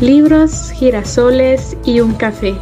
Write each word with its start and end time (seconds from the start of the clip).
libros, 0.00 0.70
girasoles 0.72 1.76
y 1.84 2.00
un 2.00 2.14
café. 2.14 2.54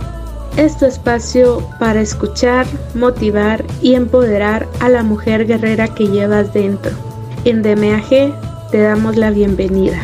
Es 0.56 0.76
tu 0.76 0.86
espacio 0.86 1.64
para 1.78 2.00
escuchar, 2.00 2.66
motivar 2.94 3.64
y 3.80 3.94
empoderar 3.94 4.66
a 4.80 4.88
la 4.88 5.04
mujer 5.04 5.46
guerrera 5.46 5.86
que 5.94 6.08
llevas 6.08 6.52
dentro. 6.52 6.90
En 7.44 7.62
DMAG 7.62 8.70
te 8.72 8.82
damos 8.82 9.16
la 9.16 9.30
bienvenida. 9.30 9.98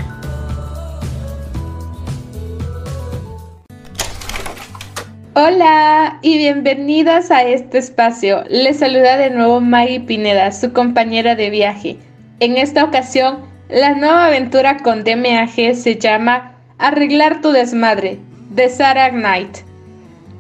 Hola 5.34 6.20
y 6.22 6.38
bienvenidas 6.38 7.32
a 7.32 7.42
este 7.42 7.78
espacio. 7.78 8.44
Les 8.48 8.78
saluda 8.78 9.16
de 9.16 9.30
nuevo 9.30 9.60
Maggie 9.60 10.00
Pineda, 10.00 10.52
su 10.52 10.72
compañera 10.72 11.34
de 11.34 11.50
viaje. 11.50 11.96
En 12.38 12.56
esta 12.56 12.84
ocasión, 12.84 13.38
la 13.68 13.94
nueva 13.94 14.26
aventura 14.26 14.76
con 14.78 15.02
DMAG 15.02 15.74
se 15.74 15.96
llama 15.96 16.53
Arreglar 16.78 17.40
tu 17.40 17.52
desmadre, 17.52 18.18
de 18.50 18.68
Sarah 18.68 19.10
Knight. 19.10 19.58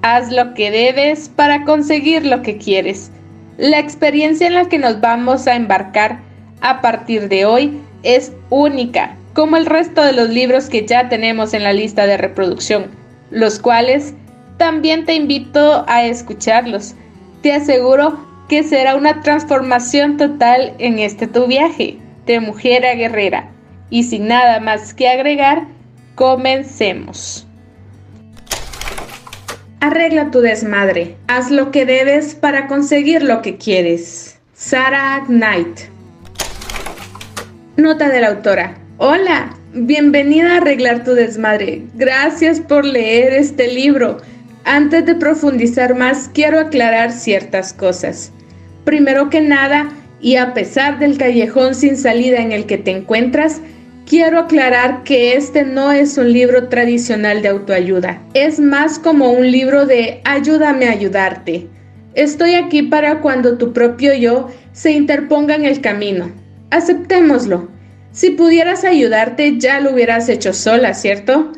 Haz 0.02 0.32
lo 0.32 0.52
que 0.54 0.72
debes 0.72 1.28
para 1.28 1.62
conseguir 1.62 2.26
lo 2.26 2.42
que 2.42 2.58
quieres. 2.58 3.12
La 3.56 3.78
experiencia 3.78 4.48
en 4.48 4.54
la 4.54 4.68
que 4.68 4.80
nos 4.80 5.00
vamos 5.00 5.46
a 5.46 5.54
embarcar 5.54 6.18
a 6.60 6.80
partir 6.80 7.28
de 7.28 7.44
hoy 7.44 7.78
es 8.02 8.32
única, 8.50 9.14
como 9.32 9.56
el 9.56 9.66
resto 9.66 10.02
de 10.02 10.12
los 10.12 10.28
libros 10.28 10.68
que 10.68 10.84
ya 10.84 11.08
tenemos 11.08 11.54
en 11.54 11.62
la 11.62 11.72
lista 11.72 12.04
de 12.04 12.16
reproducción, 12.16 12.86
los 13.30 13.60
cuales 13.60 14.12
también 14.56 15.04
te 15.04 15.14
invito 15.14 15.84
a 15.86 16.04
escucharlos. 16.04 16.96
Te 17.42 17.52
aseguro 17.52 18.18
que 18.48 18.64
será 18.64 18.96
una 18.96 19.22
transformación 19.22 20.16
total 20.16 20.74
en 20.78 20.98
este 20.98 21.28
tu 21.28 21.46
viaje 21.46 21.98
de 22.26 22.40
mujer 22.40 22.84
a 22.84 22.94
guerrera. 22.94 23.50
Y 23.88 24.02
sin 24.02 24.26
nada 24.26 24.58
más 24.58 24.94
que 24.94 25.08
agregar, 25.08 25.68
Comencemos. 26.14 27.44
Arregla 29.80 30.30
tu 30.30 30.40
desmadre. 30.40 31.16
Haz 31.26 31.50
lo 31.50 31.72
que 31.72 31.84
debes 31.84 32.36
para 32.36 32.68
conseguir 32.68 33.24
lo 33.24 33.42
que 33.42 33.56
quieres. 33.56 34.38
Sarah 34.54 35.24
Knight. 35.26 35.80
Nota 37.76 38.10
de 38.10 38.20
la 38.20 38.28
autora. 38.28 38.76
Hola, 38.98 39.56
bienvenida 39.72 40.54
a 40.54 40.56
Arreglar 40.58 41.02
tu 41.02 41.14
desmadre. 41.14 41.82
Gracias 41.94 42.60
por 42.60 42.84
leer 42.84 43.32
este 43.32 43.66
libro. 43.66 44.18
Antes 44.64 45.04
de 45.06 45.16
profundizar 45.16 45.96
más, 45.96 46.30
quiero 46.32 46.60
aclarar 46.60 47.10
ciertas 47.10 47.72
cosas. 47.72 48.30
Primero 48.84 49.30
que 49.30 49.40
nada, 49.40 49.90
y 50.20 50.36
a 50.36 50.54
pesar 50.54 51.00
del 51.00 51.18
callejón 51.18 51.74
sin 51.74 51.96
salida 51.96 52.38
en 52.38 52.52
el 52.52 52.66
que 52.66 52.78
te 52.78 52.92
encuentras, 52.92 53.60
Quiero 54.06 54.38
aclarar 54.38 55.02
que 55.02 55.34
este 55.34 55.64
no 55.64 55.90
es 55.90 56.18
un 56.18 56.30
libro 56.30 56.68
tradicional 56.68 57.40
de 57.40 57.48
autoayuda, 57.48 58.22
es 58.34 58.60
más 58.60 58.98
como 58.98 59.30
un 59.30 59.50
libro 59.50 59.86
de 59.86 60.20
ayúdame 60.24 60.88
a 60.88 60.92
ayudarte. 60.92 61.68
Estoy 62.12 62.54
aquí 62.54 62.82
para 62.82 63.22
cuando 63.22 63.56
tu 63.56 63.72
propio 63.72 64.12
yo 64.14 64.48
se 64.72 64.92
interponga 64.92 65.54
en 65.54 65.64
el 65.64 65.80
camino. 65.80 66.30
Aceptémoslo. 66.70 67.70
Si 68.12 68.30
pudieras 68.30 68.84
ayudarte 68.84 69.58
ya 69.58 69.80
lo 69.80 69.92
hubieras 69.94 70.28
hecho 70.28 70.52
sola, 70.52 70.92
¿cierto? 70.92 71.52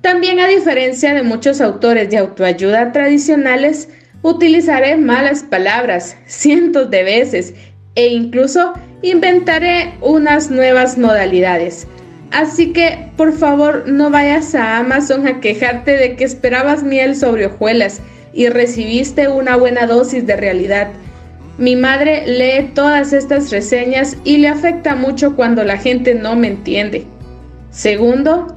También 0.00 0.38
a 0.38 0.46
diferencia 0.46 1.12
de 1.14 1.24
muchos 1.24 1.60
autores 1.60 2.08
de 2.10 2.18
autoayuda 2.18 2.92
tradicionales, 2.92 3.88
utilizaré 4.22 4.96
malas 4.96 5.42
palabras 5.42 6.16
cientos 6.26 6.90
de 6.90 7.02
veces 7.02 7.54
e 7.98 8.06
incluso 8.06 8.74
inventaré 9.02 9.92
unas 10.00 10.52
nuevas 10.52 10.96
modalidades. 10.96 11.88
Así 12.30 12.72
que, 12.72 13.10
por 13.16 13.32
favor, 13.32 13.88
no 13.88 14.08
vayas 14.08 14.54
a 14.54 14.78
Amazon 14.78 15.26
a 15.26 15.40
quejarte 15.40 15.96
de 15.96 16.14
que 16.14 16.22
esperabas 16.22 16.84
miel 16.84 17.16
sobre 17.16 17.46
hojuelas 17.46 18.00
y 18.32 18.50
recibiste 18.50 19.26
una 19.26 19.56
buena 19.56 19.88
dosis 19.88 20.24
de 20.28 20.36
realidad. 20.36 20.90
Mi 21.58 21.74
madre 21.74 22.22
lee 22.24 22.70
todas 22.72 23.12
estas 23.12 23.50
reseñas 23.50 24.16
y 24.22 24.36
le 24.36 24.46
afecta 24.46 24.94
mucho 24.94 25.34
cuando 25.34 25.64
la 25.64 25.76
gente 25.76 26.14
no 26.14 26.36
me 26.36 26.46
entiende. 26.46 27.04
Segundo, 27.70 28.54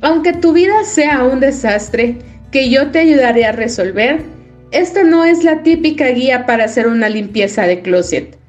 aunque 0.00 0.32
tu 0.32 0.54
vida 0.54 0.84
sea 0.84 1.24
un 1.24 1.40
desastre 1.40 2.16
que 2.50 2.70
yo 2.70 2.90
te 2.90 3.00
ayudaré 3.00 3.44
a 3.44 3.52
resolver, 3.52 4.22
esta 4.70 5.02
no 5.02 5.26
es 5.26 5.44
la 5.44 5.62
típica 5.62 6.08
guía 6.08 6.46
para 6.46 6.64
hacer 6.64 6.86
una 6.86 7.10
limpieza 7.10 7.66
de 7.66 7.82
closet. 7.82 8.39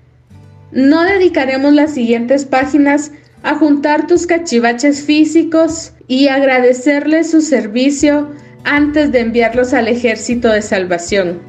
No 0.71 1.03
dedicaremos 1.03 1.73
las 1.73 1.93
siguientes 1.93 2.45
páginas 2.45 3.11
a 3.43 3.55
juntar 3.55 4.07
tus 4.07 4.25
cachivaches 4.25 5.03
físicos 5.03 5.93
y 6.07 6.29
agradecerles 6.29 7.31
su 7.31 7.41
servicio 7.41 8.29
antes 8.63 9.11
de 9.11 9.19
enviarlos 9.19 9.73
al 9.73 9.87
ejército 9.87 10.49
de 10.49 10.61
salvación. 10.61 11.39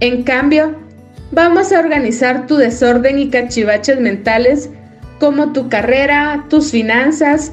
En 0.00 0.24
cambio, 0.24 0.76
vamos 1.30 1.72
a 1.72 1.78
organizar 1.78 2.46
tu 2.46 2.56
desorden 2.56 3.18
y 3.18 3.30
cachivaches 3.30 4.00
mentales 4.00 4.70
como 5.20 5.52
tu 5.52 5.68
carrera, 5.68 6.46
tus 6.48 6.70
finanzas, 6.70 7.52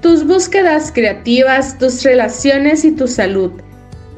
tus 0.00 0.24
búsquedas 0.24 0.92
creativas, 0.92 1.76
tus 1.78 2.04
relaciones 2.04 2.84
y 2.84 2.92
tu 2.92 3.08
salud. 3.08 3.52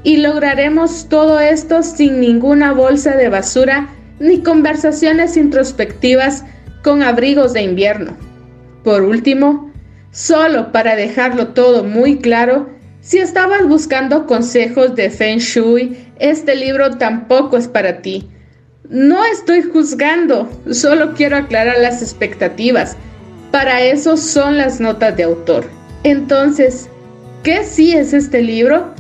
Y 0.03 0.19
lograremos 0.19 1.09
todo 1.09 1.41
esto 1.41 1.83
sin 1.83 2.21
ninguna 2.21 2.73
bolsa 2.73 3.17
de 3.17 3.29
basura 3.31 3.89
ni 4.21 4.43
conversaciones 4.43 5.37
introspectivas 5.37 6.45
con 6.85 7.03
abrigos 7.03 7.53
de 7.53 7.63
invierno. 7.63 8.17
Por 8.85 9.03
último, 9.03 9.73
solo 10.13 10.71
para 10.71 10.95
dejarlo 10.95 11.49
todo 11.49 11.83
muy 11.83 12.19
claro, 12.19 12.69
si 13.01 13.19
estabas 13.19 13.67
buscando 13.67 14.27
consejos 14.27 14.95
de 14.95 15.11
Feng 15.11 15.39
Shui, 15.39 15.97
este 16.19 16.55
libro 16.55 16.99
tampoco 16.99 17.57
es 17.57 17.67
para 17.67 18.03
ti. 18.03 18.29
No 18.91 19.25
estoy 19.25 19.63
juzgando, 19.63 20.51
solo 20.71 21.15
quiero 21.15 21.37
aclarar 21.39 21.79
las 21.79 22.03
expectativas. 22.03 22.97
Para 23.51 23.81
eso 23.81 24.17
son 24.17 24.59
las 24.59 24.81
notas 24.81 25.17
de 25.17 25.23
autor. 25.25 25.65
Entonces, 26.05 26.89
¿qué 27.43 27.65
sí 27.65 27.93
es 27.93 28.13
este 28.13 28.43
libro? 28.43 28.95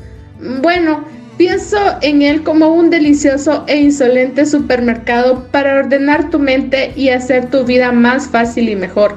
Bueno, 0.63 1.05
Pienso 1.41 1.79
en 2.03 2.21
él 2.21 2.43
como 2.43 2.75
un 2.75 2.91
delicioso 2.91 3.65
e 3.67 3.79
insolente 3.79 4.45
supermercado 4.45 5.47
para 5.51 5.79
ordenar 5.79 6.29
tu 6.29 6.39
mente 6.39 6.93
y 6.97 7.09
hacer 7.09 7.49
tu 7.49 7.65
vida 7.65 7.93
más 7.93 8.29
fácil 8.29 8.69
y 8.69 8.77
mejor. 8.77 9.17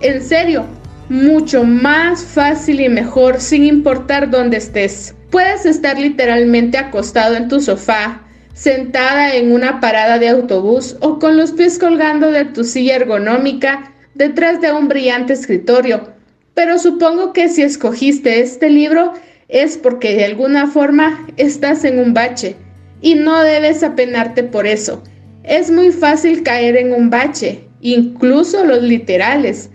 En 0.00 0.22
serio, 0.22 0.64
mucho 1.08 1.64
más 1.64 2.22
fácil 2.22 2.78
y 2.78 2.88
mejor 2.88 3.40
sin 3.40 3.64
importar 3.64 4.30
dónde 4.30 4.58
estés. 4.58 5.16
Puedes 5.32 5.66
estar 5.66 5.98
literalmente 5.98 6.78
acostado 6.78 7.34
en 7.34 7.48
tu 7.48 7.60
sofá, 7.60 8.22
sentada 8.54 9.34
en 9.34 9.50
una 9.50 9.80
parada 9.80 10.20
de 10.20 10.28
autobús 10.28 10.96
o 11.00 11.18
con 11.18 11.36
los 11.36 11.50
pies 11.50 11.80
colgando 11.80 12.30
de 12.30 12.44
tu 12.44 12.62
silla 12.62 12.94
ergonómica 12.94 13.92
detrás 14.14 14.60
de 14.60 14.70
un 14.70 14.86
brillante 14.86 15.32
escritorio. 15.32 16.10
Pero 16.54 16.78
supongo 16.78 17.32
que 17.32 17.48
si 17.48 17.62
escogiste 17.62 18.38
este 18.38 18.70
libro 18.70 19.14
es 19.50 19.76
porque 19.76 20.14
de 20.14 20.24
alguna 20.24 20.68
forma 20.68 21.26
estás 21.36 21.84
en 21.84 21.98
un 21.98 22.14
bache 22.14 22.56
y 23.00 23.14
no 23.14 23.42
debes 23.42 23.82
apenarte 23.82 24.44
por 24.44 24.66
eso. 24.66 25.02
Es 25.42 25.70
muy 25.70 25.90
fácil 25.90 26.42
caer 26.42 26.76
en 26.76 26.92
un 26.92 27.10
bache, 27.10 27.64
incluso 27.80 28.64
los 28.64 28.82
literales. 28.82 29.70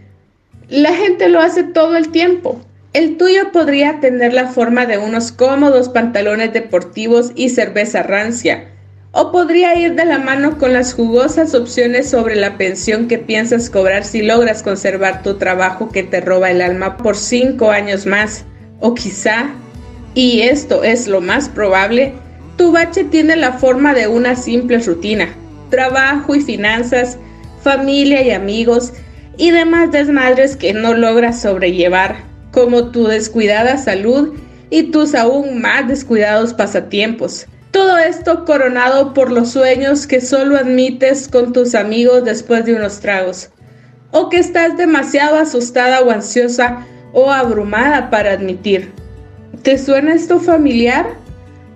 La 0.70 0.94
gente 0.94 1.30
lo 1.30 1.40
hace 1.42 1.64
todo 1.64 1.98
el 1.98 2.10
tiempo. 2.10 2.62
El 2.94 3.18
tuyo 3.18 3.52
podría 3.52 4.00
tener 4.00 4.34
la 4.34 4.48
forma 4.48 4.86
de 4.86 4.98
unos 4.98 5.32
cómodos 5.32 5.90
pantalones 5.90 6.54
deportivos 6.54 7.34
y 7.36 7.50
cerveza 7.50 8.04
rancia, 8.04 8.70
o 9.12 9.32
podría 9.32 9.78
ir 9.78 9.96
de 9.96 10.06
la 10.06 10.18
mano 10.18 10.58
con 10.58 10.72
las 10.72 10.94
jugosas 10.94 11.56
opciones 11.56 12.10
sobre 12.10 12.36
la 12.36 12.58
pensión 12.58 13.08
que 13.08 13.18
piensas 13.18 13.70
cobrar 13.70 14.06
si 14.06 14.22
logras 14.22 14.64
conservar 14.64 15.24
tu 15.24 15.34
trabajo 15.34 15.90
que 15.90 16.04
te 16.04 16.22
roba 16.22 16.52
el 16.52 16.62
alma 16.62 16.96
por 16.96 17.18
cinco 17.18 17.72
años 17.72 18.06
más, 18.06 18.46
o 18.80 18.94
quizá 18.94 19.50
y 20.16 20.42
esto 20.42 20.84
es 20.84 21.08
lo 21.08 21.22
más 21.22 21.50
probable, 21.50 22.14
tu 22.58 22.72
bache 22.72 23.04
tiene 23.04 23.36
la 23.36 23.54
forma 23.54 23.94
de 23.94 24.08
una 24.08 24.36
simple 24.38 24.80
rutina, 24.80 25.28
trabajo 25.70 26.34
y 26.34 26.42
finanzas, 26.42 27.18
familia 27.62 28.22
y 28.24 28.32
amigos 28.32 28.94
y 29.38 29.52
demás 29.52 29.92
desmadres 29.92 30.56
que 30.56 30.74
no 30.74 30.94
logras 30.94 31.42
sobrellevar, 31.42 32.16
como 32.52 32.92
tu 32.92 33.08
descuidada 33.08 33.78
salud 33.78 34.34
y 34.70 34.84
tus 34.84 35.14
aún 35.16 35.62
más 35.62 35.88
descuidados 35.88 36.54
pasatiempos. 36.54 37.46
Todo 37.72 37.98
esto 37.98 38.46
coronado 38.46 39.14
por 39.14 39.34
los 39.34 39.52
sueños 39.52 40.08
que 40.08 40.22
solo 40.22 40.56
admites 40.56 41.28
con 41.28 41.52
tus 41.52 41.76
amigos 41.76 42.24
después 42.24 42.64
de 42.64 42.74
unos 42.74 43.02
tragos, 43.02 43.50
o 44.12 44.30
que 44.30 44.38
estás 44.38 44.78
demasiado 44.78 45.36
asustada 45.36 46.00
o 46.00 46.10
ansiosa 46.10 46.86
o 47.12 47.32
abrumada 47.32 48.10
para 48.10 48.32
admitir. 48.32 48.94
¿Te 49.66 49.80
suena 49.80 50.14
esto 50.14 50.40
familiar? 50.40 51.08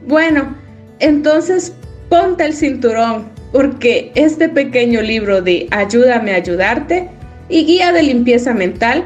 Bueno, 0.06 0.56
entonces 1.00 1.74
ponte 2.08 2.46
el 2.46 2.54
cinturón, 2.54 3.32
porque 3.52 4.12
este 4.14 4.48
pequeño 4.48 5.02
libro 5.02 5.42
de 5.42 5.68
Ayúdame 5.72 6.34
a 6.34 6.36
ayudarte 6.36 7.10
y 7.50 7.66
guía 7.66 7.92
de 7.92 8.04
limpieza 8.04 8.54
mental 8.54 9.04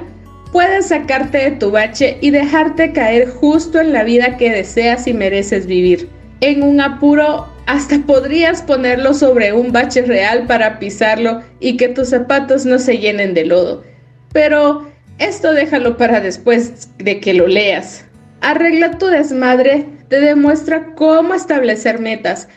puedes 0.51 0.87
sacarte 0.87 1.37
de 1.37 1.51
tu 1.51 1.71
bache 1.71 2.17
y 2.19 2.31
dejarte 2.31 2.91
caer 2.91 3.29
justo 3.29 3.79
en 3.79 3.93
la 3.93 4.03
vida 4.03 4.35
que 4.35 4.51
deseas 4.51 5.07
y 5.07 5.13
mereces 5.13 5.65
vivir. 5.65 6.09
En 6.41 6.61
un 6.61 6.81
apuro, 6.81 7.47
hasta 7.67 7.99
podrías 7.99 8.61
ponerlo 8.63 9.13
sobre 9.13 9.53
un 9.53 9.71
bache 9.71 10.01
real 10.01 10.45
para 10.45 10.79
pisarlo 10.79 11.41
y 11.61 11.77
que 11.77 11.87
tus 11.87 12.09
zapatos 12.09 12.65
no 12.65 12.77
se 12.79 12.97
llenen 12.97 13.33
de 13.33 13.45
lodo. 13.45 13.85
Pero 14.33 14.91
esto 15.19 15.53
déjalo 15.53 15.95
para 15.95 16.19
después 16.19 16.89
de 16.97 17.21
que 17.21 17.33
lo 17.33 17.47
leas. 17.47 18.03
Arregla 18.43 18.97
tu 18.97 19.05
desmadre 19.05 19.85
te 20.09 20.19
demuestra 20.19 20.93
cómo 20.95 21.33
establecer 21.33 21.99
metas, 21.99 22.49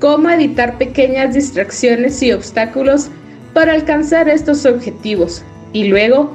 cómo 0.00 0.30
evitar 0.30 0.78
pequeñas 0.78 1.34
distracciones 1.34 2.22
y 2.22 2.32
obstáculos 2.32 3.10
para 3.52 3.74
alcanzar 3.74 4.30
estos 4.30 4.64
objetivos 4.64 5.44
y 5.74 5.84
luego 5.84 6.34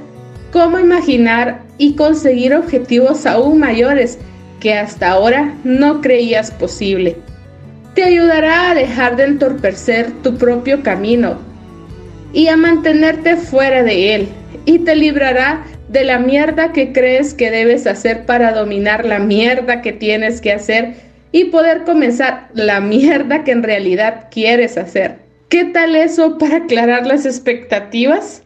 cómo 0.54 0.78
imaginar 0.78 1.64
y 1.80 1.96
conseguir 1.96 2.54
objetivos 2.54 3.26
aún 3.26 3.58
mayores 3.58 4.20
que 4.60 4.76
hasta 4.76 5.10
ahora 5.10 5.56
no 5.64 6.02
creías 6.02 6.52
posible. 6.52 7.18
Te 7.96 8.04
ayudará 8.04 8.70
a 8.70 8.76
dejar 8.76 9.16
de 9.16 9.24
entorpecer 9.24 10.12
tu 10.22 10.38
propio 10.38 10.84
camino 10.84 11.40
y 12.32 12.48
a 12.48 12.56
mantenerte 12.56 13.38
fuera 13.38 13.82
de 13.82 14.14
él 14.14 14.28
y 14.66 14.78
te 14.78 14.96
librará 14.96 15.66
de 15.90 16.04
la 16.04 16.20
mierda 16.20 16.72
que 16.72 16.94
crees 16.94 17.34
que 17.34 17.50
debes 17.50 17.88
hacer 17.88 18.26
para 18.26 18.54
dominar 18.54 19.06
la 19.06 19.20
mierda 19.20 19.82
que 19.82 19.92
tienes 19.92 20.40
que 20.40 20.54
hacer 20.54 20.94
y 21.32 21.46
poder 21.46 21.84
comenzar 21.84 22.50
la 22.54 22.80
mierda 22.80 23.44
que 23.44 23.52
en 23.52 23.64
realidad 23.64 24.28
quieres 24.32 24.78
hacer. 24.78 25.18
¿Qué 25.50 25.66
tal 25.66 25.96
eso 25.96 26.38
para 26.38 26.58
aclarar 26.58 27.08
las 27.08 27.26
expectativas? 27.26 28.44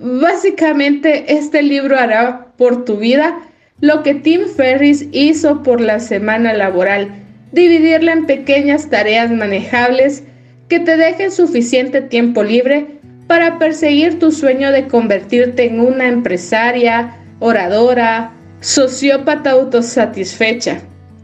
Básicamente 0.00 1.32
este 1.32 1.62
libro 1.62 1.96
hará 1.96 2.48
por 2.56 2.84
tu 2.84 2.96
vida 2.96 3.38
lo 3.80 4.02
que 4.02 4.14
Tim 4.14 4.48
Ferris 4.56 5.06
hizo 5.12 5.62
por 5.62 5.80
la 5.80 6.00
semana 6.00 6.52
laboral, 6.52 7.08
dividirla 7.52 8.12
en 8.12 8.26
pequeñas 8.26 8.90
tareas 8.90 9.30
manejables 9.30 10.24
que 10.68 10.80
te 10.80 10.96
dejen 10.96 11.30
suficiente 11.30 12.00
tiempo 12.00 12.42
libre 12.42 12.86
para 13.26 13.58
perseguir 13.58 14.18
tu 14.18 14.32
sueño 14.32 14.70
de 14.72 14.86
convertirte 14.88 15.66
en 15.66 15.80
una 15.80 16.06
empresaria, 16.06 17.16
oradora, 17.40 18.32
sociópata 18.60 19.50
autosatisfecha. 19.50 20.80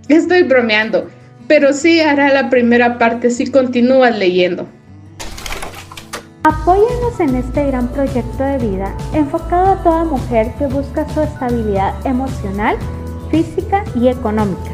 Estoy 0.08 0.42
bromeando, 0.42 1.08
pero 1.46 1.72
sí 1.72 2.00
hará 2.00 2.32
la 2.32 2.50
primera 2.50 2.98
parte 2.98 3.30
si 3.30 3.50
continúas 3.50 4.16
leyendo. 4.16 4.66
Apóyanos 6.42 7.20
en 7.20 7.36
este 7.36 7.66
gran 7.66 7.88
proyecto 7.88 8.42
de 8.42 8.58
vida 8.58 8.94
enfocado 9.12 9.72
a 9.72 9.82
toda 9.82 10.04
mujer 10.04 10.52
que 10.58 10.66
busca 10.66 11.06
su 11.12 11.20
estabilidad 11.20 11.94
emocional, 12.06 12.76
física 13.30 13.84
y 13.94 14.08
económica. 14.08 14.70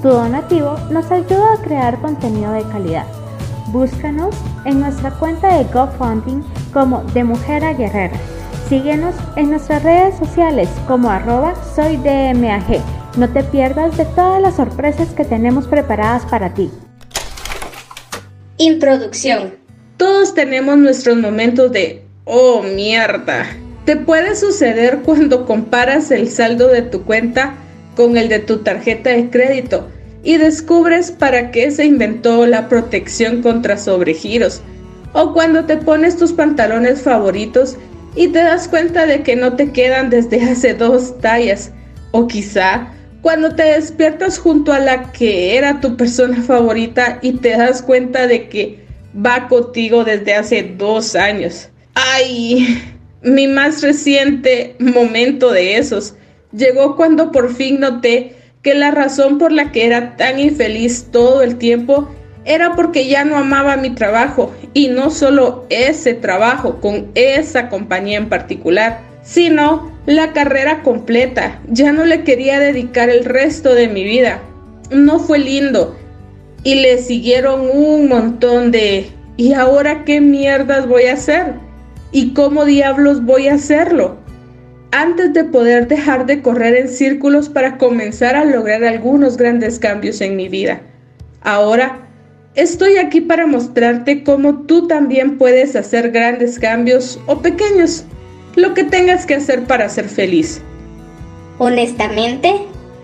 Tu 0.00 0.08
donativo 0.08 0.78
nos 0.90 1.10
ayuda 1.10 1.54
a 1.54 1.62
crear 1.62 2.00
contenido 2.00 2.52
de 2.52 2.62
calidad. 2.62 3.19
Búscanos 3.72 4.34
en 4.64 4.80
nuestra 4.80 5.12
cuenta 5.12 5.56
de 5.56 5.64
GoFundMe 5.72 6.42
como 6.72 7.04
De 7.14 7.22
Mujer 7.22 7.64
a 7.64 7.72
Guerrera. 7.72 8.18
Síguenos 8.68 9.14
en 9.36 9.50
nuestras 9.50 9.84
redes 9.84 10.18
sociales 10.18 10.68
como 10.88 11.08
arroba 11.08 11.54
soydmag. 11.76 12.64
No 13.16 13.28
te 13.28 13.44
pierdas 13.44 13.96
de 13.96 14.06
todas 14.06 14.42
las 14.42 14.56
sorpresas 14.56 15.10
que 15.10 15.24
tenemos 15.24 15.68
preparadas 15.68 16.26
para 16.26 16.52
ti. 16.52 16.68
Introducción. 18.58 19.54
Todos 19.96 20.34
tenemos 20.34 20.76
nuestros 20.76 21.16
momentos 21.16 21.70
de 21.70 22.04
oh 22.24 22.64
mierda. 22.64 23.46
Te 23.84 23.94
puede 23.94 24.34
suceder 24.34 25.00
cuando 25.04 25.46
comparas 25.46 26.10
el 26.10 26.28
saldo 26.28 26.66
de 26.66 26.82
tu 26.82 27.04
cuenta 27.04 27.54
con 27.94 28.16
el 28.16 28.28
de 28.28 28.40
tu 28.40 28.58
tarjeta 28.58 29.10
de 29.10 29.30
crédito 29.30 29.86
y 30.22 30.36
descubres 30.36 31.10
para 31.10 31.50
qué 31.50 31.70
se 31.70 31.84
inventó 31.84 32.46
la 32.46 32.68
protección 32.68 33.42
contra 33.42 33.78
sobregiros 33.78 34.62
o 35.12 35.32
cuando 35.32 35.64
te 35.64 35.76
pones 35.76 36.16
tus 36.16 36.32
pantalones 36.32 37.02
favoritos 37.02 37.76
y 38.14 38.28
te 38.28 38.40
das 38.40 38.68
cuenta 38.68 39.06
de 39.06 39.22
que 39.22 39.36
no 39.36 39.54
te 39.54 39.70
quedan 39.70 40.10
desde 40.10 40.42
hace 40.42 40.74
dos 40.74 41.18
tallas. 41.20 41.72
O 42.12 42.26
quizá 42.26 42.88
cuando 43.22 43.54
te 43.54 43.62
despiertas 43.62 44.38
junto 44.38 44.72
a 44.72 44.78
la 44.78 45.12
que 45.12 45.56
era 45.56 45.80
tu 45.80 45.96
persona 45.96 46.42
favorita 46.42 47.18
y 47.22 47.32
te 47.32 47.50
das 47.50 47.82
cuenta 47.82 48.26
de 48.26 48.48
que 48.48 48.84
va 49.14 49.48
contigo 49.48 50.04
desde 50.04 50.34
hace 50.34 50.74
dos 50.76 51.14
años. 51.14 51.68
Ay, 51.94 52.82
mi 53.22 53.46
más 53.46 53.82
reciente 53.82 54.74
momento 54.78 55.50
de 55.52 55.76
esos 55.76 56.14
llegó 56.52 56.96
cuando 56.96 57.30
por 57.30 57.54
fin 57.54 57.80
noté 57.80 58.36
que 58.62 58.74
la 58.74 58.90
razón 58.90 59.38
por 59.38 59.52
la 59.52 59.72
que 59.72 59.86
era 59.86 60.16
tan 60.16 60.38
infeliz 60.38 61.08
todo 61.10 61.42
el 61.42 61.56
tiempo 61.56 62.08
era 62.44 62.74
porque 62.74 63.06
ya 63.06 63.24
no 63.24 63.36
amaba 63.36 63.76
mi 63.76 63.90
trabajo 63.90 64.52
y 64.74 64.88
no 64.88 65.10
solo 65.10 65.66
ese 65.70 66.14
trabajo 66.14 66.80
con 66.80 67.10
esa 67.14 67.68
compañía 67.68 68.18
en 68.18 68.28
particular, 68.28 69.00
sino 69.22 69.90
la 70.06 70.32
carrera 70.32 70.82
completa. 70.82 71.60
Ya 71.68 71.92
no 71.92 72.04
le 72.04 72.24
quería 72.24 72.58
dedicar 72.58 73.10
el 73.10 73.24
resto 73.24 73.74
de 73.74 73.88
mi 73.88 74.04
vida. 74.04 74.40
No 74.90 75.20
fue 75.20 75.38
lindo 75.38 75.96
y 76.64 76.76
le 76.76 76.98
siguieron 76.98 77.68
un 77.72 78.08
montón 78.08 78.70
de 78.70 79.10
¿y 79.36 79.52
ahora 79.52 80.04
qué 80.04 80.20
mierdas 80.20 80.86
voy 80.86 81.04
a 81.04 81.14
hacer? 81.14 81.54
¿Y 82.12 82.32
cómo 82.34 82.64
diablos 82.64 83.24
voy 83.24 83.48
a 83.48 83.54
hacerlo? 83.54 84.18
Antes 84.92 85.32
de 85.32 85.44
poder 85.44 85.88
dejar 85.88 86.26
de 86.26 86.42
correr 86.42 86.76
en 86.76 86.88
círculos 86.88 87.48
para 87.48 87.78
comenzar 87.78 88.34
a 88.34 88.44
lograr 88.44 88.84
algunos 88.84 89.36
grandes 89.36 89.78
cambios 89.78 90.20
en 90.20 90.36
mi 90.36 90.48
vida. 90.48 90.80
Ahora 91.42 92.10
Estoy 92.56 92.96
aquí 92.96 93.20
para 93.20 93.46
mostrarte 93.46 94.24
cómo 94.24 94.62
tú 94.62 94.88
también 94.88 95.38
puedes 95.38 95.76
hacer 95.76 96.10
grandes 96.10 96.58
cambios 96.58 97.20
o 97.26 97.40
pequeños, 97.40 98.04
lo 98.56 98.74
que 98.74 98.82
tengas 98.82 99.24
que 99.24 99.36
hacer 99.36 99.64
para 99.64 99.88
ser 99.88 100.08
feliz. 100.08 100.60
Honestamente, 101.58 102.52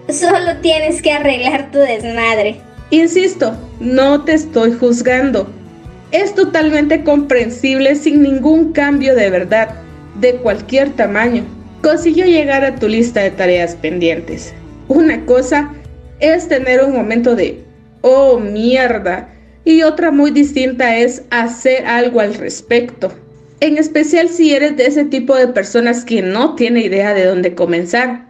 solo 0.09 0.57
tienes 0.63 1.01
que 1.01 1.13
arreglar 1.13 1.71
tu 1.71 1.79
desmadre. 1.79 2.61
Insisto, 2.91 3.57
no 3.79 4.25
te 4.25 4.35
estoy 4.35 4.73
juzgando. 4.73 5.49
Es 6.11 6.35
totalmente 6.35 7.05
comprensible 7.05 7.95
sin 7.95 8.23
ningún 8.23 8.73
cambio 8.73 9.15
de 9.15 9.31
verdad, 9.31 9.77
de 10.21 10.37
cualquier 10.39 10.91
tamaño. 10.91 11.45
Consiguió 11.83 12.25
llegar 12.25 12.65
a 12.65 12.75
tu 12.77 12.89
lista 12.89 13.21
de 13.21 13.31
tareas 13.31 13.75
pendientes. 13.77 14.53
Una 14.89 15.25
cosa 15.27 15.73
es 16.21 16.49
tener 16.49 16.85
un 16.85 16.93
momento 16.93 17.35
de, 17.37 17.63
oh 18.01 18.39
mierda, 18.39 19.29
y 19.65 19.83
otra 19.83 20.13
muy 20.13 20.31
distinta 20.31 20.97
es 20.97 21.25
hacer 21.31 21.85
algo 21.87 22.21
al 22.21 22.35
respecto. 22.35 23.13
En 23.61 23.79
especial 23.79 24.29
si 24.29 24.55
eres 24.55 24.77
de 24.77 24.87
ese 24.87 25.05
tipo 25.05 25.35
de 25.35 25.49
personas 25.49 26.05
que 26.05 26.23
no 26.23 26.55
tiene 26.55 26.83
idea 26.83 27.15
de 27.15 27.25
dónde 27.25 27.55
comenzar. 27.55 28.27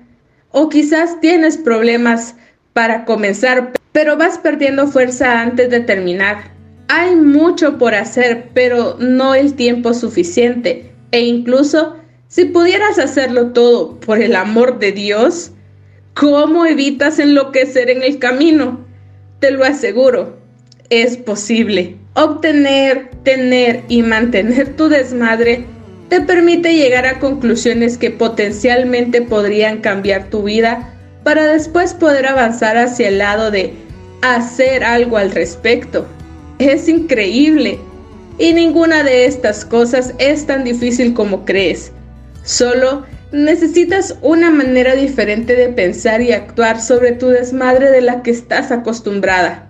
O 0.52 0.68
quizás 0.68 1.20
tienes 1.20 1.58
problemas 1.58 2.36
para 2.72 3.04
comenzar, 3.04 3.72
pero 3.92 4.16
vas 4.16 4.38
perdiendo 4.38 4.86
fuerza 4.86 5.42
antes 5.42 5.68
de 5.68 5.80
terminar. 5.80 6.52
Hay 6.88 7.16
mucho 7.16 7.76
por 7.76 7.94
hacer, 7.94 8.50
pero 8.54 8.96
no 8.98 9.34
el 9.34 9.54
tiempo 9.54 9.92
suficiente. 9.92 10.92
E 11.10 11.20
incluso 11.20 11.96
si 12.28 12.44
pudieras 12.46 12.98
hacerlo 12.98 13.52
todo 13.52 14.00
por 14.00 14.20
el 14.20 14.34
amor 14.34 14.78
de 14.78 14.92
Dios, 14.92 15.52
¿cómo 16.14 16.66
evitas 16.66 17.18
enloquecer 17.18 17.88
en 17.88 18.02
el 18.02 18.18
camino? 18.18 18.80
Te 19.38 19.52
lo 19.52 19.64
aseguro, 19.64 20.36
es 20.90 21.16
posible. 21.16 21.96
Obtener, 22.14 23.10
tener 23.22 23.82
y 23.88 24.02
mantener 24.02 24.74
tu 24.74 24.88
desmadre 24.88 25.66
te 26.08 26.20
permite 26.20 26.74
llegar 26.74 27.06
a 27.06 27.18
conclusiones 27.18 27.98
que 27.98 28.10
potencialmente 28.10 29.22
podrían 29.22 29.80
cambiar 29.80 30.30
tu 30.30 30.44
vida 30.44 30.92
para 31.24 31.46
después 31.46 31.94
poder 31.94 32.26
avanzar 32.26 32.76
hacia 32.76 33.08
el 33.08 33.18
lado 33.18 33.50
de 33.50 33.74
hacer 34.22 34.84
algo 34.84 35.16
al 35.16 35.30
respecto. 35.32 36.06
Es 36.58 36.88
increíble. 36.88 37.78
Y 38.38 38.52
ninguna 38.52 39.02
de 39.02 39.24
estas 39.24 39.64
cosas 39.64 40.14
es 40.18 40.46
tan 40.46 40.64
difícil 40.64 41.14
como 41.14 41.44
crees. 41.44 41.92
Solo 42.46 43.04
necesitas 43.32 44.16
una 44.22 44.50
manera 44.50 44.94
diferente 44.94 45.54
de 45.54 45.68
pensar 45.68 46.22
y 46.22 46.32
actuar 46.32 46.80
sobre 46.80 47.12
tu 47.12 47.28
desmadre 47.28 47.90
de 47.90 48.00
la 48.00 48.22
que 48.22 48.30
estás 48.30 48.72
acostumbrada 48.72 49.66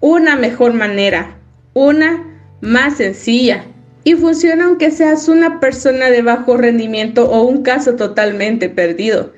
una 0.00 0.36
mejor 0.36 0.74
manera, 0.74 1.36
una 1.74 2.24
más 2.60 2.98
sencilla 2.98 3.64
y 4.04 4.14
funciona 4.14 4.66
aunque 4.66 4.90
seas 4.90 5.28
una 5.28 5.60
persona 5.60 6.08
de 6.08 6.22
bajo 6.22 6.56
rendimiento 6.56 7.28
o 7.30 7.42
un 7.42 7.62
caso 7.62 7.96
totalmente 7.96 8.68
perdido. 8.68 9.32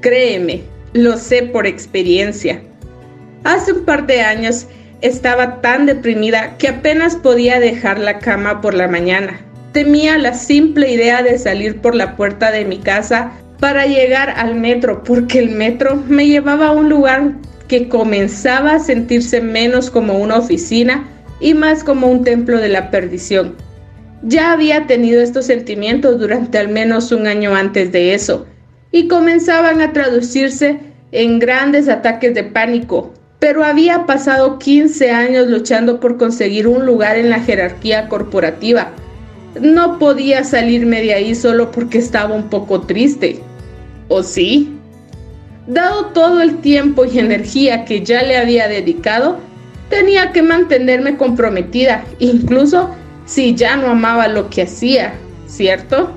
Créeme, 0.00 0.62
lo 0.94 1.18
sé 1.18 1.42
por 1.42 1.66
experiencia. 1.66 2.62
Hace 3.44 3.72
un 3.72 3.84
par 3.84 4.06
de 4.06 4.22
años 4.22 4.66
estaba 5.02 5.60
tan 5.60 5.86
deprimida 5.86 6.56
que 6.56 6.68
apenas 6.68 7.14
podía 7.14 7.60
dejar 7.60 7.98
la 7.98 8.18
cama 8.18 8.60
por 8.62 8.74
la 8.74 8.88
mañana. 8.88 9.45
Temía 9.76 10.16
la 10.16 10.32
simple 10.32 10.90
idea 10.90 11.22
de 11.22 11.36
salir 11.36 11.82
por 11.82 11.94
la 11.94 12.16
puerta 12.16 12.50
de 12.50 12.64
mi 12.64 12.78
casa 12.78 13.32
para 13.60 13.84
llegar 13.84 14.30
al 14.30 14.54
metro, 14.54 15.04
porque 15.04 15.38
el 15.38 15.50
metro 15.50 16.02
me 16.08 16.26
llevaba 16.26 16.68
a 16.68 16.72
un 16.72 16.88
lugar 16.88 17.34
que 17.68 17.86
comenzaba 17.86 18.76
a 18.76 18.78
sentirse 18.78 19.42
menos 19.42 19.90
como 19.90 20.14
una 20.14 20.38
oficina 20.38 21.06
y 21.40 21.52
más 21.52 21.84
como 21.84 22.06
un 22.06 22.24
templo 22.24 22.56
de 22.58 22.70
la 22.70 22.90
perdición. 22.90 23.54
Ya 24.22 24.52
había 24.52 24.86
tenido 24.86 25.20
estos 25.20 25.44
sentimientos 25.44 26.18
durante 26.18 26.56
al 26.56 26.70
menos 26.70 27.12
un 27.12 27.26
año 27.26 27.54
antes 27.54 27.92
de 27.92 28.14
eso, 28.14 28.46
y 28.92 29.08
comenzaban 29.08 29.82
a 29.82 29.92
traducirse 29.92 30.80
en 31.12 31.38
grandes 31.38 31.90
ataques 31.90 32.32
de 32.32 32.44
pánico, 32.44 33.12
pero 33.40 33.62
había 33.62 34.06
pasado 34.06 34.58
15 34.58 35.10
años 35.10 35.48
luchando 35.48 36.00
por 36.00 36.16
conseguir 36.16 36.66
un 36.66 36.86
lugar 36.86 37.18
en 37.18 37.28
la 37.28 37.40
jerarquía 37.40 38.08
corporativa. 38.08 38.94
No 39.60 39.98
podía 39.98 40.44
salirme 40.44 41.02
de 41.02 41.14
ahí 41.14 41.34
solo 41.34 41.70
porque 41.70 41.98
estaba 41.98 42.34
un 42.34 42.48
poco 42.48 42.82
triste. 42.82 43.40
¿O 44.08 44.22
sí? 44.22 44.72
Dado 45.66 46.06
todo 46.06 46.40
el 46.40 46.58
tiempo 46.58 47.04
y 47.04 47.18
energía 47.18 47.84
que 47.84 48.02
ya 48.02 48.22
le 48.22 48.36
había 48.36 48.68
dedicado, 48.68 49.38
tenía 49.90 50.32
que 50.32 50.42
mantenerme 50.42 51.16
comprometida, 51.16 52.04
incluso 52.18 52.90
si 53.24 53.54
ya 53.54 53.76
no 53.76 53.88
amaba 53.88 54.28
lo 54.28 54.48
que 54.48 54.62
hacía, 54.62 55.14
¿cierto? 55.48 56.10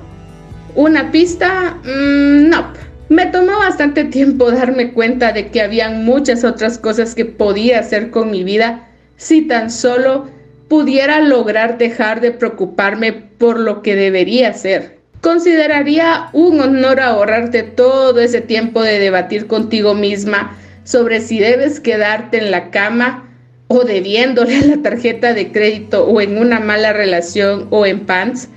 Una 0.76 1.10
pista, 1.10 1.76
mm, 1.82 2.48
no. 2.48 2.72
Me 3.08 3.26
tomó 3.26 3.58
bastante 3.58 4.04
tiempo 4.04 4.52
darme 4.52 4.92
cuenta 4.92 5.32
de 5.32 5.48
que 5.48 5.60
habían 5.60 6.04
muchas 6.04 6.44
otras 6.44 6.78
cosas 6.78 7.16
que 7.16 7.24
podía 7.24 7.80
hacer 7.80 8.10
con 8.10 8.30
mi 8.30 8.44
vida 8.44 8.86
si 9.16 9.42
tan 9.42 9.70
solo 9.70 10.28
pudiera 10.70 11.18
lograr 11.20 11.78
dejar 11.78 12.20
de 12.20 12.30
preocuparme 12.30 13.12
por 13.12 13.58
lo 13.58 13.82
que 13.82 13.96
debería 13.96 14.50
hacer. 14.50 15.00
Consideraría 15.20 16.28
un 16.32 16.60
honor 16.60 17.00
ahorrarte 17.00 17.64
todo 17.64 18.20
ese 18.20 18.40
tiempo 18.40 18.80
de 18.80 19.00
debatir 19.00 19.48
contigo 19.48 19.94
misma 19.94 20.56
sobre 20.84 21.22
si 21.22 21.40
debes 21.40 21.80
quedarte 21.80 22.38
en 22.38 22.52
la 22.52 22.70
cama 22.70 23.28
o 23.66 23.82
debiéndole 23.82 24.64
la 24.64 24.80
tarjeta 24.80 25.34
de 25.34 25.50
crédito 25.50 26.06
o 26.06 26.20
en 26.20 26.38
una 26.38 26.60
mala 26.60 26.92
relación 26.92 27.66
o 27.70 27.84
en 27.84 28.06
pants, 28.06 28.48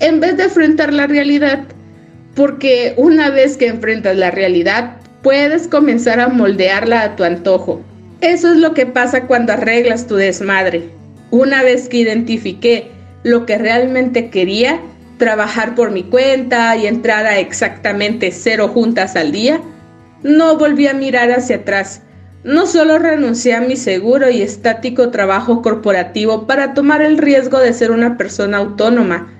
en 0.00 0.20
vez 0.20 0.36
de 0.36 0.44
enfrentar 0.44 0.92
la 0.92 1.06
realidad. 1.06 1.64
Porque 2.34 2.92
una 2.98 3.30
vez 3.30 3.56
que 3.56 3.68
enfrentas 3.68 4.14
la 4.18 4.30
realidad, 4.30 4.98
puedes 5.22 5.68
comenzar 5.68 6.20
a 6.20 6.28
moldearla 6.28 7.00
a 7.00 7.16
tu 7.16 7.24
antojo. 7.24 7.80
Eso 8.20 8.52
es 8.52 8.58
lo 8.58 8.74
que 8.74 8.84
pasa 8.84 9.26
cuando 9.26 9.54
arreglas 9.54 10.06
tu 10.06 10.16
desmadre. 10.16 11.01
Una 11.32 11.64
vez 11.64 11.88
que 11.88 11.96
identifiqué 11.96 12.92
lo 13.24 13.44
que 13.44 13.58
realmente 13.58 14.30
quería, 14.30 14.80
trabajar 15.18 15.74
por 15.74 15.90
mi 15.90 16.04
cuenta 16.04 16.76
y 16.76 16.86
entrar 16.86 17.26
a 17.26 17.40
exactamente 17.40 18.30
cero 18.30 18.68
juntas 18.68 19.16
al 19.16 19.32
día, 19.32 19.60
no 20.22 20.56
volví 20.56 20.86
a 20.86 20.94
mirar 20.94 21.32
hacia 21.32 21.56
atrás 21.56 22.02
no 22.44 22.66
solo 22.66 22.98
renuncié 22.98 23.54
a 23.54 23.60
mi 23.60 23.76
seguro 23.76 24.28
y 24.28 24.42
estático 24.42 25.10
trabajo 25.10 25.62
corporativo 25.62 26.46
para 26.46 26.74
tomar 26.74 27.00
el 27.00 27.18
riesgo 27.18 27.60
de 27.60 27.72
ser 27.72 27.92
una 27.92 28.16
persona 28.16 28.58
autónoma, 28.58 29.32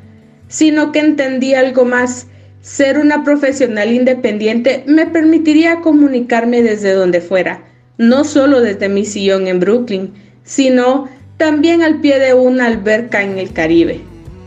sino 0.47 0.93
que 0.93 1.01
entendí 1.01 1.55
algo 1.55 1.85
más. 1.85 2.29
Ser 2.61 2.99
una 2.99 3.25
profesional 3.25 3.93
independiente 3.93 4.85
me 4.87 5.07
permitiría 5.07 5.81
comunicarme 5.81 6.63
desde 6.63 6.93
donde 6.93 7.21
fuera, 7.21 7.65
no 7.99 8.23
solo 8.23 8.61
desde 8.61 8.89
mi 8.89 9.05
sillón 9.05 9.49
en 9.49 9.59
Brooklyn, 9.59 10.13
sino 10.45 11.09
también 11.43 11.83
al 11.83 12.01
pie 12.01 12.21
de 12.21 12.35
una 12.35 12.67
alberca 12.67 13.21
en 13.21 13.37
el 13.37 13.53
Caribe. 13.53 14.01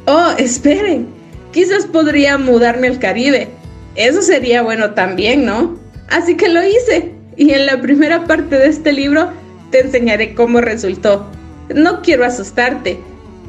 Oh, 0.05 0.31
esperen, 0.37 1.07
quizás 1.51 1.85
podría 1.85 2.37
mudarme 2.37 2.87
al 2.87 2.99
Caribe. 2.99 3.49
Eso 3.95 4.21
sería 4.21 4.61
bueno 4.61 4.91
también, 4.91 5.43
¿no? 5.43 5.77
Así 6.07 6.37
que 6.37 6.47
lo 6.47 6.63
hice 6.63 7.11
y 7.35 7.51
en 7.51 7.65
la 7.65 7.81
primera 7.81 8.23
parte 8.23 8.57
de 8.57 8.67
este 8.67 8.93
libro 8.93 9.29
te 9.71 9.81
enseñaré 9.81 10.35
cómo 10.35 10.61
resultó. 10.61 11.29
No 11.67 12.01
quiero 12.01 12.23
asustarte. 12.23 12.97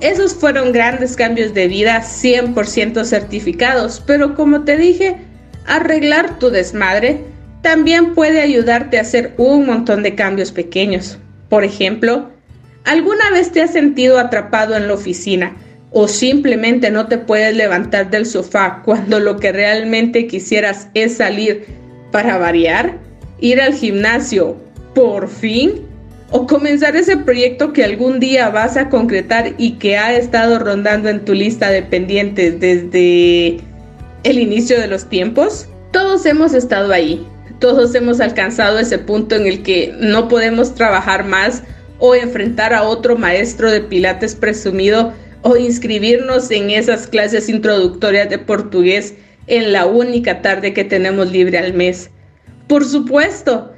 Esos 0.01 0.35
fueron 0.35 0.73
grandes 0.73 1.15
cambios 1.15 1.55
de 1.55 1.69
vida 1.69 2.03
100% 2.03 3.05
certificados, 3.05 4.03
pero 4.05 4.35
como 4.35 4.65
te 4.65 4.77
dije, 4.77 5.19
arreglar 5.67 6.41
tu 6.41 6.51
desmadre 6.51 7.21
también 7.63 8.13
puede 8.13 8.41
ayudarte 8.41 8.99
a 8.99 9.03
hacer 9.03 9.35
un 9.37 9.67
montón 9.67 10.03
de 10.03 10.17
cambios 10.17 10.51
pequeños. 10.51 11.19
Por 11.49 11.63
ejemplo, 11.63 12.35
¿alguna 12.87 13.31
vez 13.31 13.53
te 13.53 13.61
has 13.61 13.73
sentido 13.73 14.19
atrapado 14.19 14.75
en 14.75 14.89
la 14.89 14.95
oficina 14.95 15.55
o 15.91 16.09
simplemente 16.09 16.91
no 16.91 17.07
te 17.07 17.19
puedes 17.19 17.55
levantar 17.55 18.11
del 18.11 18.25
sofá 18.25 18.81
cuando 18.85 19.21
lo 19.21 19.37
que 19.37 19.53
realmente 19.53 20.27
quisieras 20.27 20.89
es 20.95 21.19
salir 21.19 21.67
para 22.11 22.39
variar? 22.39 23.07
ir 23.41 23.61
al 23.61 23.75
gimnasio, 23.75 24.57
por 24.95 25.29
fin, 25.29 25.83
o 26.31 26.47
comenzar 26.47 26.97
ese 26.97 27.17
proyecto 27.17 27.73
que 27.73 27.85
algún 27.85 28.19
día 28.19 28.49
vas 28.49 28.77
a 28.77 28.89
concretar 28.89 29.55
y 29.59 29.73
que 29.73 29.97
ha 29.97 30.15
estado 30.15 30.59
rondando 30.59 31.09
en 31.09 31.25
tu 31.25 31.35
lista 31.35 31.71
de 31.71 31.83
pendientes 31.83 32.59
desde 32.59 33.61
el 34.25 34.39
inicio 34.39 34.81
de 34.81 34.89
los 34.89 35.09
tiempos. 35.09 35.69
Todos 35.93 36.27
hemos 36.27 36.53
estado 36.53 36.93
ahí, 36.93 37.25
todos 37.61 37.95
hemos 37.95 38.21
alcanzado 38.21 38.79
ese 38.79 38.99
punto 38.99 39.37
en 39.37 39.47
el 39.47 39.63
que 39.63 39.95
no 40.01 40.29
podemos 40.29 40.75
trabajar 40.75 41.25
más 41.25 41.63
o 41.99 42.15
enfrentar 42.15 42.75
a 42.75 42.83
otro 42.83 43.17
maestro 43.17 43.71
de 43.71 43.81
pilates 43.81 44.35
presumido 44.35 45.13
o 45.43 45.57
inscribirnos 45.57 46.51
en 46.51 46.71
esas 46.71 47.07
clases 47.07 47.49
introductorias 47.49 48.29
de 48.29 48.39
portugués 48.39 49.15
en 49.47 49.73
la 49.73 49.87
única 49.87 50.43
tarde 50.43 50.73
que 50.73 50.85
tenemos 50.85 51.31
libre 51.31 51.59
al 51.59 51.73
mes. 51.73 52.11
Por 52.67 52.85
supuesto, 52.85 53.73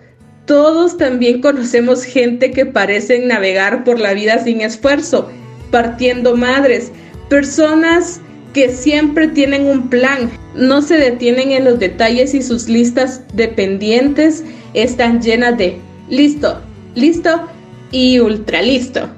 todos 0.46 0.96
también 0.96 1.42
conocemos 1.42 2.04
gente 2.04 2.52
que 2.52 2.64
parece 2.64 3.18
navegar 3.18 3.84
por 3.84 4.00
la 4.00 4.14
vida 4.14 4.42
sin 4.42 4.62
esfuerzo, 4.62 5.30
partiendo 5.70 6.37
madres, 6.37 6.90
personas 7.28 8.22
que 8.54 8.70
siempre 8.70 9.28
tienen 9.28 9.66
un 9.66 9.90
plan, 9.90 10.30
no 10.54 10.80
se 10.80 10.96
detienen 10.96 11.52
en 11.52 11.64
los 11.64 11.78
detalles 11.78 12.32
y 12.32 12.42
sus 12.42 12.66
listas 12.66 13.22
de 13.34 13.48
pendientes 13.48 14.42
están 14.72 15.20
llenas 15.20 15.58
de 15.58 15.78
listo, 16.08 16.60
listo 16.94 17.46
y 17.90 18.21
ultra 18.21 18.62
listo. 18.62 19.09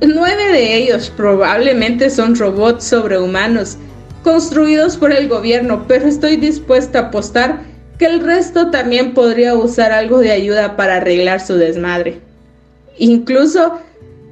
Nueve 0.00 0.52
de 0.52 0.76
ellos 0.76 1.12
probablemente 1.16 2.10
son 2.10 2.34
robots 2.34 2.84
sobrehumanos, 2.84 3.76
construidos 4.24 4.96
por 4.96 5.12
el 5.12 5.28
gobierno, 5.28 5.84
pero 5.86 6.06
estoy 6.06 6.36
dispuesta 6.36 6.98
a 6.98 7.02
apostar 7.02 7.60
que 7.98 8.06
el 8.06 8.20
resto 8.20 8.70
también 8.70 9.14
podría 9.14 9.54
usar 9.54 9.92
algo 9.92 10.18
de 10.18 10.32
ayuda 10.32 10.76
para 10.76 10.96
arreglar 10.96 11.40
su 11.40 11.54
desmadre. 11.54 12.20
Incluso, 12.98 13.78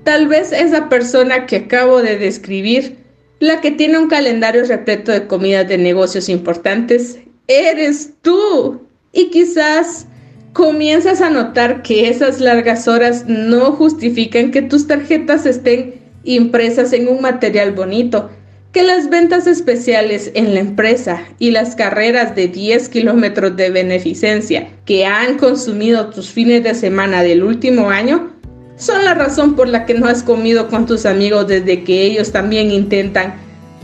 tal 0.02 0.26
vez 0.26 0.52
esa 0.52 0.88
persona 0.88 1.46
que 1.46 1.56
acabo 1.56 2.02
de 2.02 2.18
describir, 2.18 2.98
la 3.38 3.60
que 3.60 3.70
tiene 3.70 3.98
un 3.98 4.08
calendario 4.08 4.64
repleto 4.64 5.12
de 5.12 5.26
comidas 5.26 5.68
de 5.68 5.78
negocios 5.78 6.28
importantes, 6.28 7.18
eres 7.46 8.10
tú. 8.22 8.82
Y 9.12 9.30
quizás 9.30 10.06
comienzas 10.52 11.20
a 11.20 11.30
notar 11.30 11.82
que 11.82 12.08
esas 12.08 12.40
largas 12.40 12.88
horas 12.88 13.24
no 13.26 13.72
justifican 13.72 14.50
que 14.50 14.62
tus 14.62 14.86
tarjetas 14.86 15.46
estén 15.46 16.00
impresas 16.24 16.92
en 16.92 17.08
un 17.08 17.20
material 17.20 17.72
bonito, 17.72 18.30
que 18.72 18.82
las 18.82 19.10
ventas 19.10 19.46
especiales 19.46 20.30
en 20.34 20.54
la 20.54 20.60
empresa 20.60 21.22
y 21.38 21.50
las 21.50 21.74
carreras 21.74 22.34
de 22.36 22.48
10 22.48 22.88
kilómetros 22.88 23.56
de 23.56 23.70
beneficencia 23.70 24.68
que 24.84 25.06
han 25.06 25.38
consumido 25.38 26.10
tus 26.10 26.30
fines 26.30 26.62
de 26.62 26.74
semana 26.74 27.22
del 27.22 27.42
último 27.42 27.90
año 27.90 28.30
son 28.76 29.04
la 29.04 29.14
razón 29.14 29.56
por 29.56 29.68
la 29.68 29.86
que 29.86 29.94
no 29.94 30.06
has 30.06 30.22
comido 30.22 30.68
con 30.68 30.86
tus 30.86 31.04
amigos 31.04 31.48
desde 31.48 31.84
que 31.84 32.02
ellos 32.02 32.32
también 32.32 32.70
intentan 32.70 33.34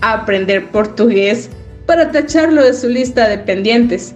aprender 0.00 0.68
portugués 0.68 1.50
para 1.84 2.12
tacharlo 2.12 2.62
de 2.62 2.72
su 2.72 2.88
lista 2.88 3.28
de 3.28 3.38
pendientes. 3.38 4.14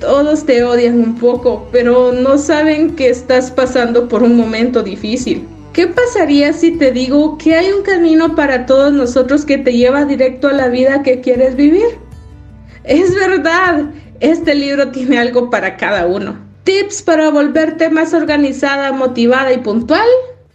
Todos 0.00 0.46
te 0.46 0.62
odian 0.62 1.00
un 1.00 1.16
poco, 1.16 1.68
pero 1.72 2.12
no 2.12 2.38
saben 2.38 2.94
que 2.94 3.08
estás 3.08 3.50
pasando 3.50 4.08
por 4.08 4.22
un 4.22 4.36
momento 4.36 4.82
difícil. 4.82 5.46
¿Qué 5.72 5.88
pasaría 5.88 6.52
si 6.52 6.72
te 6.72 6.92
digo 6.92 7.36
que 7.38 7.54
hay 7.54 7.72
un 7.72 7.82
camino 7.82 8.34
para 8.34 8.66
todos 8.66 8.92
nosotros 8.92 9.44
que 9.44 9.58
te 9.58 9.72
lleva 9.72 10.04
directo 10.04 10.48
a 10.48 10.52
la 10.52 10.68
vida 10.68 11.02
que 11.02 11.20
quieres 11.20 11.56
vivir? 11.56 11.98
Es 12.84 13.14
verdad, 13.14 13.90
este 14.20 14.54
libro 14.54 14.90
tiene 14.90 15.18
algo 15.18 15.50
para 15.50 15.76
cada 15.76 16.06
uno. 16.06 16.38
¿Tips 16.64 17.02
para 17.02 17.30
volverte 17.30 17.90
más 17.90 18.14
organizada, 18.14 18.92
motivada 18.92 19.52
y 19.52 19.58
puntual? 19.58 20.06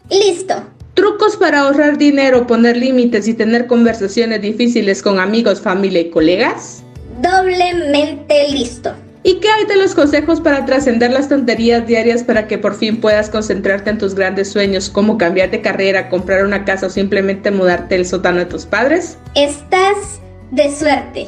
Listo. 0.09 0.55
¿Trucos 0.93 1.37
para 1.37 1.61
ahorrar 1.61 1.97
dinero, 1.97 2.45
poner 2.45 2.77
límites 2.77 3.27
y 3.27 3.33
tener 3.33 3.67
conversaciones 3.67 4.41
difíciles 4.41 5.01
con 5.01 5.19
amigos, 5.19 5.59
familia 5.59 6.01
y 6.01 6.09
colegas? 6.09 6.83
Doblemente 7.21 8.49
listo. 8.49 8.93
¿Y 9.25 9.35
qué 9.35 9.47
hay 9.49 9.65
de 9.65 9.77
los 9.77 9.95
consejos 9.95 10.41
para 10.41 10.65
trascender 10.65 11.11
las 11.11 11.29
tonterías 11.29 11.87
diarias 11.87 12.23
para 12.23 12.45
que 12.45 12.57
por 12.57 12.75
fin 12.75 12.99
puedas 12.99 13.29
concentrarte 13.29 13.89
en 13.89 13.97
tus 13.97 14.15
grandes 14.15 14.51
sueños, 14.51 14.89
como 14.89 15.17
cambiar 15.17 15.49
de 15.49 15.61
carrera, 15.61 16.09
comprar 16.09 16.45
una 16.45 16.65
casa 16.65 16.87
o 16.87 16.89
simplemente 16.89 17.49
mudarte 17.49 17.95
el 17.95 18.05
sótano 18.05 18.39
de 18.39 18.47
tus 18.47 18.65
padres? 18.65 19.17
Estás 19.35 20.19
de 20.51 20.69
suerte. 20.75 21.27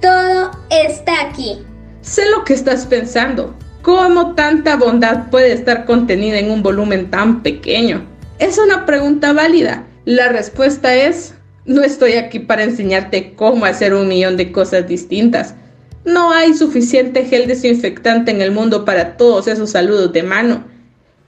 Todo 0.00 0.52
está 0.70 1.20
aquí. 1.20 1.58
sé 2.00 2.22
lo 2.30 2.44
que 2.44 2.54
estás 2.54 2.86
pensando. 2.86 3.56
¿Cómo 3.82 4.36
tanta 4.36 4.76
bondad 4.76 5.28
puede 5.30 5.52
estar 5.52 5.84
contenida 5.84 6.38
en 6.38 6.48
un 6.50 6.62
volumen 6.62 7.10
tan 7.10 7.42
pequeño? 7.42 8.06
Es 8.38 8.56
una 8.58 8.86
pregunta 8.86 9.32
válida. 9.32 9.84
La 10.04 10.28
respuesta 10.28 10.94
es, 10.94 11.34
no 11.64 11.82
estoy 11.82 12.12
aquí 12.12 12.38
para 12.38 12.62
enseñarte 12.62 13.34
cómo 13.34 13.64
hacer 13.64 13.94
un 13.94 14.06
millón 14.06 14.36
de 14.36 14.52
cosas 14.52 14.86
distintas. 14.86 15.56
No 16.04 16.32
hay 16.32 16.54
suficiente 16.54 17.24
gel 17.26 17.46
desinfectante 17.46 18.32
en 18.32 18.42
el 18.42 18.50
mundo 18.50 18.84
para 18.84 19.16
todos 19.16 19.46
esos 19.46 19.70
saludos 19.70 20.12
de 20.12 20.24
mano. 20.24 20.64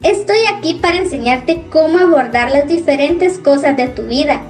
Estoy 0.02 0.38
aquí 0.52 0.74
para 0.82 0.98
enseñarte 0.98 1.62
cómo 1.70 1.98
abordar 1.98 2.50
las 2.50 2.66
diferentes 2.66 3.38
cosas 3.38 3.76
de 3.76 3.86
tu 3.88 4.02
vida, 4.02 4.42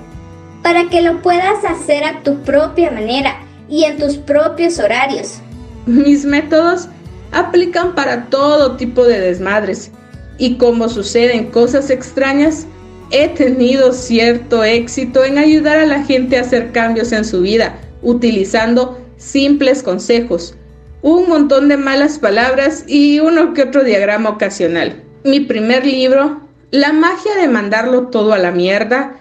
para 0.62 0.88
que 0.88 1.02
lo 1.02 1.21
puedas 1.21 1.62
hacer 1.64 2.04
a 2.04 2.23
tu 2.23 2.40
propia 2.43 2.90
manera 2.90 3.37
y 3.69 3.85
en 3.85 3.99
tus 3.99 4.16
propios 4.16 4.78
horarios. 4.78 5.40
Mis 5.85 6.25
métodos 6.25 6.88
aplican 7.31 7.95
para 7.95 8.25
todo 8.31 8.76
tipo 8.76 9.04
de 9.04 9.21
desmadres 9.21 9.90
y 10.38 10.57
como 10.57 10.88
suceden 10.88 11.50
cosas 11.50 11.90
extrañas, 11.90 12.66
he 13.11 13.28
tenido 13.28 13.93
cierto 13.93 14.64
éxito 14.64 15.23
en 15.23 15.37
ayudar 15.37 15.76
a 15.76 15.87
la 15.87 16.02
gente 16.02 16.38
a 16.38 16.40
hacer 16.40 16.73
cambios 16.73 17.12
en 17.12 17.26
su 17.26 17.43
vida 17.43 17.78
utilizando 18.02 19.03
simples 19.25 19.83
consejos, 19.83 20.54
un 21.02 21.28
montón 21.28 21.69
de 21.69 21.76
malas 21.76 22.19
palabras 22.19 22.85
y 22.87 23.21
uno 23.21 23.54
que 23.54 23.62
otro 23.62 23.83
diagrama 23.83 24.31
ocasional. 24.31 25.02
Mi 25.25 25.40
primer 25.40 25.87
libro, 25.87 26.40
La 26.71 26.93
magia 26.93 27.37
de 27.37 27.49
mandarlo 27.49 28.09
todo 28.09 28.33
a 28.33 28.38
la 28.38 28.50
mierda, 28.50 29.16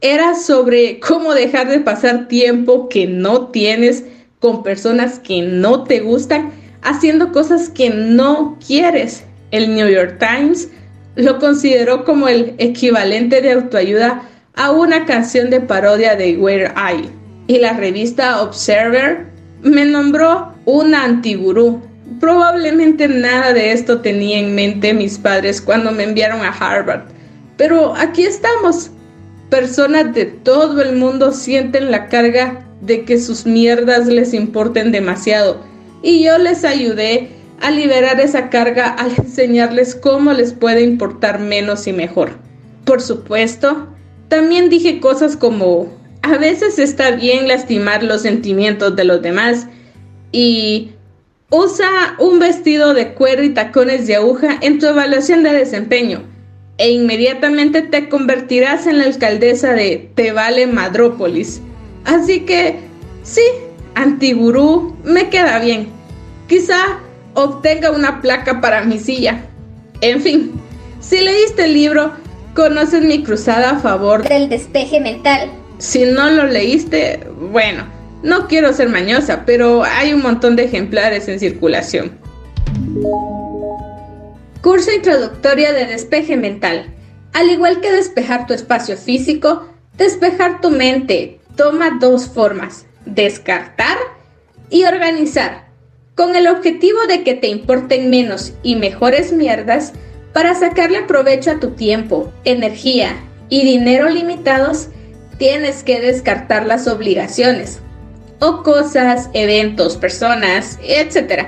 era 0.00 0.34
sobre 0.34 1.00
cómo 1.00 1.34
dejar 1.34 1.68
de 1.68 1.80
pasar 1.80 2.28
tiempo 2.28 2.88
que 2.88 3.06
no 3.06 3.48
tienes 3.48 4.04
con 4.40 4.62
personas 4.62 5.18
que 5.18 5.42
no 5.42 5.84
te 5.84 6.00
gustan 6.00 6.50
haciendo 6.82 7.32
cosas 7.32 7.70
que 7.70 7.90
no 7.90 8.58
quieres. 8.66 9.24
El 9.50 9.74
New 9.74 9.88
York 9.88 10.18
Times 10.18 10.68
lo 11.14 11.38
consideró 11.38 12.04
como 12.04 12.28
el 12.28 12.54
equivalente 12.58 13.40
de 13.40 13.52
autoayuda 13.52 14.22
a 14.54 14.72
una 14.72 15.04
canción 15.04 15.50
de 15.50 15.60
parodia 15.60 16.16
de 16.16 16.36
Where 16.36 16.72
I. 16.76 17.08
Y 17.46 17.58
la 17.58 17.74
revista 17.74 18.42
Observer 18.42 19.33
me 19.64 19.84
nombró 19.84 20.52
una 20.66 21.04
antigurú. 21.04 21.82
Probablemente 22.20 23.08
nada 23.08 23.52
de 23.52 23.72
esto 23.72 24.00
tenía 24.00 24.38
en 24.38 24.54
mente 24.54 24.94
mis 24.94 25.18
padres 25.18 25.60
cuando 25.60 25.90
me 25.90 26.04
enviaron 26.04 26.42
a 26.42 26.50
Harvard. 26.50 27.04
Pero 27.56 27.94
aquí 27.94 28.24
estamos. 28.24 28.90
Personas 29.50 30.14
de 30.14 30.26
todo 30.26 30.80
el 30.82 30.96
mundo 30.96 31.32
sienten 31.32 31.90
la 31.90 32.08
carga 32.08 32.64
de 32.80 33.04
que 33.04 33.18
sus 33.18 33.46
mierdas 33.46 34.06
les 34.06 34.34
importen 34.34 34.92
demasiado 34.92 35.60
y 36.02 36.22
yo 36.22 36.36
les 36.38 36.64
ayudé 36.64 37.30
a 37.60 37.70
liberar 37.70 38.20
esa 38.20 38.50
carga 38.50 38.88
al 38.88 39.12
enseñarles 39.16 39.94
cómo 39.94 40.32
les 40.32 40.52
puede 40.52 40.82
importar 40.82 41.40
menos 41.40 41.86
y 41.86 41.92
mejor. 41.92 42.32
Por 42.84 43.00
supuesto, 43.00 43.88
también 44.28 44.68
dije 44.68 45.00
cosas 45.00 45.36
como, 45.36 45.88
a 46.24 46.38
veces 46.38 46.78
está 46.78 47.10
bien 47.10 47.48
lastimar 47.48 48.02
los 48.02 48.22
sentimientos 48.22 48.96
de 48.96 49.04
los 49.04 49.20
demás 49.20 49.66
y 50.32 50.92
usa 51.50 52.16
un 52.18 52.38
vestido 52.38 52.94
de 52.94 53.12
cuero 53.12 53.42
y 53.42 53.50
tacones 53.50 54.06
de 54.06 54.16
aguja 54.16 54.56
en 54.62 54.78
tu 54.78 54.86
evaluación 54.86 55.42
de 55.42 55.52
desempeño 55.52 56.22
e 56.78 56.90
inmediatamente 56.90 57.82
te 57.82 58.08
convertirás 58.08 58.86
en 58.86 58.98
la 58.98 59.04
alcaldesa 59.04 59.74
de 59.74 60.10
Te 60.14 60.32
Vale 60.32 60.66
Madrópolis. 60.66 61.60
Así 62.06 62.40
que, 62.40 62.80
sí, 63.22 63.42
antigurú 63.94 64.96
me 65.04 65.28
queda 65.28 65.58
bien. 65.58 65.88
Quizá 66.48 67.00
obtenga 67.34 67.90
una 67.90 68.22
placa 68.22 68.62
para 68.62 68.82
mi 68.82 68.98
silla. 68.98 69.44
En 70.00 70.22
fin, 70.22 70.52
si 71.00 71.20
leíste 71.20 71.66
el 71.66 71.74
libro, 71.74 72.12
conoces 72.54 73.02
mi 73.02 73.22
cruzada 73.22 73.72
a 73.72 73.78
favor 73.78 74.26
del 74.26 74.48
despeje 74.48 75.00
mental. 75.00 75.50
Si 75.84 76.06
no 76.06 76.30
lo 76.30 76.46
leíste, 76.46 77.20
bueno, 77.38 77.84
no 78.22 78.48
quiero 78.48 78.72
ser 78.72 78.88
mañosa, 78.88 79.44
pero 79.44 79.84
hay 79.84 80.14
un 80.14 80.22
montón 80.22 80.56
de 80.56 80.64
ejemplares 80.64 81.28
en 81.28 81.38
circulación. 81.38 82.18
Curso 84.62 84.90
introductorio 84.92 85.74
de 85.74 85.84
despeje 85.84 86.38
mental. 86.38 86.86
Al 87.34 87.50
igual 87.50 87.82
que 87.82 87.92
despejar 87.92 88.46
tu 88.46 88.54
espacio 88.54 88.96
físico, 88.96 89.68
despejar 89.98 90.62
tu 90.62 90.70
mente 90.70 91.38
toma 91.54 91.98
dos 92.00 92.28
formas, 92.28 92.86
descartar 93.04 93.98
y 94.70 94.84
organizar 94.84 95.66
con 96.14 96.34
el 96.34 96.46
objetivo 96.46 97.00
de 97.08 97.24
que 97.24 97.34
te 97.34 97.48
importen 97.48 98.08
menos 98.08 98.54
y 98.62 98.76
mejores 98.76 99.34
mierdas 99.34 99.92
para 100.32 100.54
sacarle 100.54 101.02
provecho 101.02 101.50
a 101.50 101.60
tu 101.60 101.72
tiempo, 101.72 102.32
energía 102.46 103.16
y 103.50 103.66
dinero 103.66 104.08
limitados, 104.08 104.88
tienes 105.38 105.82
que 105.82 106.00
descartar 106.00 106.66
las 106.66 106.86
obligaciones 106.86 107.80
o 108.40 108.62
cosas, 108.62 109.30
eventos, 109.32 109.96
personas, 109.96 110.78
etc. 110.82 111.46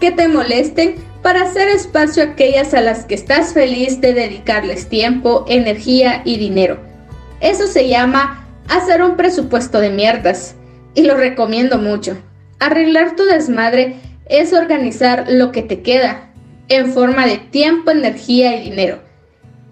que 0.00 0.12
te 0.12 0.28
molesten 0.28 0.96
para 1.22 1.42
hacer 1.42 1.68
espacio 1.68 2.22
a 2.22 2.26
aquellas 2.26 2.74
a 2.74 2.80
las 2.80 3.04
que 3.04 3.14
estás 3.14 3.52
feliz 3.52 4.00
de 4.00 4.14
dedicarles 4.14 4.88
tiempo, 4.88 5.44
energía 5.48 6.22
y 6.24 6.38
dinero. 6.38 6.78
Eso 7.40 7.66
se 7.66 7.88
llama 7.88 8.46
hacer 8.68 9.02
un 9.02 9.16
presupuesto 9.16 9.80
de 9.80 9.90
mierdas 9.90 10.54
y 10.94 11.02
lo 11.02 11.16
recomiendo 11.16 11.78
mucho. 11.78 12.16
Arreglar 12.60 13.16
tu 13.16 13.24
desmadre 13.24 13.96
es 14.26 14.52
organizar 14.52 15.26
lo 15.28 15.52
que 15.52 15.62
te 15.62 15.82
queda 15.82 16.30
en 16.68 16.92
forma 16.92 17.26
de 17.26 17.38
tiempo, 17.38 17.90
energía 17.90 18.56
y 18.56 18.70
dinero 18.70 19.08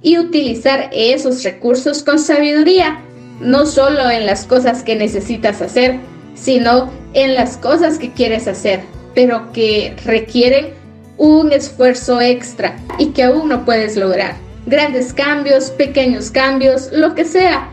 y 0.03 0.19
utilizar 0.19 0.88
esos 0.92 1.42
recursos 1.42 2.03
con 2.03 2.19
sabiduría, 2.19 3.01
no 3.40 3.66
solo 3.66 4.11
en 4.11 4.27
las 4.27 4.46
cosas 4.46 4.83
que 4.83 4.96
necesitas 4.96 5.61
hacer, 5.62 6.01
sino 6.35 6.90
en 7.14 7.35
las 7.35 7.57
cosas 7.57 7.99
que 7.99 8.12
quieres 8.12 8.46
hacer, 8.49 8.81
pero 9.14 9.53
que 9.53 9.94
requieren 10.05 10.75
un 11.16 11.53
esfuerzo 11.53 12.20
extra 12.20 12.77
y 12.99 13.09
que 13.09 13.22
aún 13.22 13.49
no 13.49 13.64
puedes 13.64 13.96
lograr. 13.96 14.37
Grandes 14.66 15.12
cambios, 15.12 15.70
pequeños 15.70 16.31
cambios, 16.31 16.90
lo 16.92 17.14
que 17.14 17.25
sea, 17.25 17.70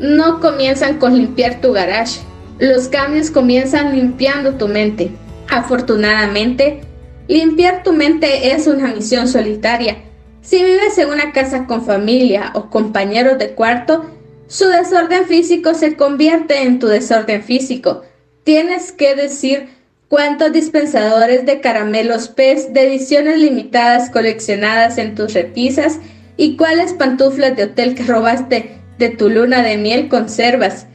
no 0.00 0.40
comienzan 0.40 0.98
con 0.98 1.16
limpiar 1.16 1.60
tu 1.60 1.72
garage, 1.72 2.20
los 2.58 2.88
cambios 2.88 3.30
comienzan 3.30 3.94
limpiando 3.94 4.54
tu 4.54 4.66
mente. 4.66 5.10
Afortunadamente, 5.48 6.80
limpiar 7.28 7.82
tu 7.82 7.92
mente 7.92 8.52
es 8.52 8.66
una 8.66 8.88
misión 8.88 9.28
solitaria. 9.28 9.98
Si 10.42 10.62
vives 10.64 10.96
en 10.98 11.10
una 11.10 11.32
casa 11.32 11.66
con 11.66 11.84
familia 11.84 12.52
o 12.54 12.70
compañeros 12.70 13.38
de 13.38 13.50
cuarto, 13.52 14.06
su 14.50 14.68
desorden 14.68 15.26
físico 15.26 15.74
se 15.74 15.94
convierte 15.94 16.62
en 16.62 16.80
tu 16.80 16.88
desorden 16.88 17.44
físico. 17.44 18.02
Tienes 18.42 18.90
que 18.90 19.14
decir 19.14 19.68
cuántos 20.08 20.52
dispensadores 20.52 21.46
de 21.46 21.60
caramelos 21.60 22.26
PES 22.26 22.72
de 22.72 22.88
ediciones 22.88 23.38
limitadas 23.38 24.10
coleccionadas 24.10 24.98
en 24.98 25.14
tus 25.14 25.34
repisas 25.34 26.00
y 26.36 26.56
cuáles 26.56 26.94
pantuflas 26.94 27.56
de 27.56 27.62
hotel 27.64 27.94
que 27.94 28.02
robaste 28.02 28.72
de 28.98 29.08
tu 29.10 29.30
luna 29.30 29.62
de 29.62 29.76
miel 29.76 30.08
conservas 30.08 30.86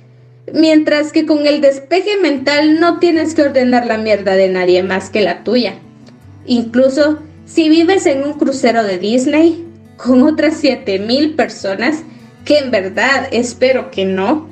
mientras 0.53 1.13
que 1.13 1.25
con 1.25 1.47
el 1.47 1.61
despeje 1.61 2.17
mental 2.17 2.81
no 2.81 2.99
tienes 2.99 3.33
que 3.33 3.43
ordenar 3.43 3.85
la 3.85 3.97
mierda 3.97 4.33
de 4.33 4.49
nadie 4.49 4.83
más 4.83 5.09
que 5.09 5.21
la 5.21 5.45
tuya. 5.45 5.75
Incluso 6.45 7.19
si 7.45 7.69
vives 7.69 8.05
en 8.05 8.23
un 8.23 8.33
crucero 8.33 8.83
de 8.83 8.97
Disney 8.97 9.65
con 9.97 10.23
otras 10.23 10.57
7000 10.57 11.35
personas, 11.35 12.03
que 12.45 12.59
en 12.59 12.71
verdad 12.71 13.27
espero 13.31 13.91
que 13.91 14.05
no, 14.05 14.47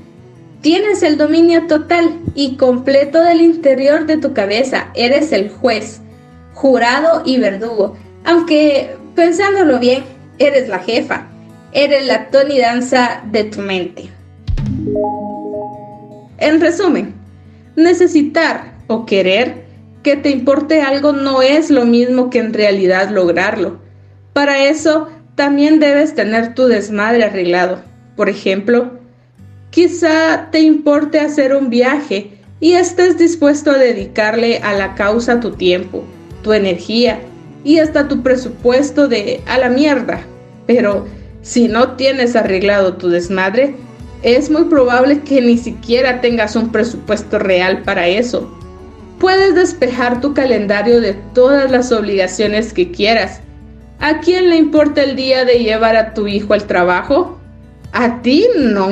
tienes 0.62 1.04
el 1.04 1.18
dominio 1.18 1.68
total 1.68 2.20
y 2.36 2.58
completo 2.58 3.22
del 3.24 3.42
interior 3.42 4.06
de 4.06 4.18
tu 4.18 4.34
cabeza, 4.34 4.90
eres 4.96 5.32
el 5.32 5.50
juez, 5.50 6.02
jurado 6.54 7.22
y 7.26 7.38
verdugo, 7.38 7.96
aunque 8.26 8.96
pensándolo 9.16 9.80
bien, 9.80 10.04
eres 10.40 10.68
la 10.68 10.80
jefa, 10.80 11.28
eres 11.72 12.06
la 12.08 12.30
Danza 12.32 13.22
de 13.32 13.44
tu 13.46 13.62
mente. 13.62 14.10
En 16.40 16.60
resumen, 16.60 17.14
necesitar 17.76 18.74
o 18.88 19.06
querer 19.06 19.64
que 20.02 20.18
te 20.18 20.30
importe 20.30 20.82
algo 20.82 21.14
no 21.14 21.42
es 21.42 21.70
lo 21.70 21.86
mismo 21.86 22.30
que 22.30 22.40
en 22.40 22.54
realidad 22.54 23.10
lograrlo. 23.10 23.80
Para 24.34 24.66
eso 24.66 25.10
también 25.36 25.80
debes 25.80 26.16
tener 26.16 26.54
tu 26.54 26.68
desmadre 26.68 27.24
arreglado. 27.24 27.82
Por 28.16 28.30
ejemplo, 28.30 28.92
quizá 29.72 30.50
te 30.52 30.60
importe 30.60 31.20
hacer 31.20 31.56
un 31.56 31.70
viaje 31.70 32.32
y 32.60 32.74
estés 32.74 33.18
dispuesto 33.18 33.72
a 33.72 33.78
dedicarle 33.78 34.60
a 34.60 34.74
la 34.74 34.96
causa 34.96 35.40
tu 35.40 35.52
tiempo, 35.52 36.04
tu 36.44 36.54
energía 36.54 37.20
y 37.64 37.80
hasta 37.80 38.08
tu 38.08 38.22
presupuesto 38.22 39.08
de 39.08 39.42
a 39.48 39.58
la 39.58 39.70
mierda. 39.70 40.22
Pero 40.68 41.08
si 41.42 41.68
no 41.68 41.94
tienes 41.94 42.36
arreglado 42.36 42.94
tu 42.94 43.10
desmadre, 43.10 43.76
es 44.22 44.50
muy 44.50 44.66
probable 44.66 45.20
que 45.22 45.42
ni 45.42 45.58
siquiera 45.58 46.22
tengas 46.22 46.56
un 46.56 46.72
presupuesto 46.72 47.40
real 47.40 47.82
para 47.84 48.08
eso. 48.08 48.50
puedes 49.20 49.56
despejar 49.56 50.20
tu 50.20 50.34
calendario 50.34 51.00
de 51.00 51.14
todas 51.34 51.72
las 51.72 51.94
obligaciones 51.94 52.74
que 52.74 52.92
quieras. 52.92 53.40
¿A 54.06 54.20
quién 54.20 54.50
le 54.50 54.58
importa 54.58 55.02
el 55.02 55.16
día 55.16 55.46
de 55.46 55.60
llevar 55.60 55.96
a 55.96 56.14
tu 56.14 56.28
hijo 56.28 56.54
al 56.54 56.68
trabajo? 56.68 57.40
A 57.94 58.22
ti 58.22 58.46
no. 58.58 58.90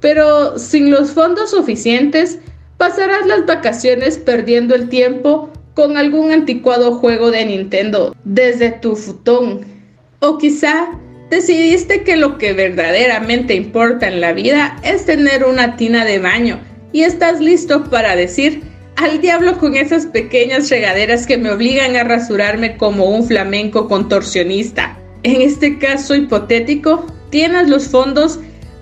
Pero 0.00 0.58
sin 0.58 0.90
los 0.90 1.12
fondos 1.12 1.52
suficientes, 1.52 2.38
pasarás 2.76 3.26
las 3.26 3.46
vacaciones 3.46 4.18
perdiendo 4.18 4.74
el 4.74 4.90
tiempo 4.90 5.48
con 5.72 5.96
algún 5.96 6.32
anticuado 6.32 6.96
juego 6.98 7.30
de 7.30 7.46
Nintendo 7.46 8.14
desde 8.24 8.72
tu 8.72 8.94
futón. 8.94 9.64
O 10.20 10.36
quizá 10.36 10.90
decidiste 11.30 12.02
que 12.02 12.18
lo 12.18 12.36
que 12.36 12.52
verdaderamente 12.52 13.54
importa 13.54 14.06
en 14.06 14.20
la 14.20 14.34
vida 14.34 14.76
es 14.84 15.06
tener 15.06 15.46
una 15.46 15.76
tina 15.76 16.04
de 16.04 16.18
baño 16.18 16.60
y 16.92 17.04
estás 17.04 17.40
listo 17.40 17.84
para 17.84 18.16
decir 18.16 18.64
al 18.96 19.20
diablo 19.20 19.58
con 19.58 19.76
esas 19.76 20.06
pequeñas 20.06 20.70
regaderas 20.70 21.26
que 21.26 21.36
me 21.36 21.50
obligan 21.50 21.96
a 21.96 22.04
rasurarme 22.04 22.76
como 22.76 23.06
un 23.06 23.26
flamenco 23.26 23.88
contorsionista. 23.88 24.96
En 25.22 25.40
este 25.40 25.78
caso 25.78 26.14
hipotético, 26.14 27.06
tienes 27.30 27.68
los 27.68 27.88
fondos 27.88 28.38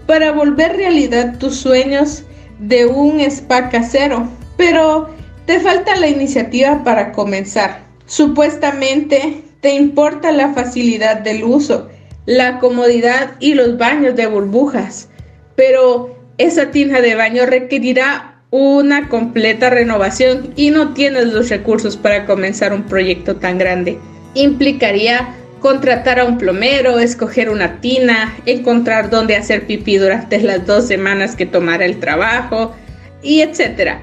para 0.06 0.32
volver 0.32 0.76
realidad 0.76 1.38
tus 1.38 1.56
sueños 1.56 2.24
de 2.58 2.86
un 2.86 3.20
spa 3.20 3.70
casero, 3.70 4.28
pero 4.56 5.08
te 5.46 5.60
falta 5.60 5.96
la 5.96 6.08
iniciativa 6.08 6.84
para 6.84 7.12
comenzar. 7.12 7.82
Supuestamente 8.06 9.42
te 9.60 9.74
importa 9.74 10.32
la 10.32 10.52
facilidad 10.52 11.18
del 11.18 11.44
uso, 11.44 11.88
la 12.26 12.58
comodidad 12.58 13.36
y 13.40 13.54
los 13.54 13.78
baños 13.78 14.16
de 14.16 14.26
burbujas, 14.26 15.08
pero 15.56 16.16
esa 16.38 16.70
tina 16.70 17.00
de 17.00 17.14
baño 17.14 17.46
requerirá 17.46 18.31
una 18.52 19.08
completa 19.08 19.70
renovación 19.70 20.52
y 20.56 20.70
no 20.70 20.92
tienes 20.92 21.32
los 21.32 21.48
recursos 21.48 21.96
para 21.96 22.26
comenzar 22.26 22.74
un 22.74 22.82
proyecto 22.82 23.36
tan 23.36 23.56
grande. 23.56 23.98
Implicaría 24.34 25.34
contratar 25.58 26.20
a 26.20 26.26
un 26.26 26.36
plomero, 26.36 26.98
escoger 26.98 27.48
una 27.48 27.80
tina, 27.80 28.36
encontrar 28.44 29.08
dónde 29.08 29.36
hacer 29.36 29.66
pipí 29.66 29.96
durante 29.96 30.38
las 30.42 30.66
dos 30.66 30.86
semanas 30.86 31.34
que 31.34 31.46
tomara 31.46 31.86
el 31.86 31.98
trabajo, 31.98 32.74
y 33.22 33.40
etcétera. 33.40 34.02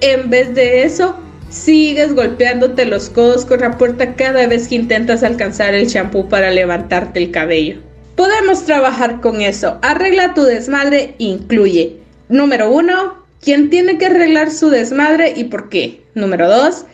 En 0.00 0.30
vez 0.30 0.54
de 0.54 0.84
eso, 0.84 1.18
sigues 1.50 2.14
golpeándote 2.14 2.84
los 2.84 3.10
codos 3.10 3.44
con 3.44 3.60
la 3.60 3.78
puerta 3.78 4.14
cada 4.14 4.46
vez 4.46 4.68
que 4.68 4.76
intentas 4.76 5.24
alcanzar 5.24 5.74
el 5.74 5.88
champú 5.88 6.28
para 6.28 6.52
levantarte 6.52 7.18
el 7.18 7.32
cabello. 7.32 7.80
Podemos 8.14 8.64
trabajar 8.64 9.20
con 9.20 9.40
eso. 9.40 9.78
Arregla 9.82 10.34
tu 10.34 10.44
desmadre 10.44 11.14
incluye. 11.18 11.96
Número 12.28 12.70
uno, 12.70 13.27
¿quién 13.40 13.70
tiene 13.70 13.98
que 13.98 14.06
arreglar 14.06 14.50
su 14.50 14.70
desmadre 14.70 15.32
y 15.36 15.44
por 15.44 15.68
qué? 15.68 16.02
Número 16.14 16.48
dos, 16.48 16.86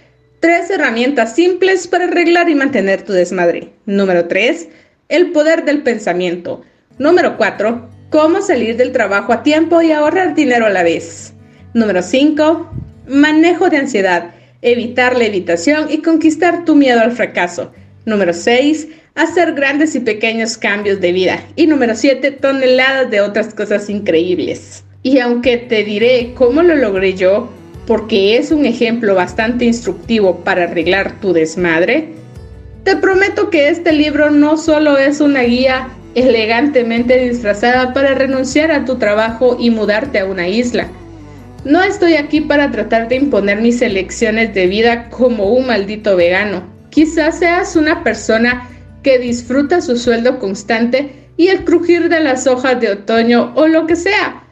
Tres 0.44 0.68
herramientas 0.68 1.34
simples 1.34 1.88
para 1.88 2.04
arreglar 2.04 2.50
y 2.50 2.54
mantener 2.54 3.00
tu 3.00 3.14
desmadre. 3.14 3.72
Número 3.86 4.28
3. 4.28 4.68
El 5.08 5.32
poder 5.32 5.64
del 5.64 5.82
pensamiento. 5.82 6.60
Número 6.98 7.38
4. 7.38 7.88
Cómo 8.10 8.42
salir 8.42 8.76
del 8.76 8.92
trabajo 8.92 9.32
a 9.32 9.42
tiempo 9.42 9.80
y 9.80 9.90
ahorrar 9.90 10.34
dinero 10.34 10.66
a 10.66 10.68
la 10.68 10.82
vez. 10.82 11.32
Número 11.72 12.02
5. 12.02 12.70
Manejo 13.08 13.70
de 13.70 13.78
ansiedad. 13.78 14.34
Evitar 14.60 15.16
la 15.16 15.24
evitación 15.24 15.90
y 15.90 16.02
conquistar 16.02 16.66
tu 16.66 16.74
miedo 16.76 17.00
al 17.00 17.12
fracaso. 17.12 17.72
Número 18.04 18.34
6. 18.34 18.88
Hacer 19.14 19.54
grandes 19.54 19.94
y 19.94 20.00
pequeños 20.00 20.58
cambios 20.58 21.00
de 21.00 21.12
vida. 21.12 21.42
Y 21.56 21.68
número 21.68 21.94
7. 21.94 22.32
Toneladas 22.32 23.10
de 23.10 23.22
otras 23.22 23.54
cosas 23.54 23.88
increíbles. 23.88 24.83
Y 25.04 25.18
aunque 25.18 25.58
te 25.58 25.84
diré 25.84 26.32
cómo 26.34 26.62
lo 26.62 26.74
logré 26.74 27.12
yo, 27.12 27.50
porque 27.86 28.38
es 28.38 28.50
un 28.50 28.64
ejemplo 28.64 29.14
bastante 29.14 29.66
instructivo 29.66 30.38
para 30.38 30.64
arreglar 30.64 31.20
tu 31.20 31.34
desmadre, 31.34 32.08
te 32.84 32.96
prometo 32.96 33.50
que 33.50 33.68
este 33.68 33.92
libro 33.92 34.30
no 34.30 34.56
solo 34.56 34.96
es 34.96 35.20
una 35.20 35.42
guía 35.42 35.90
elegantemente 36.14 37.18
disfrazada 37.18 37.92
para 37.92 38.14
renunciar 38.14 38.70
a 38.70 38.86
tu 38.86 38.96
trabajo 38.96 39.58
y 39.60 39.68
mudarte 39.68 40.20
a 40.20 40.24
una 40.24 40.48
isla. 40.48 40.88
No 41.66 41.82
estoy 41.82 42.14
aquí 42.14 42.40
para 42.40 42.70
tratar 42.70 43.08
de 43.08 43.16
imponer 43.16 43.60
mis 43.60 43.82
elecciones 43.82 44.54
de 44.54 44.68
vida 44.68 45.10
como 45.10 45.50
un 45.52 45.66
maldito 45.66 46.16
vegano. 46.16 46.62
Quizás 46.88 47.40
seas 47.40 47.76
una 47.76 48.02
persona 48.02 48.70
que 49.02 49.18
disfruta 49.18 49.82
su 49.82 49.98
sueldo 49.98 50.38
constante 50.38 51.28
y 51.36 51.48
el 51.48 51.64
crujir 51.64 52.08
de 52.08 52.20
las 52.20 52.46
hojas 52.46 52.80
de 52.80 52.90
otoño 52.90 53.52
o 53.54 53.66
lo 53.66 53.86
que 53.86 53.96
sea. 53.96 54.43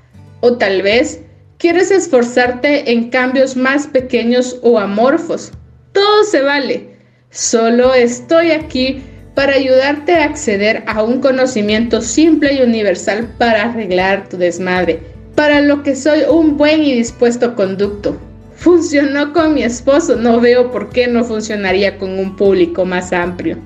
O 0.44 0.56
tal 0.56 0.82
vez 0.82 1.20
quieres 1.58 1.92
esforzarte 1.92 2.90
en 2.90 3.10
cambios 3.10 3.54
más 3.54 3.86
pequeños 3.86 4.58
o 4.62 4.80
amorfos. 4.80 5.52
Todo 5.92 6.24
se 6.24 6.42
vale. 6.42 6.88
Solo 7.30 7.94
estoy 7.94 8.50
aquí 8.50 9.04
para 9.36 9.54
ayudarte 9.54 10.14
a 10.14 10.24
acceder 10.24 10.82
a 10.88 11.04
un 11.04 11.20
conocimiento 11.20 12.02
simple 12.02 12.54
y 12.54 12.62
universal 12.62 13.32
para 13.38 13.70
arreglar 13.70 14.28
tu 14.28 14.36
desmadre, 14.36 14.98
para 15.36 15.60
lo 15.60 15.84
que 15.84 15.94
soy 15.94 16.22
un 16.28 16.56
buen 16.56 16.82
y 16.82 16.92
dispuesto 16.92 17.54
conducto. 17.54 18.18
Funcionó 18.56 19.32
con 19.32 19.54
mi 19.54 19.62
esposo, 19.62 20.16
no 20.16 20.40
veo 20.40 20.72
por 20.72 20.90
qué 20.90 21.06
no 21.06 21.22
funcionaría 21.22 21.98
con 21.98 22.18
un 22.18 22.34
público 22.34 22.84
más 22.84 23.12
amplio. 23.12 23.58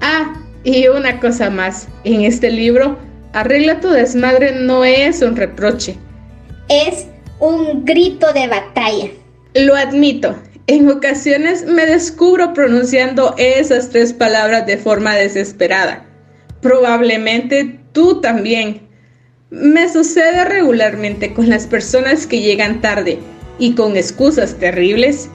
Ah, 0.00 0.34
y 0.64 0.88
una 0.88 1.20
cosa 1.20 1.50
más, 1.50 1.88
en 2.04 2.22
este 2.22 2.50
libro, 2.50 2.96
arregla 3.32 3.80
tu 3.80 3.88
desmadre 3.88 4.52
no 4.52 4.84
es 4.84 5.22
un 5.22 5.36
reproche, 5.36 5.96
es 6.68 7.06
un 7.38 7.84
grito 7.84 8.32
de 8.32 8.46
batalla. 8.48 9.10
Lo 9.54 9.74
admito, 9.74 10.36
en 10.66 10.88
ocasiones 10.88 11.64
me 11.64 11.86
descubro 11.86 12.52
pronunciando 12.52 13.34
esas 13.38 13.90
tres 13.90 14.12
palabras 14.12 14.66
de 14.66 14.76
forma 14.76 15.14
desesperada. 15.16 16.06
Probablemente 16.60 17.80
tú 17.92 18.20
también. 18.20 18.82
Me 19.50 19.92
sucede 19.92 20.44
regularmente 20.44 21.34
con 21.34 21.48
las 21.48 21.66
personas 21.66 22.24
que 22.28 22.40
llegan 22.40 22.80
tarde 22.80 23.18
y 23.58 23.74
con 23.74 23.96
excusas 23.96 24.54
terribles, 24.54 25.28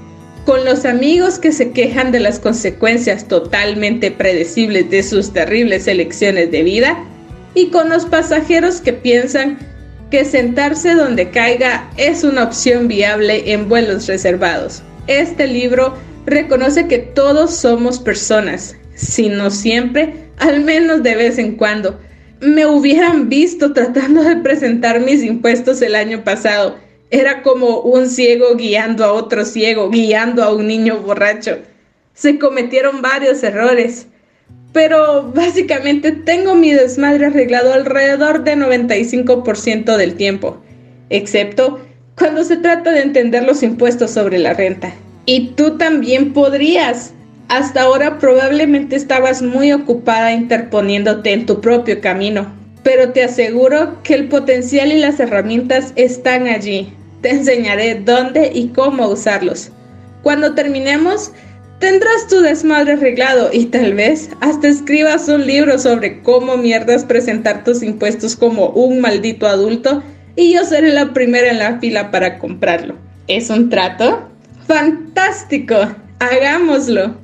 con 0.45 0.63
los 0.63 0.85
amigos 0.85 1.37
que 1.37 1.51
se 1.51 1.71
quejan 1.71 2.13
de 2.13 2.21
las 2.21 2.39
consecuencias 2.39 3.27
totalmente 3.27 4.11
predecibles 4.11 4.89
de 4.89 5.03
sus 5.03 5.33
terribles 5.33 5.87
elecciones 5.87 6.49
de 6.49 6.63
vida 6.63 6.97
y 7.55 7.69
con 7.69 7.89
los 7.89 8.05
pasajeros 8.05 8.81
que 8.81 8.93
piensan 8.93 9.57
que 10.11 10.25
sentarse 10.25 10.93
donde 10.93 11.31
caiga 11.31 11.89
es 11.97 12.23
una 12.23 12.43
opción 12.43 12.87
viable 12.87 13.51
en 13.51 13.67
vuelos 13.67 14.07
reservados. 14.07 14.83
Este 15.07 15.47
libro 15.47 15.95
reconoce 16.25 16.87
que 16.87 16.99
todos 16.99 17.55
somos 17.55 17.99
personas, 17.99 18.75
si 18.93 19.29
no 19.29 19.49
siempre, 19.49 20.13
al 20.37 20.63
menos 20.63 21.01
de 21.01 21.15
vez 21.15 21.37
en 21.37 21.55
cuando. 21.55 21.99
Me 22.41 22.65
hubieran 22.65 23.29
visto 23.29 23.73
tratando 23.73 24.21
de 24.21 24.35
presentar 24.37 24.99
mis 24.99 25.23
impuestos 25.23 25.81
el 25.81 25.95
año 25.95 26.23
pasado. 26.23 26.77
Era 27.09 27.41
como 27.41 27.79
un 27.79 28.09
ciego 28.09 28.55
guiando 28.55 29.05
a 29.05 29.13
otro 29.13 29.45
ciego, 29.45 29.89
guiando 29.89 30.43
a 30.43 30.53
un 30.53 30.67
niño 30.67 30.97
borracho. 30.99 31.59
Se 32.13 32.37
cometieron 32.37 33.01
varios 33.01 33.41
errores 33.43 34.07
pero 34.75 35.31
básicamente 35.33 36.11
tengo 36.11 36.53
mi 36.53 36.73
desmadre 36.73 37.27
arreglado 37.27 37.71
alrededor 37.71 38.43
de 38.43 38.57
95% 38.57 39.95
del 39.95 40.15
tiempo, 40.15 40.57
excepto 41.09 41.79
cuando 42.17 42.43
se 42.43 42.57
trata 42.57 42.91
de 42.91 43.03
entender 43.03 43.43
los 43.43 43.63
impuestos 43.63 44.11
sobre 44.11 44.37
la 44.37 44.53
renta. 44.53 44.93
Y 45.25 45.51
tú 45.51 45.77
también 45.77 46.33
podrías. 46.33 47.13
Hasta 47.47 47.83
ahora 47.83 48.17
probablemente 48.17 48.97
estabas 48.97 49.41
muy 49.41 49.71
ocupada 49.71 50.33
interponiéndote 50.33 51.31
en 51.31 51.45
tu 51.45 51.61
propio 51.61 52.01
camino, 52.01 52.45
pero 52.83 53.13
te 53.13 53.23
aseguro 53.23 54.03
que 54.03 54.15
el 54.15 54.27
potencial 54.27 54.91
y 54.91 54.99
las 54.99 55.21
herramientas 55.21 55.93
están 55.95 56.47
allí. 56.47 56.91
Te 57.21 57.29
enseñaré 57.29 58.01
dónde 58.03 58.51
y 58.53 58.67
cómo 58.67 59.07
usarlos. 59.07 59.71
Cuando 60.21 60.53
terminemos, 60.53 61.31
Tendrás 61.79 62.27
tu 62.29 62.39
desmadre 62.39 62.93
arreglado 62.93 63.49
y 63.51 63.65
tal 63.65 63.93
vez 63.95 64.29
hasta 64.39 64.69
escribas 64.69 65.27
un 65.27 65.45
libro 65.45 65.77
sobre 65.77 66.21
cómo 66.21 66.55
mierdas 66.55 67.03
presentar 67.03 67.65
tus 67.65 67.83
impuestos 67.83 68.37
como 68.37 68.69
un 68.69 69.01
maldito 69.01 69.45
adulto 69.45 70.01
y 70.37 70.53
yo 70.53 70.63
seré 70.63 70.93
la 70.93 71.13
primera 71.13 71.51
en 71.51 71.59
la 71.59 71.79
fila 71.79 72.11
para 72.11 72.39
comprarlo. 72.39 72.95
¿Es 73.27 73.49
un 73.49 73.69
trato? 73.69 74.29
¡Fantástico! 74.67 75.75
Hagámoslo. 76.19 77.17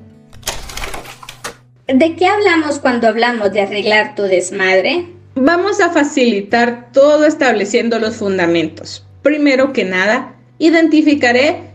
¿De 1.87 2.15
qué 2.15 2.27
hablamos 2.27 2.79
cuando 2.79 3.07
hablamos 3.07 3.53
de 3.53 3.61
arreglar 3.61 4.15
tu 4.15 4.23
desmadre? 4.23 5.07
Vamos 5.35 5.79
a 5.79 5.91
facilitar 5.91 6.91
todo 6.91 7.25
estableciendo 7.25 7.99
los 7.99 8.17
fundamentos. 8.17 9.05
Primero 9.21 9.71
que 9.71 9.85
nada, 9.85 10.35
identificaré 10.59 11.70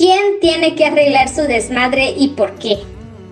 ¿Quién 0.00 0.40
tiene 0.40 0.76
que 0.76 0.86
arreglar 0.86 1.28
su 1.28 1.42
desmadre 1.42 2.14
y 2.16 2.28
por 2.28 2.54
qué? 2.54 2.78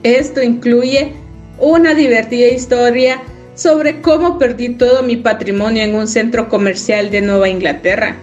Esto 0.03 0.43
incluye 0.43 1.15
una 1.59 1.95
divertida 1.95 2.49
historia 2.49 3.23
sobre 3.55 4.03
cómo 4.03 4.39
perdí 4.39 4.75
todo 4.75 5.03
mi 5.03 5.17
patrimonio 5.17 5.83
en 5.83 5.95
un 5.95 6.07
centro 6.07 6.51
comercial 6.51 7.11
de 7.11 7.23
Nueva 7.23 7.49
Inglaterra. 7.49 8.17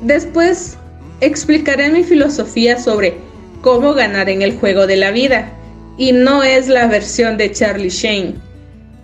Después 0.00 0.78
explicaré 1.20 1.90
mi 1.90 2.02
filosofía 2.02 2.78
sobre 2.78 3.12
cómo 3.60 3.92
ganar 3.92 4.30
en 4.30 4.40
el 4.40 4.56
juego 4.56 4.86
de 4.86 4.96
la 4.96 5.10
vida, 5.10 5.52
y 5.98 6.12
no 6.12 6.42
es 6.42 6.68
la 6.68 6.86
versión 6.86 7.36
de 7.36 7.52
Charlie 7.52 7.90
Shane. 7.90 8.36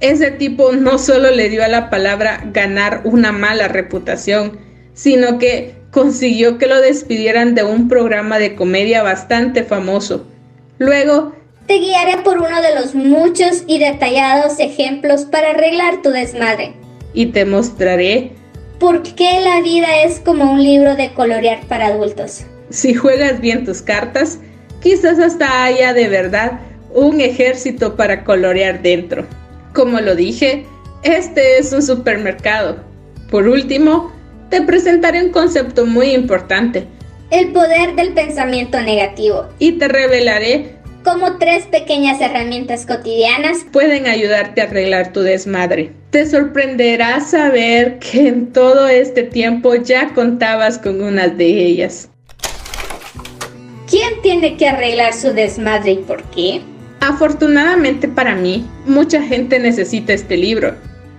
Ese 0.00 0.30
tipo 0.30 0.72
no 0.72 0.98
solo 0.98 1.30
le 1.30 1.50
dio 1.50 1.62
a 1.62 1.68
la 1.68 1.90
palabra 1.90 2.42
ganar 2.54 3.02
una 3.04 3.32
mala 3.32 3.68
reputación, 3.68 4.58
sino 4.94 5.38
que 5.38 5.77
consiguió 5.98 6.58
que 6.58 6.68
lo 6.68 6.80
despidieran 6.80 7.56
de 7.56 7.64
un 7.64 7.88
programa 7.88 8.38
de 8.38 8.54
comedia 8.54 9.02
bastante 9.02 9.64
famoso. 9.64 10.24
Luego, 10.78 11.32
te 11.66 11.74
guiaré 11.80 12.18
por 12.18 12.38
uno 12.38 12.62
de 12.62 12.72
los 12.76 12.94
muchos 12.94 13.64
y 13.66 13.80
detallados 13.80 14.60
ejemplos 14.60 15.24
para 15.24 15.50
arreglar 15.50 16.00
tu 16.00 16.10
desmadre. 16.10 16.74
Y 17.14 17.26
te 17.26 17.44
mostraré 17.44 18.30
por 18.78 19.02
qué 19.02 19.40
la 19.40 19.60
vida 19.60 20.04
es 20.04 20.20
como 20.20 20.52
un 20.52 20.62
libro 20.62 20.94
de 20.94 21.12
colorear 21.14 21.62
para 21.66 21.88
adultos. 21.88 22.44
Si 22.70 22.94
juegas 22.94 23.40
bien 23.40 23.64
tus 23.64 23.82
cartas, 23.82 24.38
quizás 24.80 25.18
hasta 25.18 25.64
haya 25.64 25.94
de 25.94 26.06
verdad 26.06 26.60
un 26.94 27.20
ejército 27.20 27.96
para 27.96 28.22
colorear 28.22 28.82
dentro. 28.82 29.26
Como 29.74 30.00
lo 30.00 30.14
dije, 30.14 30.64
este 31.02 31.58
es 31.58 31.72
un 31.72 31.82
supermercado. 31.82 32.76
Por 33.32 33.48
último, 33.48 34.12
te 34.50 34.62
presentaré 34.62 35.24
un 35.24 35.30
concepto 35.30 35.86
muy 35.86 36.10
importante. 36.10 36.86
El 37.30 37.52
poder 37.52 37.94
del 37.94 38.14
pensamiento 38.14 38.80
negativo. 38.80 39.46
Y 39.58 39.72
te 39.72 39.88
revelaré 39.88 40.76
cómo 41.04 41.36
tres 41.38 41.66
pequeñas 41.66 42.20
herramientas 42.20 42.86
cotidianas 42.86 43.66
pueden 43.70 44.06
ayudarte 44.06 44.60
a 44.60 44.64
arreglar 44.64 45.12
tu 45.12 45.20
desmadre. 45.20 45.92
Te 46.10 46.26
sorprenderá 46.26 47.20
saber 47.20 47.98
que 47.98 48.28
en 48.28 48.52
todo 48.52 48.88
este 48.88 49.22
tiempo 49.22 49.74
ya 49.74 50.14
contabas 50.14 50.78
con 50.78 51.02
unas 51.02 51.36
de 51.36 51.46
ellas. 51.46 52.08
¿Quién 53.88 54.20
tiene 54.22 54.56
que 54.56 54.68
arreglar 54.68 55.14
su 55.14 55.32
desmadre 55.32 55.92
y 55.92 55.96
por 55.98 56.22
qué? 56.24 56.62
Afortunadamente 57.00 58.08
para 58.08 58.34
mí, 58.34 58.66
mucha 58.86 59.22
gente 59.22 59.58
necesita 59.58 60.12
este 60.12 60.36
libro. 60.36 60.74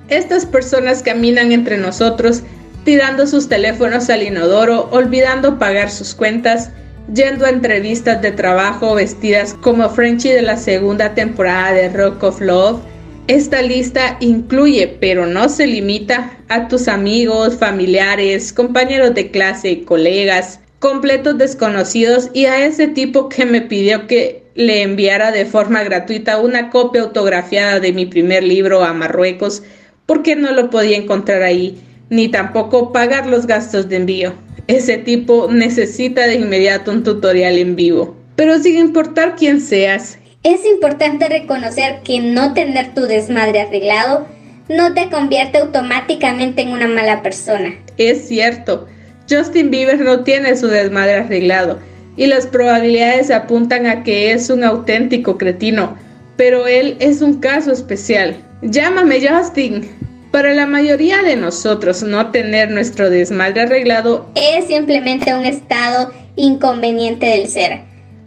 Estas 0.09 0.45
personas 0.45 1.01
caminan 1.03 1.51
entre 1.51 1.77
nosotros 1.77 2.43
tirando 2.83 3.27
sus 3.27 3.49
teléfonos 3.49 4.09
al 4.09 4.23
inodoro, 4.23 4.89
olvidando 4.91 5.59
pagar 5.59 5.91
sus 5.91 6.13
cuentas, 6.13 6.71
yendo 7.13 7.45
a 7.45 7.49
entrevistas 7.49 8.21
de 8.21 8.31
trabajo 8.31 8.95
vestidas 8.95 9.55
como 9.61 9.89
Frenchy 9.89 10.29
de 10.29 10.41
la 10.41 10.57
segunda 10.57 11.13
temporada 11.13 11.73
de 11.73 11.89
Rock 11.89 12.23
of 12.23 12.41
Love. 12.41 12.79
Esta 13.27 13.61
lista 13.61 14.17
incluye, 14.21 14.97
pero 14.99 15.27
no 15.27 15.49
se 15.49 15.67
limita, 15.67 16.37
a 16.49 16.67
tus 16.67 16.87
amigos, 16.87 17.57
familiares, 17.57 18.51
compañeros 18.51 19.13
de 19.13 19.29
clase, 19.29 19.83
colegas, 19.83 20.59
completos 20.79 21.37
desconocidos 21.37 22.29
y 22.33 22.45
a 22.45 22.65
ese 22.65 22.87
tipo 22.87 23.29
que 23.29 23.45
me 23.45 23.61
pidió 23.61 24.07
que 24.07 24.43
le 24.55 24.81
enviara 24.81 25.31
de 25.31 25.45
forma 25.45 25.83
gratuita 25.83 26.39
una 26.39 26.69
copia 26.69 27.03
autografiada 27.03 27.79
de 27.79 27.93
mi 27.93 28.05
primer 28.05 28.43
libro 28.43 28.83
a 28.83 28.93
Marruecos 28.93 29.61
porque 30.05 30.35
no 30.35 30.51
lo 30.51 30.69
podía 30.69 30.97
encontrar 30.97 31.43
ahí 31.43 31.79
ni 32.09 32.29
tampoco 32.29 32.91
pagar 32.91 33.27
los 33.27 33.45
gastos 33.47 33.89
de 33.89 33.97
envío. 33.97 34.33
Ese 34.67 34.97
tipo 34.97 35.47
necesita 35.51 36.27
de 36.27 36.35
inmediato 36.35 36.91
un 36.91 37.03
tutorial 37.03 37.57
en 37.57 37.75
vivo. 37.75 38.15
Pero 38.35 38.59
sin 38.59 38.77
importar 38.77 39.35
quién 39.35 39.61
seas. 39.61 40.17
Es 40.43 40.65
importante 40.65 41.27
reconocer 41.27 42.01
que 42.03 42.19
no 42.19 42.53
tener 42.53 42.93
tu 42.93 43.01
desmadre 43.01 43.61
arreglado 43.61 44.27
no 44.69 44.93
te 44.93 45.09
convierte 45.09 45.57
automáticamente 45.57 46.61
en 46.61 46.69
una 46.69 46.87
mala 46.87 47.21
persona. 47.23 47.73
Es 47.97 48.27
cierto, 48.27 48.87
Justin 49.29 49.71
Bieber 49.71 49.99
no 49.99 50.23
tiene 50.23 50.55
su 50.55 50.67
desmadre 50.67 51.15
arreglado 51.15 51.79
y 52.15 52.27
las 52.27 52.45
probabilidades 52.45 53.31
apuntan 53.31 53.87
a 53.87 54.03
que 54.03 54.31
es 54.31 54.49
un 54.49 54.63
auténtico 54.63 55.37
cretino, 55.37 55.97
pero 56.37 56.67
él 56.67 56.95
es 56.99 57.21
un 57.21 57.39
caso 57.39 57.71
especial. 57.71 58.37
Llámame 58.61 59.27
Justin. 59.27 59.89
Para 60.31 60.53
la 60.53 60.67
mayoría 60.67 61.23
de 61.23 61.35
nosotros, 61.35 62.03
no 62.03 62.29
tener 62.29 62.69
nuestro 62.69 63.09
desmadre 63.09 63.61
arreglado 63.61 64.29
es 64.35 64.67
simplemente 64.67 65.33
un 65.33 65.43
estado 65.43 66.13
inconveniente 66.35 67.25
del 67.25 67.47
ser, 67.47 67.81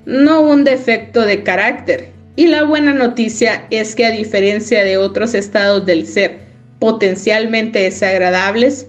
no 0.05 0.41
un 0.41 0.65
defecto 0.65 1.23
de 1.23 1.45
carácter. 1.45 2.11
Y 2.35 2.49
la 2.49 2.65
buena 2.65 2.93
noticia 2.93 3.67
es 3.71 3.95
que 3.95 4.05
a 4.05 4.11
diferencia 4.11 4.83
de 4.83 4.97
otros 4.97 5.35
estados 5.35 5.87
del 5.87 6.09
ser 6.09 6.41
potencialmente 6.81 7.79
desagradables, 7.79 8.89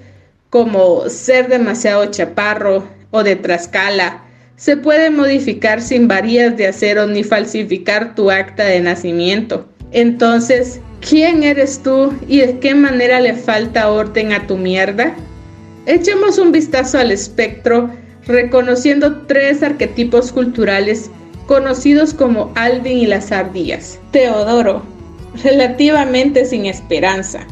como 0.50 1.08
ser 1.08 1.50
demasiado 1.50 2.08
chaparro 2.08 2.88
o 3.12 3.24
de 3.24 3.36
trascala, 3.36 4.24
se 4.56 4.76
puede 4.76 5.12
modificar 5.12 5.82
sin 5.82 6.08
varillas 6.08 6.58
de 6.58 6.68
acero 6.68 7.06
ni 7.06 7.24
falsificar 7.24 8.16
tu 8.16 8.32
acta 8.32 8.64
de 8.64 8.80
nacimiento. 8.80 9.68
Entonces, 9.92 10.80
¿Quién 11.08 11.44
eres 11.44 11.82
tú 11.84 12.14
y 12.30 12.40
de 12.40 12.60
qué 12.60 12.74
manera 12.74 13.20
le 13.20 13.34
falta 13.34 13.92
orden 13.92 14.32
a 14.32 14.48
tu 14.48 14.56
mierda? 14.56 15.14
Echemos 15.86 16.38
un 16.38 16.54
vistazo 16.54 16.98
al 16.98 17.12
espectro 17.12 17.90
reconociendo 18.26 19.24
tres 19.28 19.62
arquetipos 19.64 20.32
culturales 20.32 21.12
conocidos 21.46 22.14
como 22.14 22.54
Alvin 22.56 23.00
y 23.00 23.06
las 23.06 23.34
ardillas. 23.34 24.00
Teodoro, 24.12 24.82
relativamente 25.44 26.46
sin 26.46 26.66
esperanza. 26.66 27.46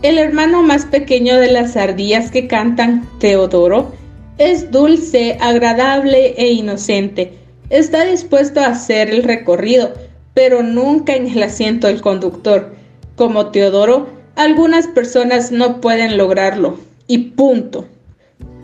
El 0.00 0.16
hermano 0.16 0.62
más 0.62 0.86
pequeño 0.86 1.38
de 1.38 1.52
las 1.52 1.76
ardillas 1.76 2.30
que 2.30 2.46
cantan, 2.46 3.06
Teodoro, 3.20 3.92
es 4.38 4.70
dulce, 4.70 5.36
agradable 5.42 6.34
e 6.38 6.52
inocente. 6.52 7.34
Está 7.68 8.06
dispuesto 8.06 8.60
a 8.60 8.68
hacer 8.68 9.10
el 9.10 9.24
recorrido, 9.24 9.92
pero 10.34 10.62
nunca 10.62 11.14
en 11.14 11.28
el 11.28 11.42
asiento 11.42 11.86
del 11.86 12.00
conductor. 12.00 12.74
Como 13.16 13.50
Teodoro, 13.50 14.08
algunas 14.36 14.86
personas 14.88 15.52
no 15.52 15.80
pueden 15.80 16.16
lograrlo. 16.16 16.78
Y 17.06 17.18
punto. 17.18 17.86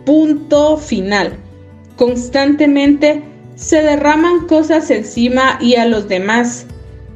Punto 0.04 0.78
final. 0.78 1.36
Constantemente 1.96 3.22
se 3.56 3.82
derraman 3.82 4.46
cosas 4.46 4.90
encima 4.90 5.58
y 5.60 5.74
a 5.74 5.84
los 5.84 6.08
demás. 6.08 6.66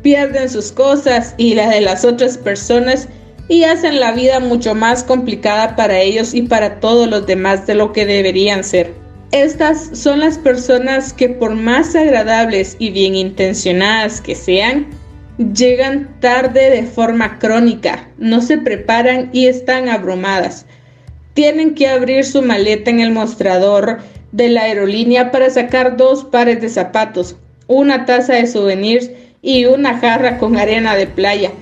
Pierden 0.02 0.50
sus 0.50 0.72
cosas 0.72 1.34
y 1.38 1.54
las 1.54 1.70
de 1.70 1.80
las 1.80 2.04
otras 2.04 2.36
personas 2.36 3.08
y 3.48 3.64
hacen 3.64 4.00
la 4.00 4.12
vida 4.12 4.40
mucho 4.40 4.74
más 4.74 5.04
complicada 5.04 5.76
para 5.76 6.00
ellos 6.00 6.34
y 6.34 6.42
para 6.42 6.80
todos 6.80 7.08
los 7.08 7.26
demás 7.26 7.66
de 7.66 7.74
lo 7.74 7.92
que 7.92 8.06
deberían 8.06 8.64
ser. 8.64 9.01
Estas 9.32 9.88
son 9.94 10.20
las 10.20 10.36
personas 10.36 11.14
que 11.14 11.30
por 11.30 11.54
más 11.54 11.96
agradables 11.96 12.76
y 12.78 12.90
bien 12.90 13.14
intencionadas 13.14 14.20
que 14.20 14.34
sean, 14.34 14.88
llegan 15.54 16.20
tarde 16.20 16.68
de 16.68 16.82
forma 16.82 17.38
crónica, 17.38 18.10
no 18.18 18.42
se 18.42 18.58
preparan 18.58 19.30
y 19.32 19.46
están 19.46 19.88
abrumadas. 19.88 20.66
Tienen 21.32 21.74
que 21.74 21.88
abrir 21.88 22.26
su 22.26 22.42
maleta 22.42 22.90
en 22.90 23.00
el 23.00 23.10
mostrador 23.10 24.00
de 24.32 24.50
la 24.50 24.64
aerolínea 24.64 25.30
para 25.30 25.48
sacar 25.48 25.96
dos 25.96 26.24
pares 26.24 26.60
de 26.60 26.68
zapatos, 26.68 27.36
una 27.68 28.04
taza 28.04 28.34
de 28.34 28.46
souvenirs 28.46 29.10
y 29.40 29.64
una 29.64 29.98
jarra 29.98 30.36
con 30.36 30.58
arena 30.58 30.94
de 30.94 31.06
playa 31.06 31.52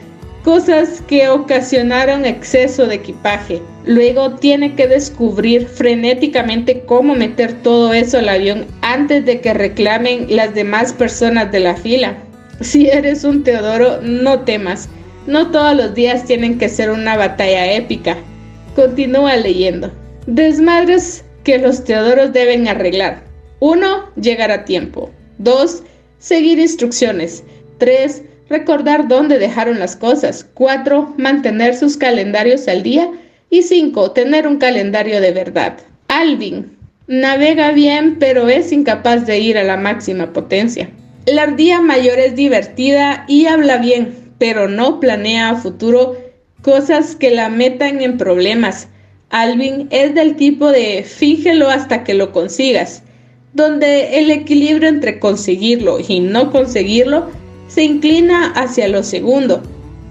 cosas 0.44 1.02
que 1.06 1.28
ocasionaron 1.28 2.24
exceso 2.24 2.86
de 2.86 2.96
equipaje. 2.96 3.60
Luego 3.84 4.36
tiene 4.36 4.74
que 4.74 4.86
descubrir 4.86 5.66
frenéticamente 5.66 6.82
cómo 6.86 7.14
meter 7.14 7.62
todo 7.62 7.92
eso 7.92 8.18
al 8.18 8.28
avión 8.28 8.66
antes 8.82 9.24
de 9.24 9.40
que 9.40 9.54
reclamen 9.54 10.26
las 10.28 10.54
demás 10.54 10.92
personas 10.92 11.50
de 11.52 11.60
la 11.60 11.76
fila. 11.76 12.16
Si 12.60 12.88
eres 12.88 13.24
un 13.24 13.42
Teodoro, 13.42 14.00
no 14.02 14.40
temas. 14.40 14.88
No 15.26 15.50
todos 15.50 15.76
los 15.76 15.94
días 15.94 16.24
tienen 16.24 16.58
que 16.58 16.68
ser 16.68 16.90
una 16.90 17.16
batalla 17.16 17.72
épica. 17.72 18.16
Continúa 18.74 19.36
leyendo. 19.36 19.92
Desmadres 20.26 21.24
que 21.44 21.58
los 21.58 21.84
Teodoros 21.84 22.32
deben 22.32 22.68
arreglar. 22.68 23.22
1. 23.60 24.12
Llegar 24.16 24.50
a 24.50 24.64
tiempo. 24.64 25.10
2. 25.38 25.82
Seguir 26.18 26.58
instrucciones. 26.58 27.44
3 27.78 28.22
recordar 28.50 29.08
dónde 29.08 29.38
dejaron 29.38 29.78
las 29.78 29.96
cosas. 29.96 30.46
4. 30.52 31.14
Mantener 31.16 31.74
sus 31.74 31.96
calendarios 31.96 32.68
al 32.68 32.82
día. 32.82 33.10
Y 33.48 33.62
5. 33.62 34.10
Tener 34.10 34.46
un 34.46 34.58
calendario 34.58 35.20
de 35.20 35.32
verdad. 35.32 35.78
Alvin. 36.08 36.76
Navega 37.06 37.72
bien, 37.72 38.18
pero 38.18 38.48
es 38.48 38.70
incapaz 38.70 39.26
de 39.26 39.38
ir 39.38 39.56
a 39.56 39.64
la 39.64 39.76
máxima 39.76 40.32
potencia. 40.32 40.90
La 41.26 41.44
ardilla 41.44 41.80
mayor 41.80 42.18
es 42.18 42.36
divertida 42.36 43.24
y 43.26 43.46
habla 43.46 43.78
bien, 43.78 44.14
pero 44.38 44.68
no 44.68 45.00
planea 45.00 45.50
a 45.50 45.56
futuro 45.56 46.16
cosas 46.62 47.16
que 47.16 47.30
la 47.30 47.48
metan 47.48 48.00
en 48.00 48.16
problemas. 48.16 48.88
Alvin 49.30 49.88
es 49.90 50.14
del 50.14 50.36
tipo 50.36 50.70
de 50.70 51.04
fíjelo 51.04 51.68
hasta 51.68 52.04
que 52.04 52.14
lo 52.14 52.32
consigas, 52.32 53.02
donde 53.52 54.18
el 54.18 54.30
equilibrio 54.30 54.88
entre 54.88 55.18
conseguirlo 55.18 55.98
y 56.06 56.20
no 56.20 56.50
conseguirlo 56.50 57.28
se 57.70 57.84
inclina 57.84 58.52
hacia 58.52 58.88
lo 58.88 59.02
segundo. 59.02 59.62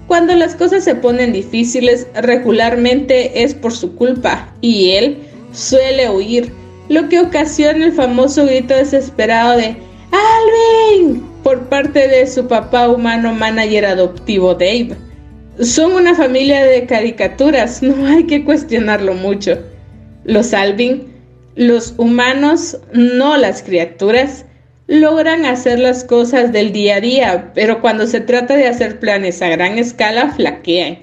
Cuando 0.06 0.34
las 0.34 0.54
cosas 0.54 0.82
se 0.82 0.94
ponen 0.94 1.32
difíciles, 1.32 2.06
regularmente 2.14 3.44
es 3.44 3.54
por 3.54 3.72
su 3.72 3.94
culpa 3.94 4.52
y 4.60 4.92
él 4.92 5.18
suele 5.52 6.10
huir, 6.10 6.52
lo 6.88 7.08
que 7.08 7.20
ocasiona 7.20 7.84
el 7.84 7.92
famoso 7.92 8.46
grito 8.46 8.74
desesperado 8.74 9.56
de 9.58 9.76
¡Alvin! 10.10 11.22
por 11.44 11.60
parte 11.68 12.08
de 12.08 12.26
su 12.26 12.46
papá 12.48 12.88
humano 12.88 13.32
manager 13.32 13.86
adoptivo 13.86 14.54
Dave. 14.54 14.96
Son 15.60 15.92
una 15.92 16.14
familia 16.14 16.64
de 16.64 16.86
caricaturas, 16.86 17.82
no 17.82 18.06
hay 18.06 18.24
que 18.24 18.44
cuestionarlo 18.44 19.14
mucho. 19.14 19.58
Los 20.24 20.52
Alvin, 20.54 21.06
los 21.54 21.94
humanos, 21.98 22.78
no 22.92 23.36
las 23.36 23.62
criaturas, 23.62 24.44
logran 24.90 25.46
hacer 25.46 25.78
las 25.78 26.02
cosas 26.02 26.50
del 26.50 26.72
día 26.72 26.96
a 26.96 27.00
día, 27.00 27.52
pero 27.54 27.80
cuando 27.80 28.08
se 28.08 28.20
trata 28.20 28.56
de 28.56 28.66
hacer 28.66 28.98
planes 28.98 29.40
a 29.40 29.48
gran 29.48 29.78
escala, 29.78 30.32
flaquean. 30.32 30.98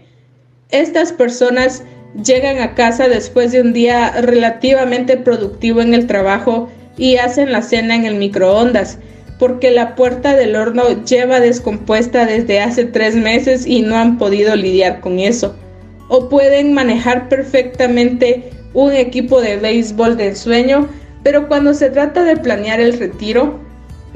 Estas 0.72 1.14
personas 1.14 1.84
llegan 2.22 2.60
a 2.60 2.76
casa 2.76 3.08
después 3.08 3.54
de 3.54 3.62
un 3.62 3.72
día 3.72 4.12
relativamente 4.20 5.16
productivo 5.16 5.80
en 5.80 5.94
el 5.94 6.06
trabajo 6.06 6.70
y 6.98 7.16
hacen 7.16 7.54
la 7.54 7.62
cena 7.62 7.96
en 7.96 8.06
el 8.06 8.16
microondas, 8.16 8.98
porque 9.40 9.72
la 9.72 9.96
puerta 9.96 10.36
del 10.36 10.58
horno 10.58 11.06
lleva 11.06 11.40
descompuesta 11.40 12.26
desde 12.26 12.60
hace 12.60 12.84
tres 12.84 13.16
meses 13.16 13.66
y 13.66 13.84
no 13.84 13.96
han 13.96 14.18
podido 14.18 14.54
lidiar 14.58 15.00
con 15.00 15.20
eso. 15.20 15.56
O 16.10 16.28
pueden 16.28 16.74
manejar 16.74 17.30
perfectamente 17.30 18.50
un 18.74 18.92
equipo 18.92 19.40
de 19.40 19.56
béisbol 19.56 20.18
de 20.18 20.36
sueño, 20.36 20.90
pero 21.24 21.48
cuando 21.48 21.74
se 21.74 21.90
trata 21.90 22.26
de 22.26 22.36
planear 22.36 22.82
el 22.82 23.00
retiro, 23.00 23.66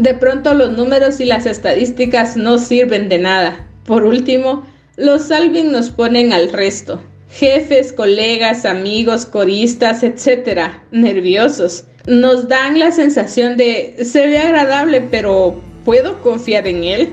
de 0.02 0.16
pronto 0.16 0.56
los 0.56 0.72
números 0.72 1.20
y 1.20 1.26
las 1.26 1.46
estadísticas 1.46 2.36
no 2.36 2.58
sirven 2.58 3.08
de 3.08 3.20
nada. 3.20 3.68
Por 3.86 4.04
último, 4.04 4.66
los 4.98 5.30
Alvin 5.30 5.72
nos 5.72 5.92
ponen 5.92 6.34
al 6.34 6.52
resto. 6.52 7.02
Jefes, 7.30 7.94
colegas, 7.94 8.66
amigos, 8.66 9.28
coristas, 9.28 10.02
etcétera, 10.02 10.84
nerviosos. 10.92 11.86
Nos 12.08 12.48
dan 12.48 12.80
la 12.80 12.92
sensación 12.92 13.58
de 13.58 13.96
se 14.04 14.26
ve 14.26 14.40
agradable, 14.40 15.02
pero 15.02 15.62
¿puedo 15.86 16.20
confiar 16.22 16.68
en 16.68 16.84
él? 16.84 17.10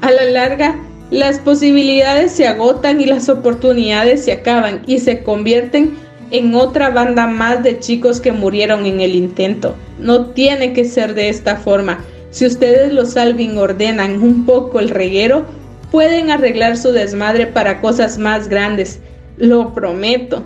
A 0.00 0.10
la 0.10 0.24
larga, 0.24 0.76
las 1.10 1.38
posibilidades 1.38 2.32
se 2.32 2.48
agotan 2.48 3.00
y 3.00 3.06
las 3.06 3.28
oportunidades 3.28 4.24
se 4.24 4.32
acaban 4.32 4.82
y 4.88 4.98
se 4.98 5.22
convierten 5.22 5.96
en 6.32 6.56
otra 6.56 6.90
banda 6.90 7.28
más 7.28 7.62
de 7.62 7.78
chicos 7.78 8.20
que 8.20 8.32
murieron 8.32 8.84
en 8.84 9.00
el 9.00 9.14
intento. 9.14 9.76
No 10.00 10.26
tiene 10.26 10.72
que 10.72 10.84
ser 10.84 11.14
de 11.14 11.28
esta 11.28 11.56
forma. 11.56 12.04
Si 12.30 12.46
ustedes 12.46 12.92
los 12.92 13.16
Alvin 13.16 13.56
ordenan 13.56 14.22
un 14.22 14.44
poco 14.44 14.80
el 14.80 14.90
reguero, 14.90 15.46
pueden 15.90 16.30
arreglar 16.30 16.76
su 16.76 16.92
desmadre 16.92 17.46
para 17.46 17.80
cosas 17.80 18.18
más 18.18 18.48
grandes. 18.48 19.00
Lo 19.38 19.72
prometo. 19.72 20.42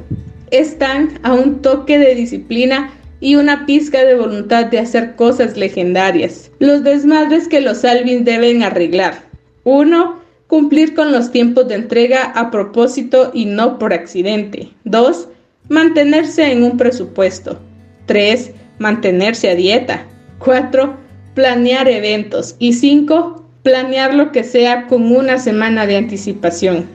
Están 0.50 1.18
a 1.22 1.32
un 1.32 1.62
toque 1.62 1.98
de 1.98 2.14
disciplina 2.14 2.92
y 3.20 3.36
una 3.36 3.66
pizca 3.66 4.04
de 4.04 4.14
voluntad 4.14 4.66
de 4.66 4.78
hacer 4.78 5.14
cosas 5.14 5.56
legendarias. 5.56 6.50
Los 6.58 6.82
desmadres 6.82 7.48
que 7.48 7.60
los 7.60 7.84
Alvin 7.84 8.24
deben 8.24 8.62
arreglar. 8.62 9.22
1. 9.64 10.20
Cumplir 10.46 10.94
con 10.94 11.12
los 11.12 11.30
tiempos 11.30 11.68
de 11.68 11.76
entrega 11.76 12.24
a 12.24 12.50
propósito 12.50 13.30
y 13.34 13.44
no 13.44 13.78
por 13.78 13.92
accidente. 13.92 14.70
2. 14.84 15.28
Mantenerse 15.68 16.50
en 16.50 16.64
un 16.64 16.76
presupuesto. 16.76 17.58
3. 18.06 18.52
Mantenerse 18.78 19.50
a 19.50 19.54
dieta. 19.54 20.06
4 20.38 21.09
planear 21.34 21.88
eventos 21.88 22.56
y 22.58 22.72
cinco, 22.72 23.44
planear 23.62 24.14
lo 24.14 24.32
que 24.32 24.44
sea 24.44 24.86
con 24.86 25.14
una 25.14 25.38
semana 25.38 25.86
de 25.86 25.96
anticipación. 25.96 26.86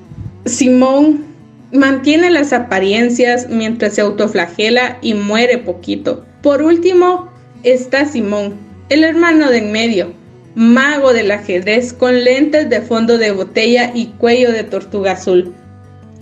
Simón 0.45 1.25
mantiene 1.71 2.29
las 2.29 2.53
apariencias 2.53 3.47
mientras 3.49 3.95
se 3.95 4.01
autoflagela 4.01 4.97
y 5.01 5.13
muere 5.13 5.57
poquito. 5.57 6.25
Por 6.41 6.61
último 6.61 7.29
está 7.63 8.05
Simón, 8.05 8.55
el 8.89 9.03
hermano 9.03 9.49
de 9.49 9.57
en 9.57 9.71
medio, 9.71 10.13
mago 10.55 11.13
del 11.13 11.31
ajedrez 11.31 11.93
con 11.93 12.23
lentes 12.23 12.69
de 12.69 12.81
fondo 12.81 13.17
de 13.17 13.31
botella 13.31 13.91
y 13.93 14.07
cuello 14.17 14.51
de 14.51 14.63
tortuga 14.63 15.13
azul. 15.13 15.53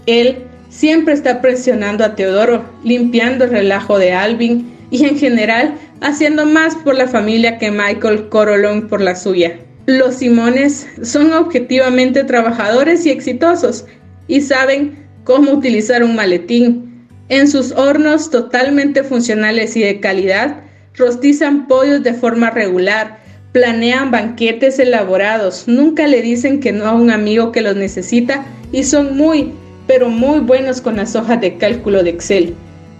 Él 0.05 0.37
siempre 0.69 1.13
está 1.13 1.41
presionando 1.41 2.03
a 2.03 2.15
Teodoro, 2.15 2.65
limpiando 2.83 3.45
el 3.45 3.51
relajo 3.51 3.99
de 3.99 4.13
Alvin 4.13 4.73
y 4.89 5.05
en 5.05 5.17
general 5.17 5.75
haciendo 6.03 6.45
más 6.45 6.75
por 6.75 6.95
la 6.95 7.07
familia 7.07 7.57
que 7.57 7.71
Michael 7.71 8.27
Corolón 8.27 8.87
por 8.87 9.01
la 9.01 9.15
suya. 9.15 9.57
Los 9.85 10.15
Simones 10.15 10.85
son 11.01 11.31
objetivamente 11.31 12.25
trabajadores 12.25 13.05
y 13.05 13.09
exitosos 13.09 13.85
y 14.27 14.41
saben 14.41 15.07
cómo 15.23 15.51
utilizar 15.51 16.03
un 16.03 16.15
maletín. 16.15 17.07
En 17.29 17.47
sus 17.47 17.71
hornos 17.71 18.29
totalmente 18.29 19.03
funcionales 19.03 19.77
y 19.77 19.81
de 19.81 20.01
calidad, 20.01 20.57
rostizan 20.95 21.67
pollos 21.67 22.03
de 22.03 22.13
forma 22.13 22.49
regular, 22.49 23.19
planean 23.53 24.11
banquetes 24.11 24.79
elaborados, 24.79 25.67
nunca 25.67 26.05
le 26.07 26.21
dicen 26.21 26.59
que 26.59 26.73
no 26.73 26.85
a 26.85 26.93
un 26.93 27.11
amigo 27.11 27.53
que 27.53 27.61
los 27.61 27.77
necesita 27.77 28.45
y 28.73 28.83
son 28.83 29.15
muy, 29.15 29.53
pero 29.87 30.09
muy 30.09 30.39
buenos 30.39 30.81
con 30.81 30.97
las 30.97 31.15
hojas 31.15 31.39
de 31.39 31.57
cálculo 31.57 32.03
de 32.03 32.09
Excel. 32.09 32.55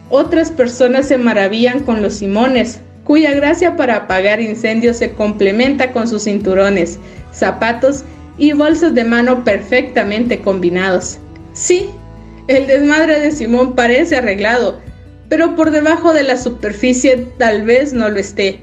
Otras 0.09 0.51
personas 0.51 1.07
se 1.07 1.17
maravillan 1.17 1.81
con 1.81 2.01
los 2.01 2.15
Simones, 2.15 2.79
cuya 3.03 3.33
gracia 3.33 3.75
para 3.75 3.95
apagar 3.95 4.39
incendios 4.39 4.97
se 4.97 5.11
complementa 5.11 5.91
con 5.91 6.07
sus 6.07 6.23
cinturones, 6.23 6.99
zapatos 7.31 8.03
y 8.37 8.53
bolsos 8.53 8.93
de 8.93 9.03
mano 9.03 9.43
perfectamente 9.43 10.39
combinados. 10.39 11.19
Sí, 11.53 11.89
el 12.47 12.67
desmadre 12.67 13.19
de 13.19 13.31
Simón 13.31 13.75
parece 13.75 14.17
arreglado, 14.17 14.79
pero 15.29 15.55
por 15.55 15.71
debajo 15.71 16.13
de 16.13 16.23
la 16.23 16.37
superficie 16.37 17.27
tal 17.37 17.63
vez 17.63 17.93
no 17.93 18.09
lo 18.09 18.19
esté. 18.19 18.59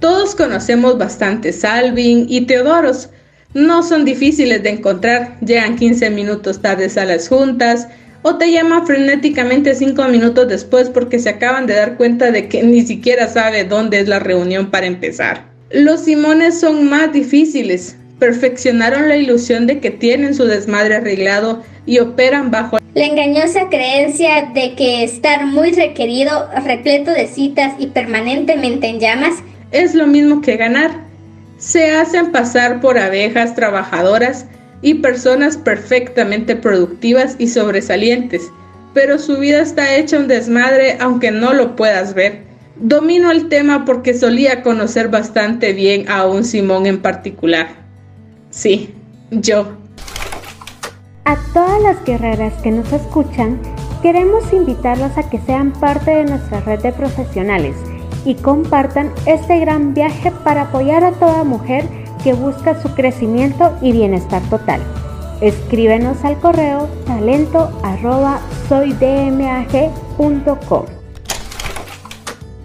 Todos 0.00 0.34
conocemos 0.34 0.98
bastante 0.98 1.52
Salvin 1.52 2.26
y 2.28 2.42
Teodoros. 2.42 3.10
No 3.54 3.82
son 3.82 4.04
difíciles 4.04 4.62
de 4.62 4.70
encontrar, 4.70 5.38
llegan 5.40 5.76
15 5.76 6.10
minutos 6.10 6.60
tardes 6.60 6.96
a 6.98 7.04
las 7.04 7.28
juntas, 7.28 7.88
o 8.26 8.36
te 8.36 8.50
llama 8.50 8.86
frenéticamente 8.86 9.74
cinco 9.74 10.02
minutos 10.08 10.48
después 10.48 10.88
porque 10.88 11.18
se 11.18 11.28
acaban 11.28 11.66
de 11.66 11.74
dar 11.74 11.98
cuenta 11.98 12.30
de 12.30 12.48
que 12.48 12.62
ni 12.62 12.80
siquiera 12.80 13.28
sabe 13.28 13.64
dónde 13.64 14.00
es 14.00 14.08
la 14.08 14.18
reunión 14.18 14.70
para 14.70 14.86
empezar. 14.86 15.44
Los 15.70 16.04
Simones 16.04 16.58
son 16.58 16.88
más 16.88 17.12
difíciles, 17.12 17.96
perfeccionaron 18.18 19.10
la 19.10 19.18
ilusión 19.18 19.66
de 19.66 19.78
que 19.78 19.90
tienen 19.90 20.34
su 20.34 20.46
desmadre 20.46 20.96
arreglado 20.96 21.62
y 21.84 21.98
operan 21.98 22.50
bajo 22.50 22.78
la 22.94 23.04
engañosa 23.04 23.68
creencia 23.68 24.50
de 24.54 24.74
que 24.74 25.04
estar 25.04 25.44
muy 25.44 25.72
requerido, 25.72 26.48
repleto 26.64 27.10
de 27.10 27.26
citas 27.26 27.74
y 27.78 27.88
permanentemente 27.88 28.86
en 28.86 29.00
llamas 29.00 29.34
es 29.70 29.94
lo 29.94 30.06
mismo 30.06 30.40
que 30.40 30.56
ganar. 30.56 30.92
Se 31.58 31.90
hacen 31.90 32.32
pasar 32.32 32.80
por 32.80 32.96
abejas 32.96 33.54
trabajadoras 33.54 34.46
y 34.82 34.94
personas 34.94 35.56
perfectamente 35.56 36.56
productivas 36.56 37.36
y 37.38 37.48
sobresalientes, 37.48 38.42
pero 38.92 39.18
su 39.18 39.38
vida 39.38 39.60
está 39.60 39.96
hecha 39.96 40.18
un 40.18 40.28
desmadre 40.28 40.96
aunque 41.00 41.30
no 41.30 41.52
lo 41.52 41.76
puedas 41.76 42.14
ver. 42.14 42.44
Domino 42.76 43.30
el 43.30 43.48
tema 43.48 43.84
porque 43.84 44.14
solía 44.14 44.62
conocer 44.62 45.08
bastante 45.08 45.72
bien 45.72 46.08
a 46.08 46.26
un 46.26 46.44
Simón 46.44 46.86
en 46.86 47.00
particular. 47.00 47.68
Sí, 48.50 48.94
yo. 49.30 49.76
A 51.24 51.36
todas 51.52 51.80
las 51.82 52.04
guerreras 52.04 52.52
que 52.62 52.70
nos 52.70 52.92
escuchan, 52.92 53.60
queremos 54.02 54.52
invitarlos 54.52 55.16
a 55.16 55.28
que 55.30 55.40
sean 55.46 55.72
parte 55.72 56.10
de 56.10 56.24
nuestra 56.24 56.60
red 56.60 56.80
de 56.80 56.92
profesionales 56.92 57.76
y 58.24 58.34
compartan 58.34 59.12
este 59.26 59.58
gran 59.60 59.94
viaje 59.94 60.32
para 60.44 60.62
apoyar 60.62 61.04
a 61.04 61.12
toda 61.12 61.44
mujer 61.44 61.84
que 62.24 62.32
busca 62.32 62.80
su 62.82 62.92
crecimiento 62.94 63.78
y 63.82 63.92
bienestar 63.92 64.42
total. 64.48 64.80
Escríbenos 65.42 66.24
al 66.24 66.40
correo 66.40 66.88
talento 67.06 67.78
arroba 67.84 68.40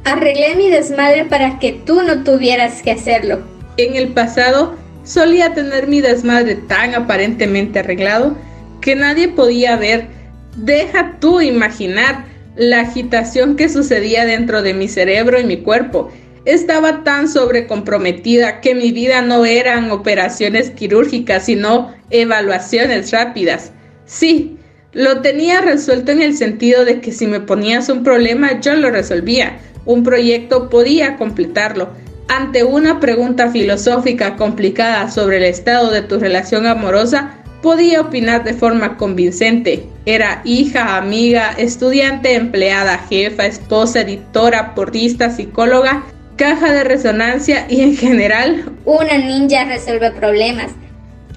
Arreglé 0.05 0.55
mi 0.55 0.69
desmadre 0.69 1.25
para 1.25 1.59
que 1.59 1.73
tú 1.73 2.01
no 2.03 2.23
tuvieras 2.23 2.81
que 2.81 2.91
hacerlo. 2.91 3.41
En 3.75 3.95
el 3.95 4.13
pasado 4.13 4.75
solía 5.03 5.53
tener 5.53 5.87
mi 5.87 5.99
desmadre 5.99 6.55
tan 6.55 6.95
aparentemente 6.95 7.79
arreglado 7.79 8.35
que 8.79 8.95
nadie 8.95 9.27
podía 9.27 9.75
ver. 9.75 10.07
Deja 10.55 11.17
tú 11.19 11.41
imaginar 11.41 12.25
la 12.55 12.81
agitación 12.81 13.55
que 13.55 13.69
sucedía 13.69 14.25
dentro 14.25 14.61
de 14.61 14.73
mi 14.73 14.87
cerebro 14.87 15.39
y 15.39 15.43
mi 15.43 15.57
cuerpo 15.57 16.11
estaba 16.53 17.03
tan 17.03 17.27
sobrecomprometida 17.27 18.61
que 18.61 18.75
mi 18.75 18.91
vida 18.91 19.21
no 19.21 19.45
eran 19.45 19.91
operaciones 19.91 20.71
quirúrgicas, 20.71 21.45
sino 21.45 21.93
evaluaciones 22.09 23.11
rápidas. 23.11 23.71
Sí, 24.05 24.57
lo 24.91 25.21
tenía 25.21 25.61
resuelto 25.61 26.11
en 26.11 26.21
el 26.21 26.35
sentido 26.35 26.85
de 26.85 26.99
que 26.99 27.11
si 27.11 27.27
me 27.27 27.39
ponías 27.39 27.89
un 27.89 28.03
problema 28.03 28.59
yo 28.59 28.73
lo 28.75 28.89
resolvía. 28.89 29.59
Un 29.85 30.03
proyecto 30.03 30.69
podía 30.69 31.17
completarlo. 31.17 31.89
Ante 32.27 32.63
una 32.63 32.99
pregunta 32.99 33.49
filosófica 33.49 34.35
complicada 34.35 35.09
sobre 35.09 35.37
el 35.37 35.43
estado 35.43 35.91
de 35.91 36.01
tu 36.01 36.19
relación 36.19 36.67
amorosa, 36.67 37.39
Podía 37.61 37.99
opinar 37.99 38.45
de 38.45 38.53
forma 38.53 38.95
convincente. 38.95 39.85
Era 40.05 40.41
hija, 40.45 40.95
amiga, 40.95 41.51
estudiante, 41.57 42.35
empleada, 42.35 42.99
jefa, 43.09 43.45
esposa, 43.47 44.01
editora, 44.01 44.73
porrista, 44.75 45.29
psicóloga, 45.29 46.03
caja 46.39 46.71
de 46.71 46.85
resonancia 46.85 47.65
y 47.69 47.81
en 47.81 47.97
general... 47.97 48.71
Una 48.85 49.17
ninja 49.17 49.65
resuelve 49.65 50.09
problemas. 50.11 50.71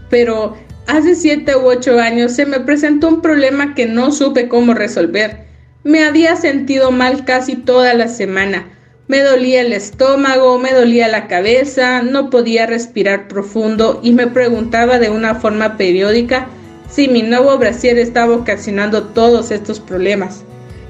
Pero 0.09 0.57
hace 0.87 1.17
siete 1.17 1.57
u 1.57 1.67
ocho 1.67 1.99
años 1.99 2.33
se 2.33 2.47
me 2.47 2.61
presentó 2.61 3.09
un 3.09 3.21
problema 3.21 3.75
que 3.75 3.87
no 3.87 4.13
supe 4.13 4.49
cómo 4.49 4.75
resolver. 4.75 5.45
Me 5.83 6.05
había 6.05 6.37
sentido 6.37 6.93
mal 6.93 7.25
casi 7.25 7.57
toda 7.57 7.95
la 7.95 8.07
semana. 8.07 8.69
Me 9.09 9.23
dolía 9.23 9.63
el 9.63 9.73
estómago, 9.73 10.57
me 10.59 10.73
dolía 10.73 11.09
la 11.09 11.27
cabeza, 11.27 12.03
no 12.03 12.31
podía 12.31 12.67
respirar 12.67 13.27
profundo 13.27 13.99
y 14.05 14.13
me 14.13 14.29
preguntaba 14.29 15.01
de 15.01 15.11
una 15.11 15.35
forma 15.35 15.77
periódica 15.77 16.47
si 16.89 17.09
mi 17.09 17.23
nuevo 17.23 17.59
brasier 17.59 17.99
estaba 17.99 18.37
ocasionando 18.37 19.03
todos 19.09 19.51
estos 19.51 19.81
problemas. 19.81 20.45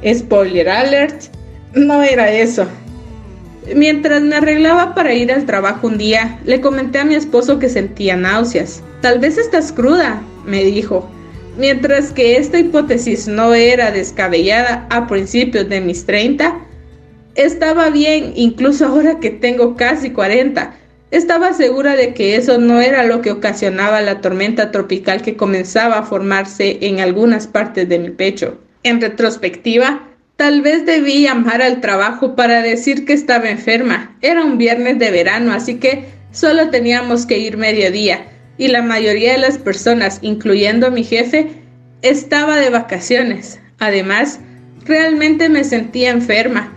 Spoiler 0.05 0.69
alert, 0.69 1.23
no 1.75 2.03
era 2.03 2.31
eso. 2.31 2.67
Mientras 3.75 4.23
me 4.23 4.37
arreglaba 4.37 4.95
para 4.95 5.15
ir 5.15 5.31
al 5.33 5.47
trabajo 5.47 5.87
un 5.87 5.97
día, 5.97 6.41
le 6.45 6.61
comenté 6.61 6.99
a 6.99 7.05
mi 7.05 7.15
esposo 7.15 7.59
que 7.59 7.69
sentía 7.69 8.17
náuseas. 8.17 8.83
Tal 9.01 9.21
vez 9.21 9.39
estás 9.39 9.73
cruda, 9.73 10.21
me 10.45 10.65
dijo. 10.65 11.09
Mientras 11.57 12.13
que 12.13 12.37
esta 12.37 12.59
hipótesis 12.59 13.29
no 13.29 13.55
era 13.55 13.93
descabellada 13.93 14.87
a 14.91 15.07
principios 15.07 15.69
de 15.69 15.81
mis 15.81 16.07
30, 16.07 16.59
estaba 17.35 17.91
bien, 17.91 18.33
incluso 18.35 18.87
ahora 18.87 19.21
que 19.21 19.31
tengo 19.31 19.77
casi 19.77 20.11
40. 20.11 20.75
Estaba 21.13 21.53
segura 21.53 21.95
de 21.95 22.15
que 22.15 22.37
eso 22.37 22.59
no 22.59 22.81
era 22.81 23.05
lo 23.05 23.21
que 23.21 23.31
ocasionaba 23.31 24.01
la 24.01 24.21
tormenta 24.21 24.71
tropical 24.71 25.23
que 25.23 25.37
comenzaba 25.37 25.99
a 25.99 26.03
formarse 26.05 26.79
en 26.81 27.01
algunas 27.01 27.47
partes 27.47 27.89
de 27.89 27.99
mi 27.99 28.11
pecho. 28.11 28.59
En 28.83 29.01
retrospectiva, 29.01 30.09
tal 30.43 30.61
vez 30.61 30.85
debí 30.85 31.23
llamar 31.23 31.63
al 31.63 31.81
trabajo 31.81 32.35
para 32.35 32.63
decir 32.63 33.05
que 33.05 33.13
estaba 33.13 33.49
enferma. 33.49 34.17
Era 34.23 34.45
un 34.45 34.59
viernes 34.59 34.99
de 34.99 35.13
verano, 35.13 35.53
así 35.53 35.77
que 35.77 36.07
solo 36.33 36.69
teníamos 36.69 37.27
que 37.27 37.39
ir 37.39 37.57
mediodía 37.57 38.27
y 38.59 38.67
la 38.67 38.83
mayoría 38.83 39.35
de 39.35 39.39
las 39.39 39.57
personas, 39.57 40.19
incluyendo 40.21 40.91
mi 40.91 41.05
jefe, 41.05 41.47
estaba 42.03 42.57
de 42.57 42.71
vacaciones. 42.71 43.61
Además, 43.79 44.41
realmente 44.85 45.49
me 45.49 45.63
sentía 45.63 46.11
enferma. 46.11 46.73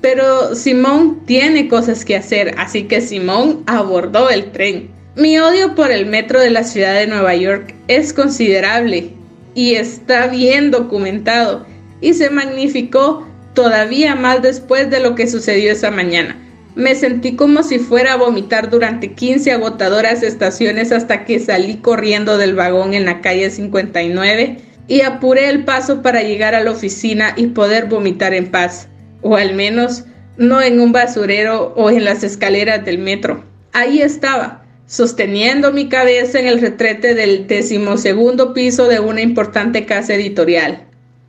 Pero 0.00 0.54
Simón 0.54 1.20
tiene 1.26 1.68
cosas 1.68 2.06
que 2.06 2.16
hacer, 2.16 2.54
así 2.56 2.84
que 2.84 3.02
Simón 3.02 3.62
abordó 3.66 4.30
el 4.30 4.52
tren. 4.52 4.90
Mi 5.16 5.38
odio 5.38 5.74
por 5.74 5.92
el 5.92 6.06
metro 6.06 6.40
de 6.40 6.48
la 6.48 6.64
ciudad 6.64 6.94
de 6.94 7.08
Nueva 7.08 7.36
York 7.36 7.74
es 7.88 8.14
considerable 8.14 9.10
y 9.54 9.74
está 9.74 10.28
bien 10.28 10.70
documentado 10.70 11.70
y 12.02 12.12
se 12.12 12.28
magnificó 12.28 13.26
todavía 13.54 14.14
más 14.14 14.42
después 14.42 14.90
de 14.90 15.00
lo 15.00 15.14
que 15.14 15.26
sucedió 15.26 15.72
esa 15.72 15.90
mañana. 15.90 16.36
Me 16.74 16.94
sentí 16.94 17.36
como 17.36 17.62
si 17.62 17.78
fuera 17.78 18.14
a 18.14 18.16
vomitar 18.16 18.70
durante 18.70 19.12
15 19.12 19.52
agotadoras 19.52 20.22
estaciones 20.22 20.90
hasta 20.90 21.24
que 21.24 21.38
salí 21.38 21.76
corriendo 21.76 22.38
del 22.38 22.54
vagón 22.54 22.94
en 22.94 23.04
la 23.04 23.20
calle 23.20 23.50
59 23.50 24.58
y 24.88 25.02
apuré 25.02 25.48
el 25.48 25.64
paso 25.64 26.02
para 26.02 26.22
llegar 26.22 26.54
a 26.54 26.62
la 26.62 26.72
oficina 26.72 27.34
y 27.36 27.48
poder 27.48 27.86
vomitar 27.86 28.34
en 28.34 28.50
paz, 28.50 28.88
o 29.20 29.36
al 29.36 29.54
menos 29.54 30.04
no 30.38 30.60
en 30.62 30.80
un 30.80 30.92
basurero 30.92 31.74
o 31.76 31.90
en 31.90 32.04
las 32.04 32.24
escaleras 32.24 32.84
del 32.84 32.98
metro. 32.98 33.44
Ahí 33.72 34.00
estaba, 34.00 34.64
sosteniendo 34.86 35.72
mi 35.72 35.88
cabeza 35.88 36.40
en 36.40 36.46
el 36.46 36.60
retrete 36.60 37.14
del 37.14 37.46
decimosegundo 37.46 38.54
piso 38.54 38.88
de 38.88 38.98
una 39.00 39.20
importante 39.20 39.86
casa 39.86 40.14
editorial. 40.14 40.84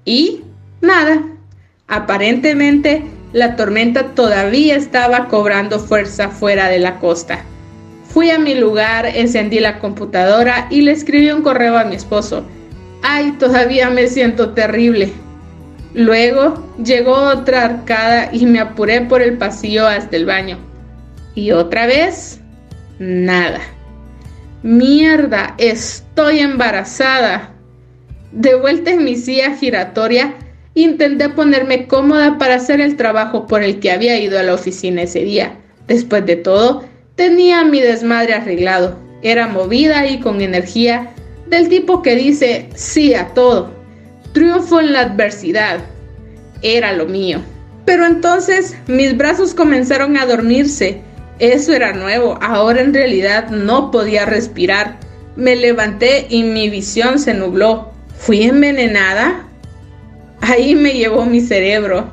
Y 0.05 0.41
nada, 0.84 1.24
aparentemente 1.88 3.04
la 3.32 3.56
tormenta 3.56 4.10
todavía 4.14 4.76
estaba 4.76 5.28
cobrando 5.28 5.80
fuerza 5.80 6.30
fuera 6.30 6.70
de 6.70 6.78
la 6.78 7.00
costa. 7.00 7.44
Fui 8.10 8.30
a 8.30 8.38
mi 8.38 8.54
lugar, 8.54 9.08
encendí 9.08 9.60
la 9.60 9.80
computadora 9.80 10.68
y 10.70 10.82
le 10.82 10.92
escribí 10.92 11.32
un 11.32 11.42
correo 11.42 11.78
a 11.80 11.86
mi 11.86 11.96
esposo. 11.96 12.46
Ay, 13.02 13.32
todavía 13.40 13.90
me 13.90 14.08
siento 14.08 14.52
terrible. 14.52 15.12
Luego 15.96 16.64
llegó 16.84 17.14
otra 17.14 17.66
arcada 17.66 18.30
y 18.32 18.46
me 18.46 18.60
apuré 18.60 19.02
por 19.02 19.22
el 19.22 19.38
pasillo 19.38 19.88
hasta 19.88 20.16
el 20.16 20.26
baño. 20.26 20.60
Y 21.34 21.52
otra 21.52 21.88
vez, 21.88 22.40
nada. 23.00 23.62
Mierda, 24.62 25.56
estoy 25.58 26.40
embarazada. 26.40 27.50
De 28.32 28.56
vuelta 28.56 28.92
en 28.92 29.04
mi 29.04 29.16
silla 29.16 29.56
giratoria, 29.58 30.36
Intenté 30.76 31.30
ponerme 31.30 31.88
cómoda 31.88 32.38
para 32.38 32.55
hacer 32.55 32.82
el 32.82 32.95
trabajo 32.95 33.45
por 33.45 33.61
el 33.61 33.80
que 33.80 33.91
había 33.91 34.19
ido 34.19 34.39
a 34.39 34.43
la 34.43 34.55
oficina 34.55 35.03
ese 35.03 35.19
día. 35.19 35.59
Después 35.88 36.26
de 36.26 36.36
todo, 36.36 36.84
tenía 37.15 37.63
mi 37.63 37.80
desmadre 37.80 38.34
arreglado. 38.34 38.97
Era 39.21 39.47
movida 39.47 40.07
y 40.07 40.19
con 40.19 40.41
energía, 40.41 41.11
del 41.47 41.69
tipo 41.69 42.01
que 42.01 42.15
dice 42.15 42.69
sí 42.74 43.13
a 43.13 43.28
todo. 43.30 43.71
Triunfo 44.34 44.80
en 44.80 44.93
la 44.93 45.01
adversidad. 45.01 45.80
Era 46.63 46.91
lo 46.93 47.05
mío. 47.05 47.39
Pero 47.86 48.05
entonces 48.07 48.76
mis 48.88 49.15
brazos 49.15 49.53
comenzaron 49.53 50.17
a 50.17 50.26
dormirse. 50.26 51.01
Eso 51.38 51.74
era 51.74 51.93
nuevo. 51.93 52.39
Ahora 52.41 52.82
en 52.82 52.93
realidad 52.93 53.49
no 53.49 53.91
podía 53.91 54.26
respirar. 54.26 54.97
Me 55.36 55.55
levanté 55.55 56.26
y 56.30 56.43
mi 56.43 56.69
visión 56.69 57.19
se 57.19 57.34
nubló. 57.34 57.91
¿Fui 58.17 58.43
envenenada? 58.43 59.47
Ahí 60.46 60.76
me 60.76 60.91
llevó 60.91 61.26
mi 61.26 61.39
cerebro. 61.39 62.12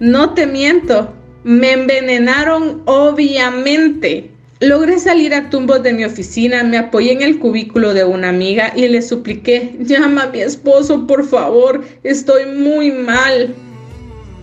No 0.00 0.34
te 0.34 0.48
miento, 0.48 1.14
me 1.44 1.74
envenenaron 1.74 2.82
obviamente. 2.86 4.32
Logré 4.58 4.98
salir 4.98 5.32
a 5.32 5.48
tumbos 5.48 5.84
de 5.84 5.92
mi 5.92 6.04
oficina, 6.04 6.64
me 6.64 6.76
apoyé 6.76 7.12
en 7.12 7.22
el 7.22 7.38
cubículo 7.38 7.94
de 7.94 8.02
una 8.02 8.30
amiga 8.30 8.72
y 8.74 8.88
le 8.88 9.00
supliqué, 9.00 9.76
llama 9.78 10.24
a 10.24 10.30
mi 10.30 10.40
esposo, 10.40 11.06
por 11.06 11.24
favor, 11.24 11.84
estoy 12.02 12.46
muy 12.46 12.90
mal. 12.90 13.54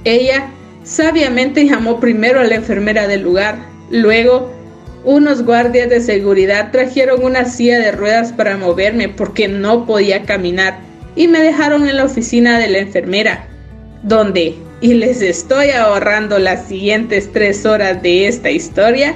Ella 0.05 0.49
sabiamente 0.85 1.65
llamó 1.65 1.99
primero 1.99 2.39
a 2.39 2.45
la 2.45 2.55
enfermera 2.55 3.05
del 3.05 3.23
lugar. 3.23 3.57
Luego, 3.91 4.49
unos 5.03 5.43
guardias 5.43 5.89
de 5.89 5.99
seguridad 5.99 6.71
trajeron 6.71 7.21
una 7.21 7.43
silla 7.43 7.79
de 7.79 7.91
ruedas 7.91 8.31
para 8.31 8.55
moverme 8.55 9.09
porque 9.09 9.49
no 9.49 9.85
podía 9.85 10.23
caminar 10.23 10.94
y 11.15 11.27
me 11.27 11.41
dejaron 11.41 11.87
en 11.87 11.97
la 11.97 12.05
oficina 12.05 12.59
de 12.59 12.67
la 12.67 12.79
enfermera, 12.79 13.47
donde, 14.03 14.55
y 14.81 14.93
les 14.93 15.21
estoy 15.21 15.69
ahorrando 15.69 16.39
las 16.39 16.67
siguientes 16.67 17.31
tres 17.31 17.65
horas 17.65 18.01
de 18.01 18.27
esta 18.27 18.51
historia, 18.51 19.15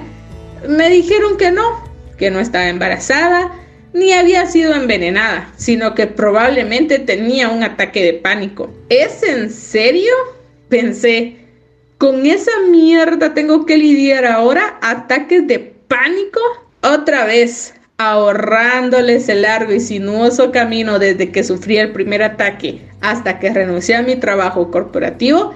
me 0.67 0.89
dijeron 0.89 1.37
que 1.37 1.51
no, 1.51 1.83
que 2.17 2.31
no 2.31 2.39
estaba 2.39 2.67
embarazada, 2.67 3.51
ni 3.93 4.13
había 4.13 4.45
sido 4.45 4.73
envenenada, 4.73 5.51
sino 5.57 5.95
que 5.95 6.07
probablemente 6.07 6.99
tenía 6.99 7.49
un 7.49 7.63
ataque 7.63 8.03
de 8.03 8.13
pánico. 8.13 8.71
¿Es 8.89 9.23
en 9.23 9.49
serio? 9.49 10.13
Pensé, 10.69 11.37
¿con 11.97 12.25
esa 12.25 12.51
mierda 12.69 13.33
tengo 13.33 13.65
que 13.65 13.77
lidiar 13.77 14.25
ahora? 14.25 14.77
¿Ataques 14.81 15.47
de 15.47 15.59
pánico? 15.87 16.39
Otra 16.81 17.25
vez, 17.25 17.73
ahorrándoles 17.99 19.27
el 19.27 19.41
largo 19.41 19.73
y 19.73 19.81
sinuoso 19.81 20.51
camino 20.51 20.99
desde 20.99 21.31
que 21.31 21.43
sufrí 21.43 21.77
el 21.77 21.91
primer 21.91 22.23
ataque 22.23 22.79
hasta 23.01 23.39
que 23.39 23.53
renuncié 23.53 23.97
a 23.97 24.01
mi 24.01 24.15
trabajo 24.15 24.71
corporativo, 24.71 25.53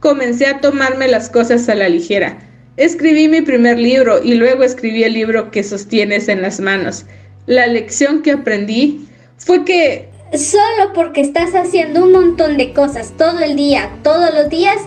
comencé 0.00 0.46
a 0.46 0.60
tomarme 0.60 1.06
las 1.06 1.30
cosas 1.30 1.68
a 1.68 1.74
la 1.76 1.88
ligera. 1.88 2.38
Escribí 2.76 3.28
mi 3.28 3.42
primer 3.42 3.78
libro 3.78 4.20
y 4.20 4.34
luego 4.34 4.64
escribí 4.64 5.04
el 5.04 5.12
libro 5.12 5.52
que 5.52 5.62
sostienes 5.62 6.28
en 6.28 6.42
las 6.42 6.58
manos. 6.58 7.06
La 7.46 7.68
lección 7.68 8.22
que 8.22 8.32
aprendí 8.32 9.08
fue 9.36 9.64
que... 9.64 10.08
Solo 10.32 10.92
porque 10.94 11.20
estás 11.20 11.54
haciendo 11.54 12.02
un 12.02 12.10
montón 12.10 12.56
de 12.56 12.72
cosas 12.72 13.12
todo 13.16 13.38
el 13.38 13.54
día, 13.54 13.88
todos 14.02 14.34
los 14.34 14.50
días, 14.50 14.78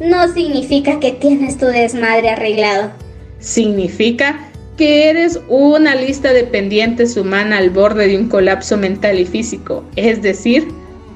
no 0.00 0.32
significa 0.32 0.98
que 0.98 1.12
tienes 1.12 1.58
tu 1.58 1.66
desmadre 1.66 2.30
arreglado. 2.30 2.90
Significa 3.38 4.48
que 4.76 5.08
eres 5.08 5.40
una 5.48 5.94
lista 5.94 6.32
de 6.32 6.44
pendientes 6.44 7.16
humana 7.16 7.58
al 7.58 7.70
borde 7.70 8.08
de 8.08 8.18
un 8.18 8.28
colapso 8.28 8.76
mental 8.76 9.18
y 9.18 9.24
físico, 9.24 9.84
es 9.96 10.22
decir, 10.22 10.68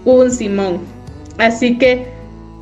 un 0.04 0.30
Simón. 0.30 0.80
Así 1.38 1.76
que 1.78 2.06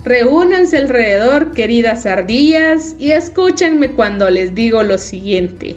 reúnanse 0.05 0.79
alrededor, 0.79 1.53
queridas 1.53 2.07
ardillas, 2.07 2.97
y 2.99 3.13
escúchenme 3.13 3.91
cuando 3.91 4.31
les 4.31 4.55
digo 4.55 4.83
lo 4.83 4.99
siguiente. 4.99 5.77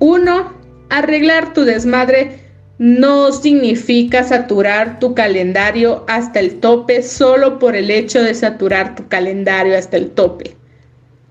1. 0.00 0.52
Arreglar 0.90 1.52
tu 1.54 1.64
desmadre 1.64 2.40
no 2.78 3.32
significa 3.32 4.22
saturar 4.22 5.00
tu 5.00 5.14
calendario 5.14 6.04
hasta 6.06 6.38
el 6.38 6.60
tope 6.60 7.02
solo 7.02 7.58
por 7.58 7.74
el 7.74 7.90
hecho 7.90 8.22
de 8.22 8.34
saturar 8.34 8.94
tu 8.94 9.08
calendario 9.08 9.76
hasta 9.76 9.96
el 9.96 10.10
tope. 10.10 10.56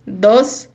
2 0.05 0.69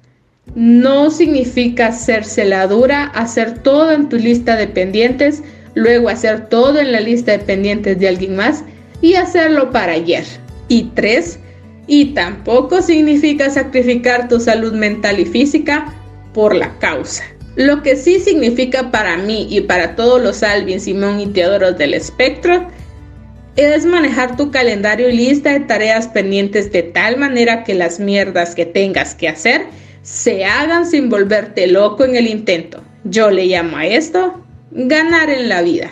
no 0.54 1.10
significa 1.10 1.92
ser 1.92 2.24
celadura, 2.24 3.04
hacer 3.04 3.62
todo 3.62 3.92
en 3.92 4.08
tu 4.08 4.16
lista 4.16 4.56
de 4.56 4.66
pendientes 4.66 5.42
luego 5.74 6.08
hacer 6.08 6.48
todo 6.48 6.78
en 6.78 6.92
la 6.92 7.00
lista 7.00 7.32
de 7.32 7.38
pendientes 7.38 7.98
de 7.98 8.08
alguien 8.08 8.36
más 8.36 8.64
y 9.00 9.14
hacerlo 9.14 9.70
para 9.70 9.92
ayer. 9.92 10.24
Y 10.68 10.90
tres, 10.94 11.38
y 11.86 12.06
tampoco 12.14 12.82
significa 12.82 13.50
sacrificar 13.50 14.28
tu 14.28 14.40
salud 14.40 14.72
mental 14.72 15.20
y 15.20 15.24
física 15.24 15.92
por 16.32 16.54
la 16.54 16.78
causa. 16.78 17.24
Lo 17.56 17.82
que 17.82 17.96
sí 17.96 18.18
significa 18.18 18.90
para 18.90 19.18
mí 19.18 19.46
y 19.50 19.60
para 19.62 19.94
todos 19.96 20.22
los 20.22 20.42
Alvin, 20.42 20.80
Simón 20.80 21.20
y 21.20 21.26
Teodoros 21.26 21.76
del 21.76 21.92
espectro 21.92 22.68
es 23.56 23.84
manejar 23.84 24.36
tu 24.36 24.50
calendario 24.50 25.10
y 25.10 25.16
lista 25.16 25.52
de 25.52 25.60
tareas 25.60 26.08
pendientes 26.08 26.72
de 26.72 26.82
tal 26.82 27.18
manera 27.18 27.64
que 27.64 27.74
las 27.74 28.00
mierdas 28.00 28.54
que 28.54 28.64
tengas 28.64 29.14
que 29.14 29.28
hacer 29.28 29.66
se 30.02 30.44
hagan 30.44 30.86
sin 30.86 31.08
volverte 31.08 31.66
loco 31.66 32.04
en 32.04 32.16
el 32.16 32.26
intento. 32.26 32.82
Yo 33.04 33.30
le 33.30 33.46
llamo 33.46 33.76
a 33.76 33.86
esto 33.86 34.44
ganar 34.70 35.30
en 35.30 35.48
la 35.48 35.62
vida. 35.62 35.90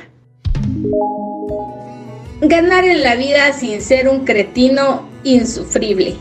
Ganar 2.40 2.84
en 2.84 3.02
la 3.02 3.14
vida 3.16 3.52
sin 3.52 3.80
ser 3.80 4.08
un 4.08 4.24
cretino 4.24 5.08
insufrible. 5.24 6.14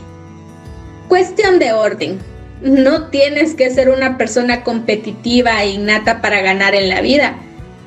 Cuestión 1.08 1.60
de 1.60 1.74
orden. 1.74 2.20
No 2.62 3.08
tienes 3.08 3.56
que 3.56 3.70
ser 3.70 3.90
una 3.90 4.18
persona 4.18 4.64
competitiva 4.64 5.64
e 5.64 5.72
innata 5.72 6.22
para 6.22 6.42
ganar 6.42 6.76
en 6.76 6.90
la 6.90 7.00
vida. 7.00 7.38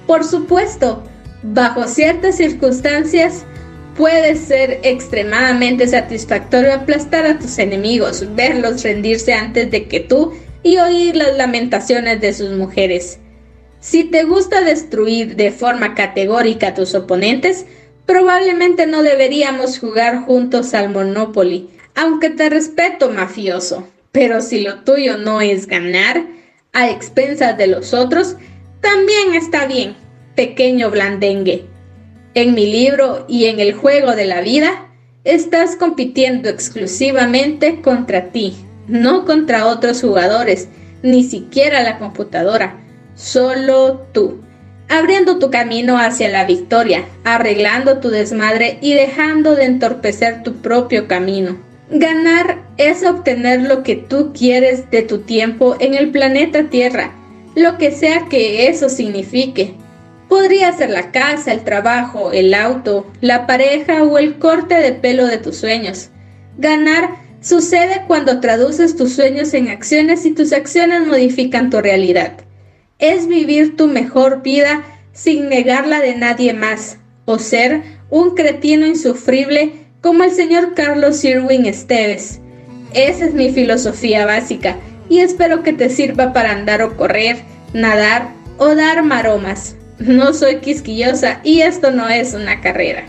Por 0.07 0.25
supuesto, 0.25 1.05
bajo 1.43 1.87
ciertas 1.87 2.37
circunstancias 2.37 3.45
puede 3.97 4.37
ser 4.37 4.81
extremadamente 4.83 5.87
satisfactorio 5.87 6.73
aplastar 6.73 7.27
a 7.27 7.39
tus 7.39 7.59
enemigos, 7.59 8.25
verlos 8.35 8.83
rendirse 8.83 9.35
antes 9.35 9.71
de 9.71 9.87
que 9.89 10.01
tú 10.01 10.33
y 10.63 10.79
oír 10.79 11.17
las 11.17 11.37
lamentaciones 11.37 12.21
de 12.21 12.33
sus 12.33 12.51
mujeres. 12.51 13.19
Si 13.81 14.05
te 14.05 14.25
gusta 14.25 14.63
destruir 14.63 15.37
de 15.37 15.51
forma 15.51 15.95
categórica 15.95 16.69
a 16.69 16.75
tus 16.75 16.95
oponentes, 16.95 17.67
probablemente 18.07 18.87
no 18.87 19.03
deberíamos 19.03 19.79
jugar 19.79 20.25
juntos 20.25 20.73
al 20.75 20.91
Monopoly, 20.91 21.69
aunque 21.95 22.31
te 22.31 22.49
respeto, 22.49 23.11
mafioso. 23.11 23.87
Pero 24.13 24.41
si 24.41 24.61
lo 24.61 24.81
tuyo 24.81 25.17
no 25.17 25.41
es 25.41 25.67
ganar 25.67 26.25
a 26.73 26.91
expensas 26.91 27.57
de 27.59 27.67
los 27.67 27.93
otros, 27.93 28.37
también 28.81 29.35
está 29.35 29.67
bien, 29.67 29.97
pequeño 30.37 30.91
blandengue. 30.91 31.72
En 32.35 32.55
mi 32.55 32.67
libro 32.67 33.25
y 33.29 33.47
en 33.47 33.61
el 33.61 33.75
juego 33.75 34.17
de 34.17 34.25
la 34.25 34.41
vida, 34.41 34.89
estás 35.25 35.77
compitiendo 35.77 36.49
exclusivamente 36.49 37.81
contra 37.81 38.31
ti, 38.31 38.55
no 38.89 39.25
contra 39.25 39.67
otros 39.67 40.01
jugadores, 40.01 40.69
ni 41.03 41.25
siquiera 41.25 41.83
la 41.83 41.99
computadora, 41.99 42.81
solo 43.15 44.07
tú 44.13 44.41
abriendo 44.93 45.39
tu 45.39 45.51
camino 45.51 45.99
hacia 45.99 46.29
la 46.29 46.45
victoria, 46.45 47.05
arreglando 47.25 47.99
tu 47.99 48.11
desmadre 48.11 48.79
y 48.83 48.93
dejando 48.93 49.55
de 49.55 49.65
entorpecer 49.65 50.43
tu 50.43 50.55
propio 50.57 51.09
camino. 51.09 51.59
Ganar 51.91 52.63
es 52.77 53.05
obtener 53.05 53.63
lo 53.63 53.83
que 53.83 53.97
tú 53.97 54.33
quieres 54.33 54.91
de 54.91 55.03
tu 55.03 55.19
tiempo 55.21 55.77
en 55.81 55.95
el 55.95 56.11
planeta 56.11 56.65
Tierra, 56.65 57.13
lo 57.55 57.79
que 57.79 57.91
sea 57.91 58.27
que 58.29 58.69
eso 58.69 58.89
signifique. 58.89 59.75
Podría 60.33 60.73
ser 60.73 60.89
la 60.89 61.11
casa, 61.11 61.53
el 61.53 61.63
trabajo, 61.63 62.33
el 62.33 62.55
auto, 62.55 63.13
la 63.21 63.47
pareja 63.47 64.03
o 64.03 64.17
el 64.17 64.39
corte 64.39 64.77
de 64.77 64.93
pelo 64.93 65.27
de 65.27 65.37
tus 65.37 65.57
sueños. 65.57 66.09
Ganar 66.57 67.11
sucede 67.41 68.05
cuando 68.07 68.41
traduces 68.41 68.97
tus 68.97 69.13
sueños 69.13 69.53
en 69.53 69.69
acciones 69.69 70.25
y 70.25 70.31
tus 70.31 70.53
acciones 70.53 71.07
modifican 71.07 71.69
tu 71.69 71.81
realidad 71.81 72.33
es 73.03 73.27
vivir 73.27 73.77
tu 73.77 73.89
mejor 73.89 74.43
vida 74.43 74.85
sin 75.13 75.49
negarla 75.49 76.01
de 76.01 76.15
nadie 76.15 76.55
más, 76.55 76.99
o 77.25 77.39
ser 77.41 77.83
un 78.11 78.37
cretino 78.37 78.87
insufrible 78.87 79.73
como 80.01 80.23
el 80.23 80.31
señor 80.31 80.75
Carlos 80.75 81.25
Irwin 81.25 81.67
Esteves. 81.67 82.41
Esa 82.95 83.25
es 83.25 83.35
mi 83.35 83.53
filosofía 83.53 84.25
básica 84.25 84.77
y 85.09 85.19
espero 85.19 85.65
que 85.65 85.73
te 85.73 85.91
sirva 85.91 86.33
para 86.33 86.53
andar 86.53 86.81
o 86.83 86.97
correr, 86.97 87.39
nadar 87.75 88.31
o 88.59 88.77
dar 88.77 89.03
maromas. 89.03 89.75
No 90.07 90.33
soy 90.35 90.57
quisquillosa 90.57 91.41
y 91.45 91.61
esto 91.61 91.91
no 91.91 92.09
es 92.09 92.35
una 92.35 92.61
carrera. 92.61 93.07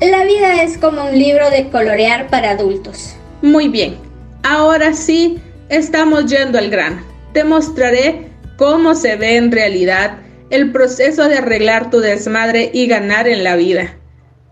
La 0.00 0.24
vida 0.24 0.62
es 0.62 0.78
como 0.78 1.04
un 1.04 1.18
libro 1.18 1.50
de 1.50 1.68
colorear 1.70 2.28
para 2.28 2.50
adultos. 2.50 3.16
Muy 3.42 3.68
bien, 3.68 3.96
ahora 4.42 4.92
sí 4.92 5.40
Estamos 5.68 6.24
yendo 6.26 6.58
al 6.58 6.70
grano. 6.70 7.02
Te 7.34 7.44
mostraré 7.44 8.28
cómo 8.56 8.94
se 8.94 9.16
ve 9.16 9.36
en 9.36 9.52
realidad 9.52 10.16
el 10.48 10.72
proceso 10.72 11.28
de 11.28 11.36
arreglar 11.36 11.90
tu 11.90 12.00
desmadre 12.00 12.70
y 12.72 12.86
ganar 12.86 13.28
en 13.28 13.44
la 13.44 13.54
vida. 13.54 13.94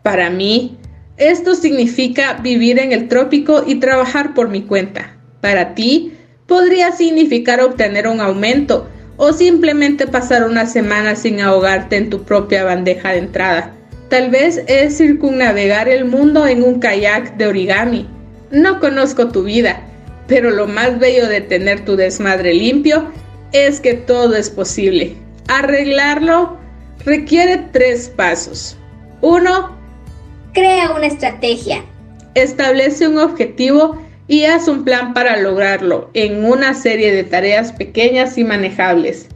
Para 0.03 0.29
mí, 0.29 0.77
esto 1.17 1.55
significa 1.55 2.35
vivir 2.35 2.79
en 2.79 2.93
el 2.93 3.09
trópico 3.09 3.65
y 3.67 3.77
trabajar 3.77 4.35
por 4.35 4.51
mi 4.51 4.61
cuenta. 4.61 5.17
Para 5.41 5.75
ti, 5.75 6.13
podría 6.47 6.93
significar 6.93 7.61
obtener 7.61 8.09
un 8.09 8.21
aumento 8.21 8.89
o 9.17 9.33
simplemente 9.33 10.07
pasar 10.07 10.45
una 10.45 10.67
semana 10.67 11.17
sin 11.17 11.41
ahogarte 11.41 11.97
en 11.97 12.11
tu 12.11 12.23
propia 12.25 12.65
bandeja 12.65 13.13
de 13.13 13.19
entrada. 13.19 13.73
Tal 14.09 14.31
vez 14.31 14.63
es 14.69 14.97
circunnavegar 14.99 15.89
el 15.89 16.05
mundo 16.05 16.47
en 16.47 16.63
un 16.63 16.79
kayak 16.79 17.37
de 17.37 17.47
origami. 17.47 18.09
No 18.51 18.79
conozco 18.79 19.29
tu 19.29 19.43
vida, 19.43 19.83
pero 20.29 20.51
lo 20.51 20.67
más 20.67 20.99
bello 20.99 21.29
de 21.29 21.41
tener 21.41 21.85
tu 21.85 21.97
desmadre 21.97 22.55
limpio 22.55 23.11
es 23.53 23.81
que 23.81 23.95
todo 23.95 24.37
es 24.37 24.51
posible. 24.51 25.17
Arreglarlo 25.49 26.59
requiere 27.05 27.65
tres 27.73 28.09
pasos. 28.09 28.77
Uno, 29.23 29.77
crea 30.53 30.93
una 30.93 31.07
estrategia. 31.07 31.85
Establece 32.35 33.09
un 33.09 33.19
objetivo 33.19 34.01
y 34.29 34.45
haz 34.45 34.69
un 34.69 34.85
plan 34.85 35.15
para 35.15 35.37
lograrlo 35.37 36.11
en 36.15 36.45
una 36.45 36.75
serie 36.75 37.13
de 37.13 37.25
tareas 37.25 37.73
pequeñas 37.73 38.37
y 38.39 38.45
manejables. 38.45 39.29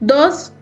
Dos, 0.00 0.52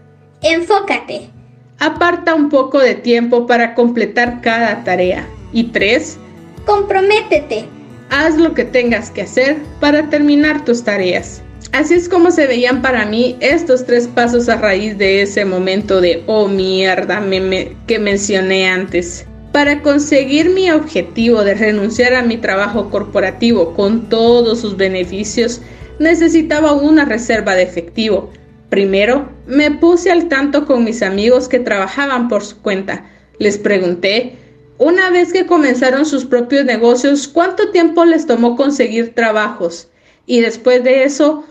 enfócate. 0.42 1.30
Aparta 1.78 2.34
un 2.34 2.48
poco 2.48 2.78
de 2.78 2.94
tiempo 2.94 3.46
para 3.46 3.74
completar 3.74 4.40
cada 4.40 4.84
tarea. 4.84 5.26
Y 5.52 5.64
tres, 5.64 6.18
comprométete 6.66 7.66
haz 8.14 8.36
lo 8.36 8.54
que 8.54 8.64
tengas 8.64 9.10
que 9.10 9.22
hacer 9.22 9.56
para 9.80 10.08
terminar 10.08 10.64
tus 10.64 10.82
tareas. 10.82 11.42
Así 11.72 11.94
es 11.94 12.08
como 12.08 12.30
se 12.30 12.46
veían 12.46 12.82
para 12.82 13.04
mí 13.04 13.36
estos 13.40 13.84
tres 13.84 14.06
pasos 14.06 14.48
a 14.48 14.56
raíz 14.56 14.96
de 14.96 15.22
ese 15.22 15.44
momento 15.44 16.00
de 16.00 16.22
oh 16.26 16.46
mierda 16.46 17.22
que 17.86 17.98
mencioné 17.98 18.68
antes. 18.68 19.26
Para 19.54 19.82
conseguir 19.82 20.50
mi 20.50 20.68
objetivo 20.72 21.44
de 21.44 21.54
renunciar 21.54 22.12
a 22.14 22.24
mi 22.24 22.36
trabajo 22.38 22.90
corporativo 22.90 23.72
con 23.74 24.08
todos 24.08 24.60
sus 24.60 24.76
beneficios, 24.76 25.60
necesitaba 26.00 26.72
una 26.72 27.04
reserva 27.04 27.54
de 27.54 27.62
efectivo. 27.62 28.32
Primero, 28.68 29.28
me 29.46 29.70
puse 29.70 30.10
al 30.10 30.26
tanto 30.26 30.66
con 30.66 30.82
mis 30.82 31.02
amigos 31.02 31.46
que 31.46 31.60
trabajaban 31.60 32.26
por 32.26 32.42
su 32.42 32.60
cuenta. 32.62 33.04
Les 33.38 33.56
pregunté 33.56 34.34
una 34.78 35.10
vez 35.10 35.32
que 35.32 35.46
comenzaron 35.46 36.04
sus 36.04 36.24
propios 36.24 36.64
negocios, 36.64 37.28
¿cuánto 37.28 37.70
tiempo 37.70 38.04
les 38.04 38.26
tomó 38.26 38.56
conseguir 38.56 39.14
trabajos? 39.14 39.88
Y 40.26 40.40
después 40.40 40.82
de 40.82 41.04
eso, 41.04 41.44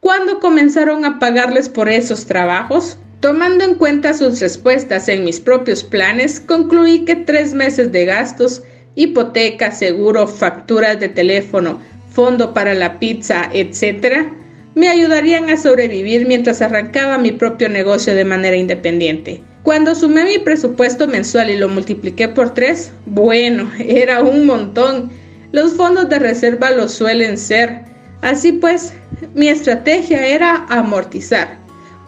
¿cuándo 0.00 0.40
comenzaron 0.40 1.04
a 1.04 1.18
pagarles 1.18 1.68
por 1.68 1.90
esos 1.90 2.24
trabajos? 2.24 2.96
Tomando 3.20 3.64
en 3.64 3.74
cuenta 3.74 4.14
sus 4.14 4.40
respuestas 4.40 5.06
en 5.08 5.24
mis 5.24 5.40
propios 5.40 5.84
planes, 5.84 6.40
concluí 6.40 7.04
que 7.04 7.16
tres 7.16 7.52
meses 7.52 7.92
de 7.92 8.06
gastos, 8.06 8.62
hipoteca, 8.94 9.70
seguro, 9.72 10.26
facturas 10.26 10.98
de 11.00 11.10
teléfono, 11.10 11.80
fondo 12.10 12.54
para 12.54 12.72
la 12.72 12.98
pizza, 12.98 13.50
etc., 13.52 14.32
me 14.74 14.88
ayudarían 14.88 15.50
a 15.50 15.58
sobrevivir 15.58 16.26
mientras 16.26 16.62
arrancaba 16.62 17.18
mi 17.18 17.32
propio 17.32 17.68
negocio 17.68 18.14
de 18.14 18.24
manera 18.24 18.56
independiente. 18.56 19.42
Cuando 19.64 19.94
sumé 19.94 20.24
mi 20.24 20.38
presupuesto 20.38 21.06
mensual 21.06 21.50
y 21.50 21.58
lo 21.58 21.68
multipliqué 21.68 22.28
por 22.28 22.54
tres, 22.54 22.90
bueno, 23.04 23.70
era 23.78 24.22
un 24.22 24.46
montón. 24.46 25.10
Los 25.52 25.74
fondos 25.74 26.08
de 26.08 26.20
reserva 26.20 26.70
lo 26.70 26.88
suelen 26.88 27.36
ser. 27.36 27.82
Así 28.22 28.52
pues, 28.52 28.94
mi 29.34 29.48
estrategia 29.48 30.26
era 30.26 30.64
amortizar. 30.68 31.59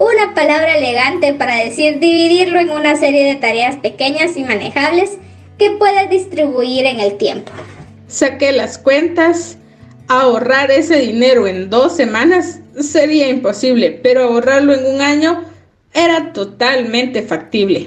Una 0.03 0.35
palabra 0.35 0.79
elegante 0.79 1.33
para 1.33 1.55
decir 1.55 2.01
dividirlo 2.01 2.59
en 2.59 2.71
una 2.71 2.97
serie 2.97 3.25
de 3.25 3.37
tareas 3.37 3.77
pequeñas 3.77 4.37
y 4.37 4.43
manejables 4.43 5.13
que 5.59 5.71
puedes 5.79 6.11
distribuir 6.11 6.87
en 6.87 6.99
el 6.99 7.17
tiempo. 7.19 7.53
Saqué 8.09 8.51
las 8.51 8.79
cuentas. 8.79 9.59
Ahorrar 10.09 10.73
ese 10.73 10.97
dinero 10.97 11.47
en 11.47 11.71
dos 11.71 11.95
semanas 11.95 12.59
sería 12.81 13.29
imposible, 13.29 13.93
pero 14.03 14.25
ahorrarlo 14.25 14.75
en 14.75 14.93
un 14.93 15.01
año 15.01 15.45
era 15.95 16.33
totalmente 16.33 17.23
factible. 17.23 17.87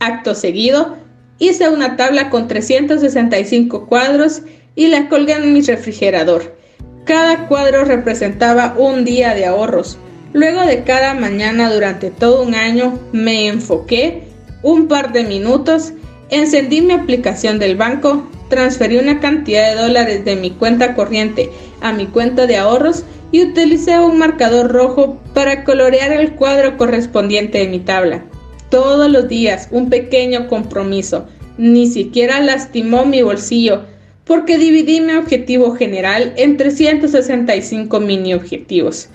Acto 0.00 0.34
seguido, 0.34 0.96
hice 1.38 1.68
una 1.68 1.94
tabla 1.94 2.28
con 2.28 2.48
365 2.48 3.86
cuadros 3.86 4.42
y 4.74 4.88
la 4.88 5.08
colgué 5.08 5.34
en 5.34 5.52
mi 5.52 5.62
refrigerador. 5.62 6.56
Cada 7.04 7.46
cuadro 7.46 7.84
representaba 7.84 8.74
un 8.76 9.04
día 9.04 9.32
de 9.34 9.46
ahorros. 9.46 9.96
Luego 10.32 10.62
de 10.62 10.82
cada 10.82 11.12
mañana 11.14 11.72
durante 11.72 12.10
todo 12.10 12.42
un 12.42 12.54
año 12.54 12.98
me 13.12 13.48
enfoqué 13.48 14.22
un 14.62 14.88
par 14.88 15.12
de 15.12 15.24
minutos, 15.24 15.92
encendí 16.30 16.80
mi 16.80 16.94
aplicación 16.94 17.58
del 17.58 17.76
banco, 17.76 18.26
transferí 18.48 18.96
una 18.96 19.20
cantidad 19.20 19.68
de 19.68 19.82
dólares 19.82 20.24
de 20.24 20.36
mi 20.36 20.50
cuenta 20.50 20.94
corriente 20.94 21.50
a 21.82 21.92
mi 21.92 22.06
cuenta 22.06 22.46
de 22.46 22.56
ahorros 22.56 23.04
y 23.30 23.42
utilicé 23.42 23.98
un 23.98 24.18
marcador 24.18 24.70
rojo 24.72 25.20
para 25.34 25.64
colorear 25.64 26.12
el 26.12 26.32
cuadro 26.32 26.78
correspondiente 26.78 27.58
de 27.58 27.68
mi 27.68 27.80
tabla. 27.80 28.24
Todos 28.70 29.10
los 29.10 29.28
días 29.28 29.68
un 29.70 29.90
pequeño 29.90 30.48
compromiso, 30.48 31.26
ni 31.58 31.86
siquiera 31.88 32.40
lastimó 32.40 33.04
mi 33.04 33.20
bolsillo 33.20 33.82
porque 34.24 34.56
dividí 34.56 35.02
mi 35.02 35.12
objetivo 35.12 35.74
general 35.74 36.32
en 36.36 36.56
365 36.56 38.00
mini 38.00 38.32
objetivos. 38.32 39.10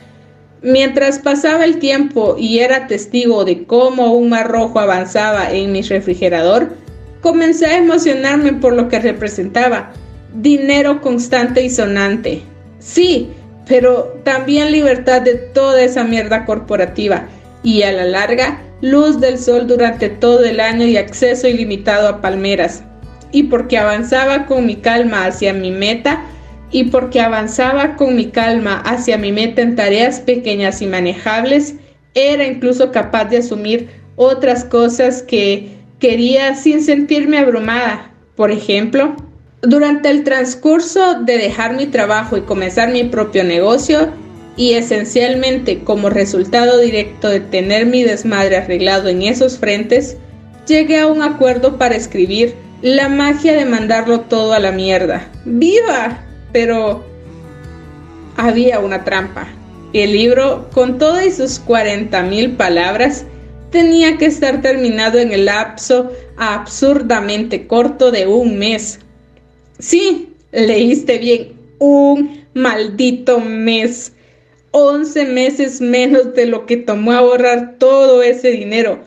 Mientras 0.61 1.19
pasaba 1.19 1.65
el 1.65 1.77
tiempo 1.77 2.35
y 2.37 2.59
era 2.59 2.87
testigo 2.87 3.45
de 3.45 3.65
cómo 3.65 4.13
un 4.13 4.29
mar 4.29 4.49
rojo 4.49 4.79
avanzaba 4.79 5.51
en 5.51 5.71
mi 5.71 5.81
refrigerador, 5.83 6.69
comencé 7.21 7.67
a 7.67 7.77
emocionarme 7.77 8.53
por 8.53 8.73
lo 8.73 8.87
que 8.87 8.99
representaba. 8.99 9.91
Dinero 10.33 11.01
constante 11.01 11.61
y 11.63 11.69
sonante. 11.69 12.41
Sí, 12.79 13.29
pero 13.67 14.19
también 14.23 14.71
libertad 14.71 15.21
de 15.21 15.35
toda 15.35 15.81
esa 15.81 16.03
mierda 16.03 16.45
corporativa 16.45 17.27
y 17.63 17.83
a 17.83 17.91
la 17.91 18.05
larga 18.05 18.61
luz 18.81 19.19
del 19.19 19.39
sol 19.39 19.67
durante 19.67 20.09
todo 20.09 20.43
el 20.43 20.59
año 20.59 20.85
y 20.85 20.97
acceso 20.97 21.47
ilimitado 21.47 22.07
a 22.07 22.21
palmeras. 22.21 22.83
Y 23.31 23.43
porque 23.43 23.77
avanzaba 23.77 24.45
con 24.45 24.65
mi 24.65 24.77
calma 24.77 25.25
hacia 25.25 25.53
mi 25.53 25.71
meta, 25.71 26.23
y 26.71 26.85
porque 26.85 27.21
avanzaba 27.21 27.95
con 27.95 28.15
mi 28.15 28.27
calma 28.27 28.81
hacia 28.81 29.17
mi 29.17 29.31
meta 29.31 29.61
en 29.61 29.75
tareas 29.75 30.19
pequeñas 30.19 30.81
y 30.81 30.87
manejables, 30.87 31.75
era 32.13 32.45
incluso 32.45 32.91
capaz 32.91 33.25
de 33.25 33.37
asumir 33.37 33.89
otras 34.15 34.65
cosas 34.65 35.23
que 35.23 35.69
quería 35.99 36.55
sin 36.55 36.83
sentirme 36.83 37.37
abrumada. 37.37 38.11
Por 38.35 38.51
ejemplo, 38.51 39.15
durante 39.61 40.09
el 40.09 40.23
transcurso 40.23 41.21
de 41.21 41.37
dejar 41.37 41.75
mi 41.75 41.87
trabajo 41.87 42.37
y 42.37 42.41
comenzar 42.41 42.91
mi 42.91 43.03
propio 43.03 43.43
negocio, 43.43 44.11
y 44.57 44.73
esencialmente 44.73 45.83
como 45.83 46.09
resultado 46.09 46.79
directo 46.79 47.29
de 47.29 47.39
tener 47.39 47.85
mi 47.85 48.03
desmadre 48.03 48.57
arreglado 48.57 49.07
en 49.07 49.21
esos 49.21 49.59
frentes, 49.59 50.17
llegué 50.67 50.99
a 50.99 51.07
un 51.07 51.21
acuerdo 51.21 51.77
para 51.77 51.95
escribir 51.95 52.55
La 52.81 53.07
magia 53.07 53.53
de 53.53 53.65
mandarlo 53.65 54.21
todo 54.21 54.53
a 54.53 54.59
la 54.59 54.71
mierda. 54.71 55.27
¡Viva! 55.45 56.26
Pero 56.51 57.03
había 58.35 58.79
una 58.79 59.03
trampa. 59.03 59.47
El 59.93 60.13
libro, 60.13 60.69
con 60.73 60.97
todas 60.97 61.35
sus 61.35 61.63
40.000 61.65 62.57
palabras, 62.57 63.25
tenía 63.71 64.17
que 64.17 64.25
estar 64.25 64.61
terminado 64.61 65.19
en 65.19 65.31
el 65.31 65.45
lapso 65.45 66.11
absurdamente 66.37 67.67
corto 67.67 68.11
de 68.11 68.27
un 68.27 68.57
mes. 68.57 68.99
Sí, 69.79 70.33
leíste 70.51 71.17
bien, 71.17 71.53
un 71.79 72.45
maldito 72.53 73.39
mes. 73.39 74.13
11 74.71 75.25
meses 75.25 75.81
menos 75.81 76.35
de 76.35 76.45
lo 76.45 76.65
que 76.65 76.77
tomó 76.77 77.13
ahorrar 77.13 77.75
todo 77.79 78.21
ese 78.21 78.51
dinero 78.51 78.99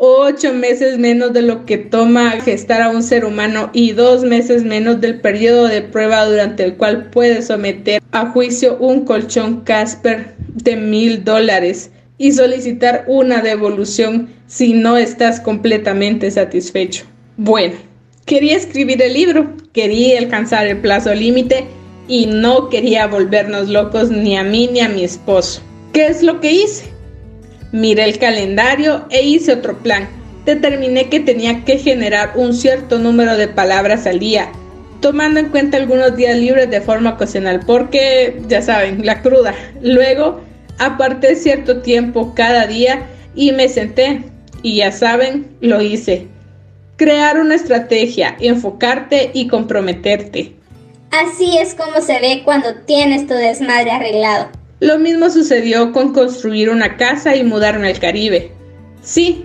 ocho 0.00 0.54
meses 0.54 0.96
menos 0.96 1.32
de 1.32 1.42
lo 1.42 1.66
que 1.66 1.76
toma 1.76 2.30
gestar 2.40 2.82
a 2.82 2.90
un 2.90 3.02
ser 3.02 3.24
humano 3.24 3.70
y 3.72 3.90
dos 3.90 4.22
meses 4.22 4.62
menos 4.62 5.00
del 5.00 5.20
periodo 5.20 5.66
de 5.66 5.82
prueba 5.82 6.24
durante 6.24 6.62
el 6.62 6.76
cual 6.76 7.10
puede 7.10 7.42
someter 7.42 8.00
a 8.12 8.30
juicio 8.30 8.76
un 8.78 9.04
colchón 9.04 9.62
Casper 9.62 10.36
de 10.54 10.76
mil 10.76 11.24
dólares 11.24 11.90
y 12.16 12.30
solicitar 12.30 13.04
una 13.08 13.42
devolución 13.42 14.28
si 14.46 14.72
no 14.72 14.96
estás 14.96 15.40
completamente 15.40 16.30
satisfecho. 16.30 17.04
Bueno, 17.36 17.74
quería 18.24 18.56
escribir 18.56 19.02
el 19.02 19.14
libro, 19.14 19.52
quería 19.72 20.20
alcanzar 20.20 20.68
el 20.68 20.78
plazo 20.78 21.12
límite 21.12 21.66
y 22.06 22.26
no 22.26 22.68
quería 22.68 23.08
volvernos 23.08 23.68
locos 23.68 24.10
ni 24.10 24.36
a 24.36 24.44
mí 24.44 24.70
ni 24.72 24.80
a 24.80 24.88
mi 24.88 25.02
esposo. 25.02 25.60
¿Qué 25.92 26.06
es 26.06 26.22
lo 26.22 26.40
que 26.40 26.52
hice? 26.52 26.97
Miré 27.72 28.04
el 28.04 28.18
calendario 28.18 29.06
e 29.10 29.22
hice 29.22 29.52
otro 29.52 29.78
plan. 29.78 30.08
Determiné 30.44 31.08
que 31.08 31.20
tenía 31.20 31.64
que 31.64 31.78
generar 31.78 32.32
un 32.34 32.54
cierto 32.54 32.98
número 32.98 33.36
de 33.36 33.48
palabras 33.48 34.06
al 34.06 34.18
día, 34.18 34.50
tomando 35.00 35.40
en 35.40 35.50
cuenta 35.50 35.76
algunos 35.76 36.16
días 36.16 36.36
libres 36.38 36.70
de 36.70 36.80
forma 36.80 37.10
ocasional, 37.10 37.60
porque, 37.66 38.40
ya 38.48 38.62
saben, 38.62 39.04
la 39.04 39.20
cruda. 39.20 39.54
Luego, 39.82 40.40
aparté 40.78 41.36
cierto 41.36 41.82
tiempo 41.82 42.32
cada 42.34 42.66
día 42.66 43.06
y 43.34 43.52
me 43.52 43.68
senté, 43.68 44.22
y 44.62 44.76
ya 44.76 44.90
saben, 44.90 45.48
lo 45.60 45.82
hice. 45.82 46.26
Crear 46.96 47.38
una 47.38 47.54
estrategia, 47.54 48.34
enfocarte 48.40 49.30
y 49.34 49.48
comprometerte. 49.48 50.54
Así 51.10 51.58
es 51.58 51.74
como 51.74 52.00
se 52.00 52.18
ve 52.20 52.42
cuando 52.44 52.74
tienes 52.86 53.26
tu 53.26 53.34
desmadre 53.34 53.90
arreglado. 53.90 54.57
Lo 54.80 54.98
mismo 54.98 55.28
sucedió 55.28 55.92
con 55.92 56.12
construir 56.12 56.70
una 56.70 56.96
casa 56.96 57.34
y 57.34 57.42
mudarme 57.42 57.88
al 57.88 57.98
Caribe. 57.98 58.52
Sí, 59.02 59.44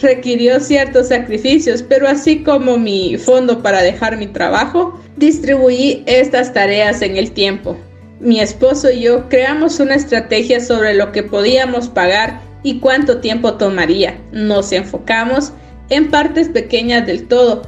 requirió 0.00 0.58
ciertos 0.60 1.08
sacrificios, 1.08 1.82
pero 1.82 2.08
así 2.08 2.42
como 2.42 2.78
mi 2.78 3.18
fondo 3.18 3.62
para 3.62 3.82
dejar 3.82 4.16
mi 4.16 4.26
trabajo, 4.26 4.98
distribuí 5.16 6.02
estas 6.06 6.54
tareas 6.54 7.02
en 7.02 7.16
el 7.16 7.32
tiempo. 7.32 7.76
Mi 8.20 8.40
esposo 8.40 8.90
y 8.90 9.00
yo 9.00 9.28
creamos 9.28 9.80
una 9.80 9.94
estrategia 9.94 10.60
sobre 10.60 10.94
lo 10.94 11.12
que 11.12 11.22
podíamos 11.22 11.88
pagar 11.88 12.40
y 12.62 12.78
cuánto 12.78 13.20
tiempo 13.20 13.54
tomaría. 13.54 14.18
Nos 14.32 14.72
enfocamos 14.72 15.52
en 15.90 16.10
partes 16.10 16.48
pequeñas 16.48 17.06
del 17.06 17.26
todo. 17.28 17.62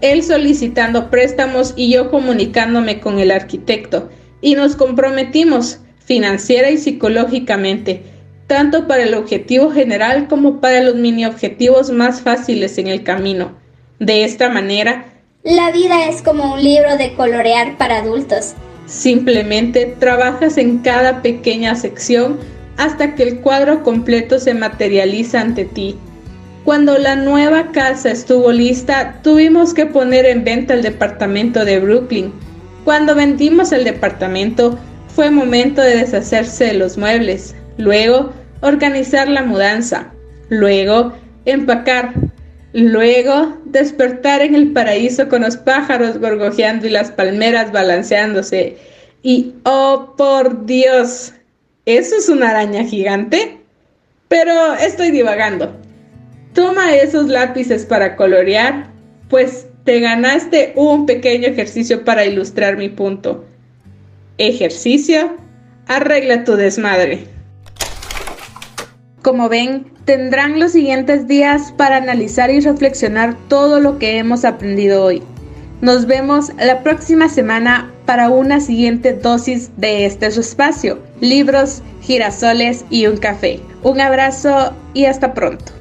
Él 0.00 0.22
solicitando 0.22 1.10
préstamos 1.10 1.74
y 1.76 1.92
yo 1.92 2.10
comunicándome 2.10 3.00
con 3.00 3.18
el 3.18 3.30
arquitecto. 3.30 4.08
Y 4.40 4.54
nos 4.54 4.74
comprometimos 4.74 5.80
financiera 6.10 6.72
y 6.72 6.76
psicológicamente, 6.76 8.02
tanto 8.48 8.88
para 8.88 9.04
el 9.04 9.14
objetivo 9.14 9.70
general 9.70 10.26
como 10.26 10.60
para 10.60 10.82
los 10.82 10.96
mini 10.96 11.24
objetivos 11.24 11.92
más 11.92 12.20
fáciles 12.20 12.78
en 12.78 12.88
el 12.88 13.04
camino. 13.04 13.52
De 14.00 14.24
esta 14.24 14.48
manera, 14.48 15.04
la 15.44 15.70
vida 15.70 16.08
es 16.08 16.20
como 16.20 16.54
un 16.54 16.64
libro 16.64 16.96
de 16.96 17.14
colorear 17.14 17.78
para 17.78 17.98
adultos. 17.98 18.54
Simplemente 18.86 19.94
trabajas 20.00 20.58
en 20.58 20.78
cada 20.78 21.22
pequeña 21.22 21.76
sección 21.76 22.40
hasta 22.76 23.14
que 23.14 23.22
el 23.22 23.38
cuadro 23.38 23.84
completo 23.84 24.40
se 24.40 24.52
materializa 24.52 25.40
ante 25.40 25.64
ti. 25.64 25.94
Cuando 26.64 26.98
la 26.98 27.14
nueva 27.14 27.70
casa 27.70 28.10
estuvo 28.10 28.50
lista, 28.50 29.20
tuvimos 29.22 29.74
que 29.74 29.86
poner 29.86 30.26
en 30.26 30.42
venta 30.42 30.74
el 30.74 30.82
departamento 30.82 31.64
de 31.64 31.78
Brooklyn. 31.78 32.32
Cuando 32.84 33.14
vendimos 33.14 33.70
el 33.70 33.84
departamento, 33.84 34.76
fue 35.14 35.30
momento 35.30 35.82
de 35.82 35.96
deshacerse 35.96 36.64
de 36.64 36.74
los 36.74 36.96
muebles, 36.96 37.54
luego 37.78 38.32
organizar 38.60 39.28
la 39.28 39.42
mudanza, 39.42 40.12
luego 40.48 41.12
empacar, 41.44 42.12
luego 42.72 43.58
despertar 43.64 44.42
en 44.42 44.54
el 44.54 44.72
paraíso 44.72 45.28
con 45.28 45.42
los 45.42 45.56
pájaros 45.56 46.18
gorgojeando 46.18 46.86
y 46.86 46.90
las 46.90 47.10
palmeras 47.10 47.72
balanceándose. 47.72 48.76
Y 49.22 49.54
oh 49.64 50.14
por 50.16 50.66
Dios, 50.66 51.32
¿eso 51.86 52.16
es 52.16 52.28
una 52.28 52.50
araña 52.50 52.84
gigante? 52.84 53.58
Pero 54.28 54.74
estoy 54.74 55.10
divagando. 55.10 55.76
Toma 56.54 56.94
esos 56.94 57.28
lápices 57.28 57.84
para 57.84 58.16
colorear, 58.16 58.90
pues 59.28 59.66
te 59.84 60.00
ganaste 60.00 60.72
un 60.76 61.06
pequeño 61.06 61.48
ejercicio 61.48 62.04
para 62.04 62.24
ilustrar 62.24 62.76
mi 62.76 62.88
punto 62.88 63.44
ejercicio, 64.40 65.36
arregla 65.86 66.44
tu 66.44 66.56
desmadre. 66.56 67.26
Como 69.22 69.48
ven, 69.48 69.92
tendrán 70.06 70.58
los 70.58 70.72
siguientes 70.72 71.28
días 71.28 71.72
para 71.76 71.96
analizar 71.96 72.50
y 72.50 72.60
reflexionar 72.60 73.36
todo 73.48 73.78
lo 73.80 73.98
que 73.98 74.16
hemos 74.18 74.44
aprendido 74.44 75.04
hoy. 75.04 75.22
Nos 75.82 76.06
vemos 76.06 76.52
la 76.58 76.82
próxima 76.82 77.28
semana 77.28 77.90
para 78.06 78.28
una 78.28 78.60
siguiente 78.60 79.12
dosis 79.12 79.70
de 79.76 80.06
este 80.06 80.26
espacio, 80.26 80.98
libros, 81.20 81.82
girasoles 82.02 82.84
y 82.90 83.06
un 83.06 83.18
café. 83.18 83.60
Un 83.82 84.00
abrazo 84.00 84.74
y 84.94 85.04
hasta 85.04 85.32
pronto. 85.32 85.79